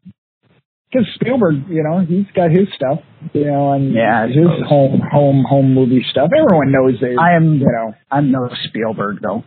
because 0.92 1.08
Spielberg, 1.16 1.68
you 1.70 1.84
know, 1.84 2.00
he's 2.06 2.26
got 2.36 2.52
his 2.52 2.68
stuff, 2.76 3.00
you 3.34 3.46
know, 3.46 3.72
and 3.72 3.94
Yeah, 3.94 4.28
his 4.28 4.36
suppose. 4.36 4.68
home 4.68 5.02
home 5.10 5.46
home 5.48 5.74
movie 5.74 6.04
stuff. 6.12 6.32
Everyone 6.38 6.72
knows 6.72 7.00
they. 7.00 7.16
I 7.16 7.36
am, 7.38 7.60
you 7.60 7.66
know, 7.72 7.94
I'm 8.12 8.30
no 8.32 8.50
Spielberg 8.68 9.20
though. 9.22 9.44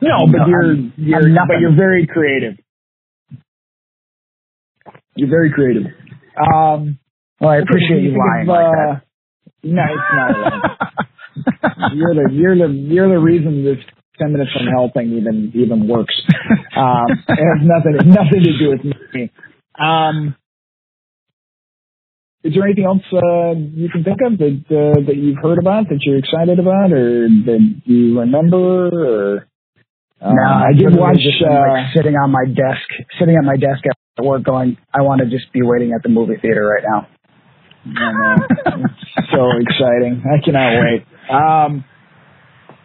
no, 0.00 0.26
but 0.26 0.38
No, 0.38 0.46
you're 0.46 0.64
I'm- 0.70 0.92
you're 0.96 1.20
I'm 1.20 1.34
but 1.48 1.60
you're 1.60 1.76
very 1.76 2.06
creative. 2.06 2.54
You're 5.16 5.28
very 5.28 5.50
creative. 5.52 5.84
Um, 6.38 6.98
Well, 7.40 7.50
I 7.50 7.56
appreciate 7.58 8.02
you 8.02 8.16
lying 8.16 8.42
of, 8.42 8.48
like 8.48 8.64
uh, 8.64 9.00
No, 9.64 9.82
it's 9.82 10.12
not. 10.14 11.92
you're 11.94 12.14
the 12.14 12.28
you're 12.32 12.56
the 12.56 12.72
you're 12.72 13.08
the 13.08 13.18
reason 13.18 13.64
this 13.64 13.84
ten 14.20 14.32
minutes 14.32 14.52
from 14.52 14.66
hell 14.66 14.90
thing 14.92 15.12
even 15.12 15.52
even 15.54 15.88
works. 15.88 16.14
Um, 16.76 17.06
it 17.28 17.46
has 17.52 17.62
nothing 17.62 17.96
nothing 18.12 18.42
to 18.44 18.58
do 18.58 18.70
with 18.70 18.84
me. 18.84 19.30
Um, 19.80 20.36
is 22.42 22.54
there 22.54 22.64
anything 22.64 22.84
else 22.84 23.02
uh, 23.12 23.52
you 23.54 23.88
can 23.90 24.04
think 24.04 24.18
of 24.24 24.38
that 24.38 24.64
uh, 24.70 25.00
that 25.06 25.16
you've 25.16 25.38
heard 25.42 25.58
about 25.58 25.88
that 25.88 25.98
you're 26.02 26.18
excited 26.18 26.58
about, 26.58 26.92
or 26.92 27.28
that 27.28 27.80
you 27.84 28.20
remember? 28.20 28.88
Or 28.88 29.48
uh, 30.22 30.32
no, 30.32 30.42
I 30.42 30.72
did 30.76 30.96
watch. 30.96 31.16
just 31.16 31.42
Uh, 31.42 31.50
like 31.50 31.92
sitting 31.94 32.14
on 32.14 32.30
my 32.30 32.44
desk, 32.46 32.86
sitting 33.18 33.36
at 33.36 33.44
my 33.44 33.56
desk 33.56 33.84
at 33.86 34.24
work, 34.24 34.44
going, 34.44 34.76
I 34.92 35.02
want 35.02 35.20
to 35.20 35.26
just 35.26 35.52
be 35.52 35.62
waiting 35.62 35.92
at 35.92 36.02
the 36.02 36.08
movie 36.08 36.36
theater 36.40 36.64
right 36.66 36.84
now. 36.84 37.08
So 39.32 39.50
exciting. 39.60 40.22
I 40.24 40.44
cannot 40.44 40.72
wait. 40.82 41.06
Um, 41.30 41.84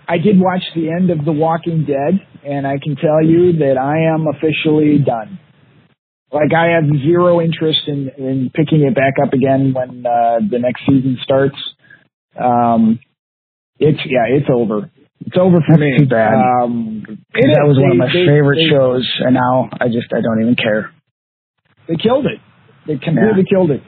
I 0.08 0.18
did 0.18 0.40
watch 0.40 0.62
the 0.76 0.90
end 0.90 1.10
of 1.10 1.26
The 1.26 1.32
Walking 1.32 1.86
Dead, 1.86 2.20
and 2.46 2.68
I 2.68 2.78
can 2.82 2.96
tell 2.96 3.24
you 3.24 3.54
that 3.60 3.78
I 3.78 4.14
am 4.14 4.28
officially 4.28 5.00
done. 5.00 5.40
Like 6.32 6.54
I 6.56 6.74
have 6.76 6.84
zero 7.02 7.40
interest 7.42 7.82
in, 7.88 8.10
in 8.18 8.52
picking 8.54 8.82
it 8.82 8.94
back 8.94 9.14
up 9.26 9.34
again 9.34 9.74
when 9.74 10.06
uh, 10.06 10.40
the 10.50 10.60
next 10.60 10.82
season 10.86 11.18
starts. 11.24 11.56
Um, 12.38 13.00
it's 13.80 14.00
yeah, 14.06 14.26
it's 14.28 14.48
over. 14.54 14.92
It's 15.26 15.38
over 15.40 15.58
for 15.66 15.78
me. 15.78 15.98
too 15.98 16.06
bad. 16.08 16.34
Um, 16.34 17.04
it 17.34 17.48
that 17.56 17.66
was 17.66 17.78
one 17.80 17.92
of 17.92 17.98
my 17.98 18.08
they- 18.08 18.26
favorite 18.26 18.58
they- 18.58 18.70
shows, 18.70 19.10
and 19.22 19.34
now 19.34 19.70
I 19.80 19.88
just 19.88 20.08
I 20.14 20.22
don't 20.22 20.42
even 20.42 20.56
care. 20.56 20.92
They 21.88 21.96
killed 21.96 22.26
it. 22.26 22.40
They 22.88 22.98
completely 22.98 23.46
killed 23.50 23.72
it, 23.72 23.82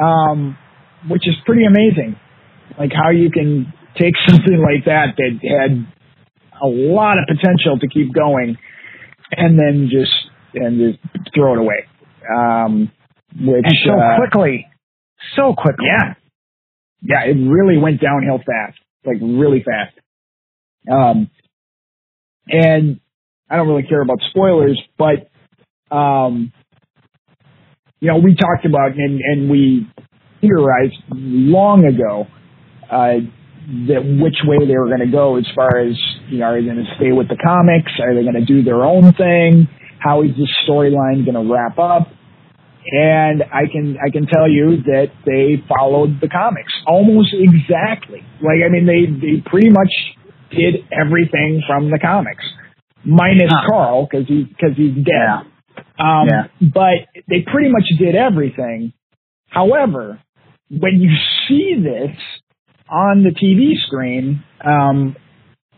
um, 0.00 0.56
which 1.08 1.26
is 1.26 1.34
pretty 1.44 1.64
amazing. 1.64 2.16
Like 2.78 2.92
how 2.92 3.10
you 3.10 3.30
can 3.30 3.72
take 3.96 4.14
something 4.28 4.58
like 4.58 4.84
that 4.86 5.16
that 5.16 5.38
had 5.42 5.86
a 6.62 6.66
lot 6.66 7.18
of 7.18 7.24
potential 7.28 7.78
to 7.78 7.88
keep 7.88 8.12
going, 8.12 8.56
and 9.32 9.58
then 9.58 9.88
just 9.90 10.12
and 10.54 10.94
just 10.94 11.34
throw 11.34 11.54
it 11.54 11.58
away. 11.58 11.86
Um, 12.34 12.90
which 13.40 13.64
and 13.64 13.78
so 13.84 13.92
uh, 13.92 14.16
quickly, 14.18 14.66
so 15.36 15.54
quickly. 15.54 15.86
yeah, 15.86 16.14
yeah, 17.00 17.30
it 17.30 17.34
really 17.34 17.78
went 17.78 18.00
downhill 18.00 18.38
fast, 18.38 18.78
like 19.04 19.18
really 19.20 19.64
fast. 19.64 19.94
Um, 20.90 21.30
and 22.48 23.00
I 23.50 23.56
don't 23.56 23.68
really 23.68 23.86
care 23.86 24.00
about 24.00 24.18
spoilers, 24.30 24.80
but 24.96 25.30
um, 25.94 26.52
you 28.00 28.08
know, 28.08 28.18
we 28.18 28.34
talked 28.34 28.64
about 28.64 28.92
and 28.92 29.20
and 29.20 29.50
we 29.50 29.88
theorized 30.40 30.96
long 31.10 31.84
ago 31.84 32.26
uh, 32.90 33.20
that 33.86 34.00
which 34.00 34.36
way 34.44 34.66
they 34.66 34.76
were 34.76 34.86
going 34.88 35.04
to 35.04 35.12
go 35.12 35.36
as 35.36 35.46
far 35.54 35.78
as 35.78 35.94
you 36.28 36.38
know, 36.38 36.46
are 36.46 36.60
they 36.60 36.64
going 36.64 36.78
to 36.82 36.94
stay 36.96 37.12
with 37.12 37.28
the 37.28 37.36
comics? 37.36 37.92
Are 38.00 38.14
they 38.14 38.22
going 38.22 38.34
to 38.40 38.44
do 38.44 38.62
their 38.62 38.82
own 38.84 39.12
thing? 39.12 39.68
How 40.00 40.22
is 40.22 40.30
this 40.38 40.48
storyline 40.66 41.24
going 41.24 41.36
to 41.36 41.52
wrap 41.52 41.78
up? 41.78 42.08
And 42.90 43.42
I 43.42 43.66
can 43.70 43.98
I 44.00 44.08
can 44.10 44.26
tell 44.26 44.48
you 44.48 44.80
that 44.86 45.12
they 45.26 45.62
followed 45.68 46.20
the 46.22 46.28
comics 46.28 46.72
almost 46.86 47.34
exactly. 47.36 48.20
Like 48.40 48.64
I 48.64 48.70
mean, 48.70 48.86
they 48.86 49.04
they 49.04 49.42
pretty 49.44 49.68
much 49.68 49.92
did 50.50 50.76
everything 50.90 51.60
from 51.66 51.90
the 51.90 51.98
comics, 51.98 52.42
minus 53.04 53.50
Huh. 53.52 53.68
Carl 53.68 54.08
because 54.10 54.26
he 54.26 54.44
because 54.44 54.74
he's 54.76 54.94
dead. 54.94 55.04
Yeah. 55.04 55.40
Um, 55.98 56.28
Yeah. 56.28 56.44
But 56.72 57.12
they 57.28 57.44
pretty 57.44 57.68
much 57.70 57.84
did 57.98 58.14
everything. 58.14 58.94
However, 59.50 60.20
when 60.70 60.96
you 60.96 61.10
see 61.46 61.74
this 61.82 62.16
on 62.90 63.22
the 63.22 63.30
TV 63.30 63.74
screen 63.86 64.42
um, 64.64 65.16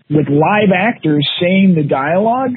with 0.08 0.28
live 0.28 0.70
actors 0.76 1.28
saying 1.40 1.74
the 1.76 1.82
dialogue, 1.84 2.52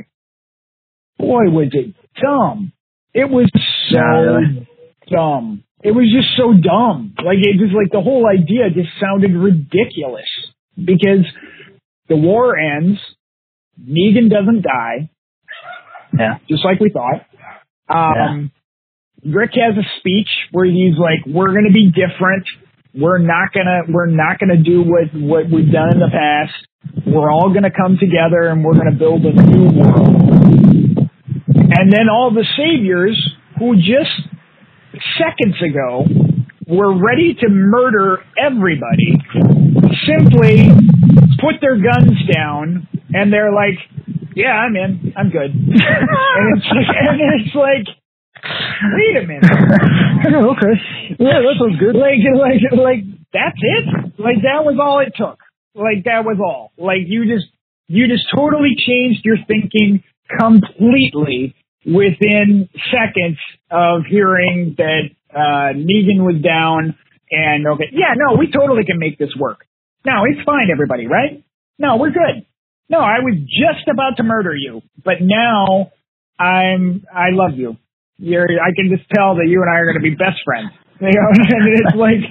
boy, 1.18 1.49
was 1.49 1.70
it 1.74 1.93
dumb. 2.22 2.72
It 3.14 3.30
was 3.30 3.49
so 3.91 3.97
Yeah, 3.97 4.64
dumb. 5.10 5.64
It 5.84 5.91
was 5.91 6.06
just 6.16 6.36
so 6.38 6.54
dumb. 6.54 7.14
Like 7.24 7.38
it 7.39 7.60
just 7.60 7.76
like 7.76 7.91
the 7.91 8.01
whole 8.01 8.26
idea 8.28 8.70
just 8.74 8.89
sounded 9.01 9.32
ridiculous 9.36 10.30
because 10.78 11.26
the 12.10 12.16
war 12.16 12.58
ends, 12.58 12.99
Negan 13.80 14.30
doesn't 14.30 14.62
die, 14.62 15.10
Yeah. 16.18 16.38
just 16.49 16.64
like 16.66 16.80
we 16.80 16.89
thought. 16.89 17.26
Um, 17.89 18.51
Rick 19.26 19.51
has 19.56 19.78
a 19.78 19.88
speech 19.99 20.30
where 20.51 20.66
he's 20.66 20.97
like, 20.97 21.26
"We're 21.26 21.51
going 21.54 21.66
to 21.68 21.74
be 21.74 21.91
different. 21.91 22.45
We're 22.96 23.18
not 23.18 23.52
gonna 23.54 23.82
we're 23.89 24.08
not 24.08 24.39
gonna 24.39 24.62
do 24.62 24.84
what 24.84 25.10
what 25.14 25.50
we've 25.50 25.72
done 25.72 25.94
in 25.94 26.00
the 26.00 26.12
past. 26.12 26.54
We're 27.08 27.32
all 27.32 27.52
to 27.64 27.72
come 27.72 27.98
together 27.98 28.50
and 28.50 28.64
we're 28.64 28.74
to 28.91 28.98
build 28.98 29.26
a 29.26 29.34
new 29.34 29.70
world." 29.80 31.10
And 31.76 31.91
then 31.91 32.08
all 32.12 32.32
the 32.32 32.46
saviors 32.56 33.18
who 33.58 33.76
just 33.78 34.14
seconds 35.18 35.60
ago 35.62 36.06
were 36.68 36.96
ready 36.96 37.34
to 37.34 37.50
murder 37.50 38.20
everybody 38.38 39.18
simply 40.08 40.70
put 41.39 41.56
their 41.62 41.76
guns 41.76 42.18
down 42.32 42.88
and 43.14 43.34
they're 43.34 43.52
like, 43.52 43.80
"Yeah, 44.36 44.54
I'm 44.54 44.76
in. 44.76 45.14
I'm 45.18 45.30
good." 45.30 45.52
and 45.56 46.58
it's 46.58 46.68
like, 46.70 46.96
and 46.96 47.41
it's 47.41 47.56
like, 47.56 47.88
wait 48.44 49.24
a 49.24 49.28
minute. 49.28 49.44
okay. 50.28 50.76
Yeah, 51.20 51.39
that 51.41 51.56
sounds 51.60 51.80
good. 51.80 51.96
Like, 51.96 52.20
like, 52.36 52.62
like 52.78 53.04
that's 53.32 53.58
it. 53.60 54.14
Like 54.20 54.44
that 54.44 54.64
was 54.64 54.78
all 54.82 55.00
it 55.00 55.14
took. 55.16 55.39
Like 55.76 56.06
that 56.06 56.24
was 56.26 56.38
all. 56.39 56.72
Like 56.78 57.08
you 57.08 57.26
just, 57.26 57.48
you 57.88 58.08
just 58.08 58.26
totally 58.34 58.76
changed 58.78 59.22
your 59.24 59.38
thinking 59.48 60.04
completely 60.39 61.56
within 61.86 62.70
seconds 62.91 63.38
of 63.72 64.04
hearing 64.10 64.76
that 64.78 65.10
uh, 65.34 65.74
Negan 65.76 66.24
was 66.24 66.41
down. 66.41 66.96
And 67.32 67.68
okay, 67.68 67.89
yeah, 67.91 68.14
no, 68.16 68.38
we 68.38 68.52
totally 68.52 68.86
can 68.86 69.00
make 69.00 69.18
this 69.18 69.34
work. 69.38 69.66
No, 70.06 70.24
it's 70.30 70.44
fine, 70.46 70.68
everybody, 70.72 71.08
right? 71.08 71.44
No, 71.80 71.98
we're 71.98 72.12
good. 72.12 72.46
No, 72.89 73.00
I 73.00 73.20
was 73.20 73.36
just 73.39 73.88
about 73.88 74.18
to 74.18 74.24
murder 74.24 74.54
you, 74.56 74.82
but 75.04 75.16
now 75.22 75.91
I'm, 76.38 77.06
I 77.12 77.32
love 77.32 77.58
you. 77.58 77.78
You're, 78.18 78.45
I 78.45 78.72
can 78.76 78.89
just 78.89 79.09
tell 79.09 79.36
that 79.36 79.47
you 79.47 79.61
and 79.61 79.70
I 79.70 79.80
are 79.82 79.86
going 79.86 80.01
to 80.01 80.05
be 80.05 80.16
best 80.16 80.41
friends. 80.45 80.72
You 81.01 81.09
know, 81.09 81.30
and 81.36 81.68
it's 81.68 81.97
like, 81.97 82.24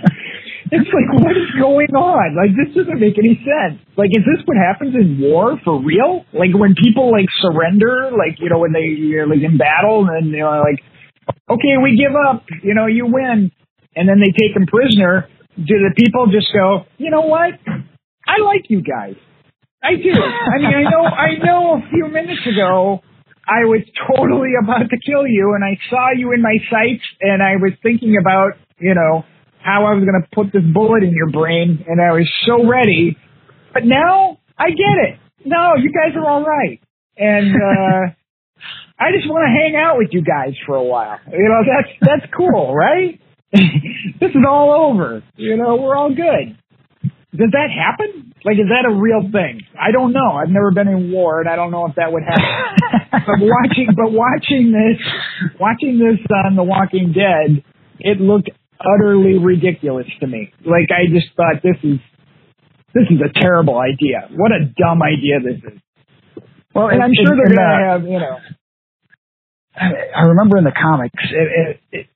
it's 0.73 0.89
like, 0.89 1.09
what 1.21 1.37
is 1.37 1.51
going 1.61 1.93
on? 1.93 2.33
Like, 2.33 2.57
this 2.57 2.73
doesn't 2.73 2.97
make 2.97 3.19
any 3.19 3.37
sense. 3.45 3.85
Like, 3.99 4.09
is 4.17 4.25
this 4.25 4.41
what 4.47 4.57
happens 4.57 4.95
in 4.95 5.21
war 5.21 5.61
for 5.63 5.77
real? 5.83 6.25
Like, 6.33 6.57
when 6.57 6.73
people 6.73 7.13
like 7.13 7.29
surrender, 7.43 8.09
like, 8.17 8.41
you 8.41 8.49
know, 8.49 8.61
when 8.61 8.73
they, 8.73 8.89
you're 8.97 9.27
like 9.27 9.45
in 9.45 9.59
battle 9.59 10.09
and, 10.09 10.31
you 10.31 10.41
know, 10.41 10.65
like, 10.65 10.81
okay, 11.51 11.77
we 11.83 11.99
give 12.01 12.17
up, 12.17 12.47
you 12.63 12.73
know, 12.73 12.87
you 12.87 13.05
win. 13.05 13.53
And 13.95 14.09
then 14.09 14.21
they 14.25 14.33
take 14.33 14.57
him 14.57 14.65
prisoner. 14.65 15.29
Do 15.59 15.77
the 15.85 15.93
people 15.95 16.33
just 16.33 16.49
go, 16.55 16.87
you 16.97 17.11
know 17.11 17.29
what? 17.29 17.53
I 18.25 18.41
like 18.41 18.71
you 18.71 18.81
guys. 18.81 19.17
I 19.83 19.97
do. 19.97 20.15
I 20.17 20.57
mean, 20.59 20.73
I 20.73 20.89
know, 20.89 21.05
I 21.05 21.31
know 21.45 21.83
a 21.83 21.91
few 21.91 22.09
minutes 22.09 22.47
ago, 22.47 23.03
I 23.47 23.65
was 23.65 23.83
totally 24.07 24.53
about 24.63 24.91
to 24.91 24.99
kill 25.05 25.27
you 25.27 25.55
and 25.55 25.65
I 25.65 25.79
saw 25.91 26.11
you 26.17 26.33
in 26.33 26.43
my 26.43 26.57
sights 26.71 27.05
and 27.21 27.43
I 27.43 27.57
was 27.57 27.73
thinking 27.83 28.17
about, 28.21 28.59
you 28.79 28.95
know, 28.95 29.25
how 29.63 29.87
I 29.87 29.95
was 29.95 30.05
going 30.05 30.21
to 30.21 30.29
put 30.35 30.53
this 30.53 30.65
bullet 30.73 31.03
in 31.05 31.13
your 31.13 31.31
brain 31.31 31.85
and 31.87 32.01
I 32.01 32.13
was 32.13 32.29
so 32.47 32.67
ready. 32.67 33.17
But 33.73 33.85
now 33.85 34.39
I 34.59 34.71
get 34.71 34.97
it. 35.09 35.19
No, 35.45 35.75
you 35.79 35.91
guys 35.93 36.15
are 36.17 36.29
all 36.29 36.45
right. 36.45 36.81
And, 37.17 37.55
uh, 37.63 38.15
I 38.99 39.11
just 39.11 39.29
want 39.29 39.43
to 39.43 39.51
hang 39.51 39.75
out 39.75 39.99
with 39.99 40.11
you 40.13 40.23
guys 40.23 40.55
for 40.65 40.77
a 40.77 40.85
while. 40.85 41.19
You 41.27 41.49
know, 41.49 41.63
that's, 41.67 41.91
that's 42.01 42.33
cool, 42.37 42.73
right? 42.73 43.21
this 43.53 44.31
is 44.31 44.45
all 44.49 44.91
over. 44.91 45.25
You 45.37 45.57
know, 45.57 45.77
we're 45.77 45.97
all 45.97 46.15
good. 46.15 46.57
Does 47.33 47.49
that 47.53 47.73
happen? 47.73 48.35
Like, 48.45 48.61
is 48.61 48.69
that 48.69 48.85
a 48.85 48.93
real 48.93 49.25
thing? 49.33 49.65
I 49.81 49.91
don't 49.91 50.13
know. 50.13 50.37
I've 50.37 50.51
never 50.51 50.71
been 50.71 50.89
in 50.89 51.13
war, 51.13 51.41
and 51.41 51.49
I 51.49 51.57
don't 51.57 51.71
know 51.71 51.87
if 51.87 51.97
that 51.97 52.13
would 52.13 52.23
happen. 52.23 52.45
but 53.11 53.41
watching, 53.41 53.89
but 53.97 54.13
watching 54.13 54.69
this, 54.69 55.01
watching 55.59 55.99
this 55.99 56.21
on 56.45 56.57
The 56.57 56.63
Walking 56.63 57.15
Dead, 57.17 57.65
it 58.01 58.21
looked 58.21 58.51
utterly 58.79 59.39
ridiculous 59.39 60.07
to 60.21 60.27
me. 60.27 60.53
Like, 60.61 60.93
I 60.93 61.09
just 61.09 61.33
thought 61.35 61.63
this 61.63 61.81
is 61.83 62.01
this 62.93 63.05
is 63.09 63.21
a 63.25 63.33
terrible 63.41 63.79
idea. 63.79 64.29
What 64.37 64.53
a 64.53 64.67
dumb 64.67 65.01
idea 65.03 65.41
this 65.41 65.73
is. 65.73 65.81
Well, 66.75 66.89
And 66.89 67.03
I'm 67.03 67.13
sure 67.17 67.37
they're 67.37 67.57
gonna 67.57 67.63
uh, 67.63 67.93
have, 67.93 68.03
you 68.05 68.19
know. 68.19 68.37
I 69.75 70.21
I 70.21 70.23
remember 70.29 70.59
in 70.59 70.65
the 70.65 70.73
comics 70.73 71.15
it, 71.33 71.81
it, 71.93 71.99
it, 71.99 72.07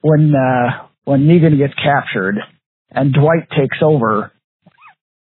when 0.00 0.32
uh, 0.34 0.86
when 1.04 1.22
Negan 1.22 1.58
gets 1.58 1.74
captured 1.74 2.36
and 2.94 3.12
Dwight 3.12 3.48
takes 3.50 3.78
over. 3.82 4.32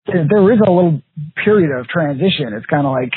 There 0.06 0.54
is 0.54 0.60
a 0.66 0.72
little 0.72 1.02
period 1.44 1.78
of 1.78 1.88
transition. 1.88 2.54
It's 2.56 2.66
kind 2.66 2.86
of 2.86 2.94
like, 2.94 3.14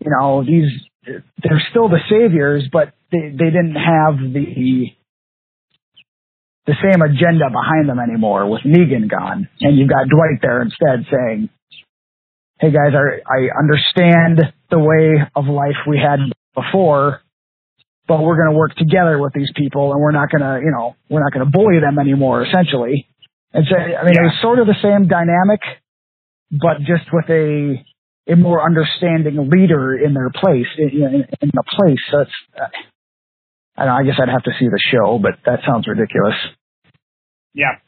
you 0.00 0.10
know, 0.10 0.44
these 0.44 0.70
they're 1.04 1.62
still 1.70 1.88
the 1.88 2.00
saviors, 2.10 2.68
but 2.72 2.92
they 3.12 3.30
they 3.30 3.50
didn't 3.50 3.76
have 3.76 4.18
the 4.18 4.86
the 6.66 6.74
same 6.82 7.02
agenda 7.02 7.50
behind 7.50 7.88
them 7.88 7.98
anymore 7.98 8.48
with 8.48 8.62
Negan 8.62 9.08
gone, 9.10 9.48
and 9.60 9.78
you've 9.78 9.88
got 9.88 10.08
Dwight 10.08 10.40
there 10.42 10.62
instead 10.62 11.06
saying, 11.10 11.48
hey 12.58 12.70
guys, 12.70 12.92
I, 12.94 13.22
I 13.26 13.48
understand 13.58 14.52
the 14.70 14.78
way 14.78 15.22
of 15.34 15.46
life 15.46 15.86
we 15.88 15.98
had 15.98 16.20
before, 16.54 17.22
but 18.10 18.18
we're 18.26 18.34
going 18.34 18.50
to 18.50 18.58
work 18.58 18.74
together 18.74 19.22
with 19.22 19.32
these 19.32 19.52
people 19.54 19.92
and 19.92 20.02
we're 20.02 20.10
not 20.10 20.28
going 20.34 20.42
to, 20.42 20.58
you 20.58 20.72
know, 20.74 20.96
we're 21.08 21.22
not 21.22 21.30
going 21.30 21.46
to 21.46 21.50
bully 21.50 21.78
them 21.78 21.96
anymore, 21.96 22.42
essentially. 22.42 23.06
And 23.54 23.64
so, 23.70 23.78
I 23.78 24.02
mean, 24.02 24.18
it 24.18 24.26
was 24.26 24.34
sort 24.42 24.58
of 24.58 24.66
the 24.66 24.74
same 24.82 25.06
dynamic, 25.06 25.62
but 26.50 26.82
just 26.82 27.06
with 27.12 27.30
a, 27.30 27.78
a 28.26 28.34
more 28.34 28.66
understanding 28.66 29.38
leader 29.46 29.94
in 29.94 30.12
their 30.12 30.28
place, 30.28 30.66
in, 30.76 31.22
in, 31.38 31.50
the 31.54 31.62
place. 31.78 32.02
So 32.10 32.26
it's, 32.26 32.38
uh, 32.58 32.66
I 33.78 33.86
don't 33.86 33.94
know, 33.94 34.00
I 34.00 34.02
guess 34.02 34.18
I'd 34.18 34.28
have 34.28 34.42
to 34.42 34.58
see 34.58 34.66
the 34.66 34.82
show, 34.90 35.20
but 35.22 35.38
that 35.46 35.60
sounds 35.62 35.86
ridiculous. 35.86 36.34
Yeah. 37.54 37.78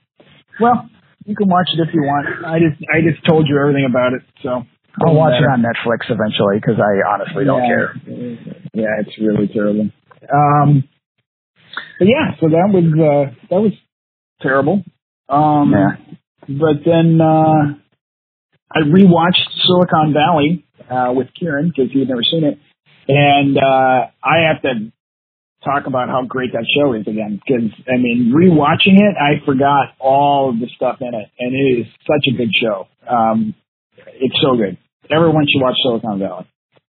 Well, 0.61 0.87
you 1.27 1.35
can 1.35 1.49
watch 1.49 1.67
it 1.75 1.83
if 1.83 1.93
you 1.93 2.03
want. 2.03 2.47
I 2.47 2.63
just 2.63 2.79
I 2.95 3.03
just 3.03 3.27
told 3.27 3.49
you 3.49 3.59
everything 3.59 3.87
about 3.91 4.13
it, 4.13 4.23
so 4.43 4.63
I'll 5.07 5.15
watch 5.15 5.35
it 5.39 5.47
on 5.47 5.63
Netflix 5.63 6.11
eventually 6.11 6.63
because 6.63 6.79
I 6.79 7.03
honestly 7.11 7.45
don't 7.45 7.63
Yeah. 7.63 7.75
care. 7.75 7.91
Yeah, 8.75 9.01
it's 9.03 9.19
really 9.19 9.49
terrible. 9.49 9.91
Um, 10.33 10.85
but 11.99 12.07
yeah, 12.09 12.35
so 12.41 12.49
that 12.49 12.69
was 12.73 12.85
uh, 12.93 13.35
that 13.51 13.61
was 13.61 13.73
terrible. 14.41 14.85
Um, 15.29 15.73
Yeah. 15.73 15.97
But 16.49 16.85
then 16.85 17.21
uh, 17.21 17.79
I 18.75 18.81
rewatched 18.81 19.47
Silicon 19.65 20.13
Valley 20.13 20.65
uh, 20.91 21.13
with 21.15 21.29
Kieran 21.39 21.69
because 21.69 21.93
he 21.93 22.01
had 22.01 22.09
never 22.09 22.23
seen 22.25 22.45
it, 22.45 22.59
and 23.09 23.57
uh, 23.57 24.11
I 24.23 24.49
have 24.53 24.61
to 24.63 24.93
talk 25.65 25.87
about 25.87 26.09
how 26.09 26.25
great 26.27 26.53
that 26.53 26.67
show 26.77 26.93
is 26.95 27.07
again. 27.07 27.41
Because 27.47 27.71
I 27.87 27.97
mean, 27.97 28.33
rewatching 28.35 28.99
it, 28.99 29.15
I 29.17 29.45
forgot 29.47 29.95
all 30.01 30.51
of 30.51 30.59
the 30.59 30.67
stuff 30.75 30.97
in 31.01 31.15
it, 31.15 31.29
and 31.39 31.55
it 31.55 31.81
is 31.81 31.87
such 32.07 32.27
a 32.33 32.37
good 32.37 32.51
show. 32.61 32.89
Um, 33.09 33.55
it's 34.15 34.37
so 34.43 34.57
good. 34.57 34.77
Everyone 35.11 35.47
should 35.49 35.63
watch 35.63 35.77
Silicon 35.85 36.19
Valley. 36.19 36.47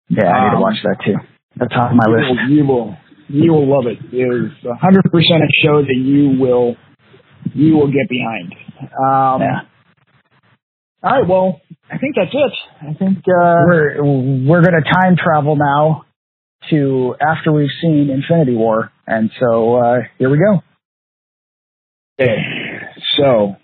Yeah, 0.10 0.28
I 0.28 0.44
need 0.44 0.50
to 0.52 0.56
Um, 0.58 0.62
watch 0.62 0.78
that 0.84 0.98
too. 1.06 1.16
That's 1.56 1.74
on 1.74 1.96
my 1.96 2.06
you 2.08 2.16
list. 2.16 2.28
Will, 2.30 2.50
you 2.52 2.66
will, 2.68 2.98
you 3.30 3.52
will 3.54 3.68
love 3.68 3.86
it. 3.88 3.98
It 4.14 4.18
is 4.18 4.52
a 4.66 4.76
hundred 4.76 5.04
percent 5.12 5.44
a 5.44 5.50
show 5.64 5.82
that 5.82 5.96
you 5.98 6.40
will, 6.40 6.76
you 7.54 7.76
will 7.76 7.88
get 7.88 8.08
behind. 8.10 8.54
Um, 8.82 9.42
Yeah. 9.42 9.60
All 11.04 11.12
right. 11.12 11.28
Well, 11.28 11.62
I 11.92 11.98
think 12.00 12.16
that's 12.16 12.34
it. 12.34 12.54
I 12.90 12.94
think 12.94 13.20
uh, 13.20 13.56
We're 13.68 14.04
we're 14.04 14.62
gonna 14.64 14.82
time 14.82 15.16
travel 15.16 15.56
now 15.56 16.06
to 16.72 17.16
after 17.22 17.52
we've 17.54 17.70
seen 17.82 18.10
Infinity 18.10 18.56
War, 18.56 18.92
and 19.06 19.30
so 19.40 19.76
uh, 19.76 19.98
here 20.18 20.30
we 20.30 20.38
go. 20.40 20.64
okay. 22.20 22.38
So 23.18 23.56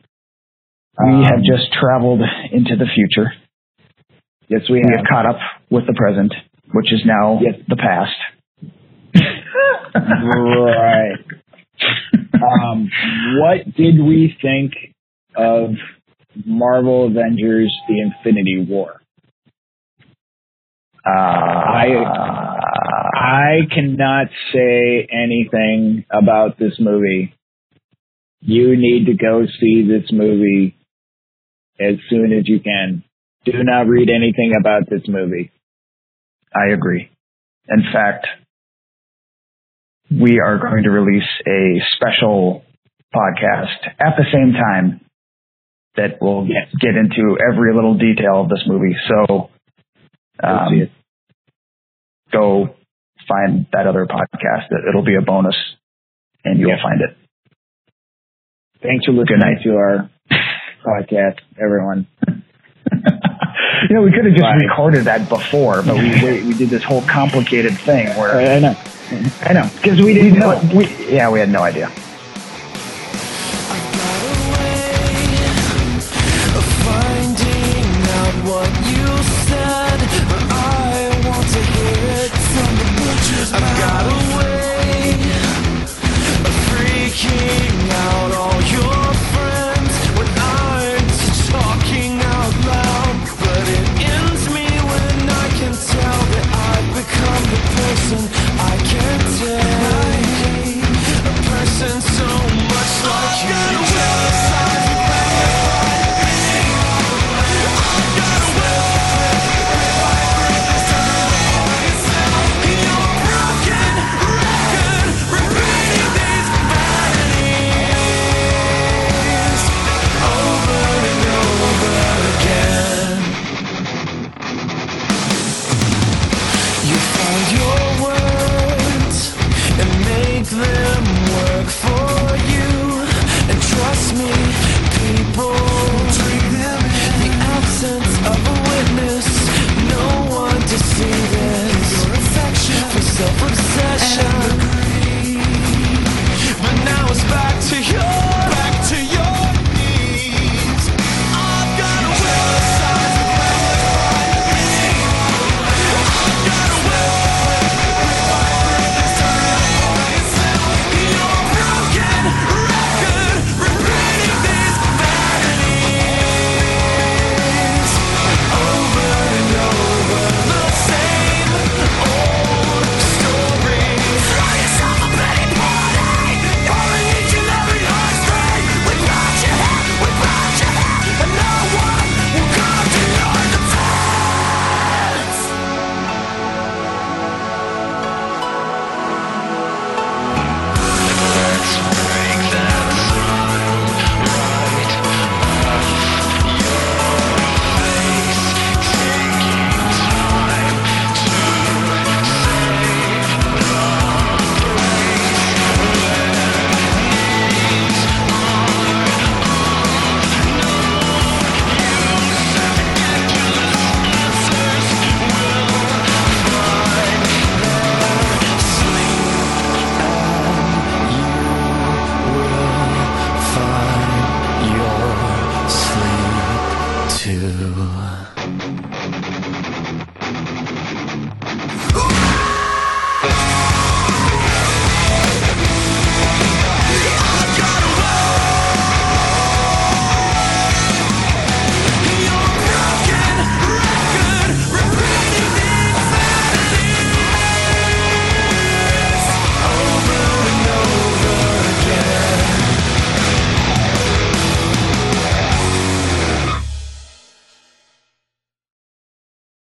We 1.03 1.09
Um, 1.11 1.24
have 1.24 1.41
just 1.43 1.74
traveled 1.74 2.22
into 2.51 2.76
the 2.76 2.86
future. 2.86 3.34
yes, 4.47 4.61
we 4.70 4.76
We 4.76 4.82
have. 4.91 4.97
have 4.99 5.05
caught 5.09 5.26
up 5.26 5.39
with 5.72 5.86
the 5.88 5.93
present, 5.97 6.32
which 6.72 6.93
is 6.93 7.01
now 7.03 7.39
Yes. 7.41 7.55
the 7.68 7.76
past. 7.76 8.16
Right. 9.95 11.20
um, 12.34 12.89
what 13.39 13.74
did 13.76 13.99
we 13.99 14.36
think 14.41 14.74
of 15.36 15.72
Marvel 16.45 17.08
Avengers: 17.08 17.74
The 17.88 18.01
Infinity 18.01 18.66
War? 18.70 19.01
Uh, 21.06 21.10
I 21.10 21.88
I 23.16 23.54
cannot 23.74 24.28
say 24.54 25.08
anything 25.12 26.06
about 26.10 26.58
this 26.58 26.74
movie. 26.80 27.34
You 28.41 28.76
need 28.78 29.06
to 29.08 29.14
go 29.14 29.45
see 29.60 29.88
this 29.88 30.12
movie 30.12 30.76
as 31.80 31.95
soon 32.10 32.32
as 32.34 32.47
you 32.47 32.60
can. 32.60 33.04
Do 33.45 33.64
not 33.64 33.88
read 33.88 34.10
anything 34.10 34.54
about 34.58 34.89
this 34.89 35.01
movie. 35.08 35.51
I 36.56 36.74
agree. 36.74 37.10
In 37.68 37.84
fact, 37.91 38.28
we 40.22 40.39
are 40.39 40.57
going 40.59 40.84
to 40.84 40.89
release 40.91 41.28
a 41.47 41.82
special 41.95 42.64
podcast 43.14 43.88
at 43.99 44.16
the 44.18 44.26
same 44.32 44.53
time 44.53 45.01
that 45.95 46.22
will 46.22 46.47
Yes. 46.47 46.68
get 46.80 46.95
into 46.95 47.38
every 47.39 47.74
little 47.74 47.95
detail 47.97 48.41
of 48.41 48.49
this 48.49 48.64
movie. 48.68 48.95
So, 49.07 49.49
Go 50.41 50.47
um, 50.47 50.89
go 52.32 52.70
find 53.28 53.68
that 53.72 53.86
other 53.88 54.05
podcast. 54.07 54.66
It- 54.72 54.88
It'll 54.89 55.03
be 55.03 55.16
a 55.16 55.22
bonus, 55.22 55.55
and 56.43 56.59
you'll 56.59 56.72
Yeah. 56.72 56.82
find 56.84 57.01
it. 57.01 57.16
Thanks 58.82 59.05
for 59.05 59.11
listening 59.14 59.39
night. 59.39 59.61
to 59.64 59.76
our 59.78 60.09
podcast, 60.84 61.39
everyone. 61.61 62.07
you 62.30 63.95
know, 63.95 64.01
we 64.01 64.11
could 64.11 64.26
have 64.26 64.34
just 64.34 64.41
Bye. 64.41 64.57
recorded 64.61 65.05
that 65.05 65.30
before, 65.30 65.84
but 65.84 65.95
we, 65.95 66.09
we 66.24 66.43
we 66.47 66.53
did 66.57 66.70
this 66.70 66.84
whole 66.84 67.03
complicated 67.03 67.78
thing 67.86 68.07
where 68.18 68.36
I 68.41 68.59
know. 68.59 68.76
I 69.41 69.53
know. 69.53 69.70
Because 69.76 70.01
we 70.01 70.14
didn't 70.14 70.39
know. 70.39 70.59
we, 70.74 70.88
yeah, 71.07 71.30
we 71.30 71.39
had 71.39 71.49
no 71.49 71.61
idea. 71.61 71.91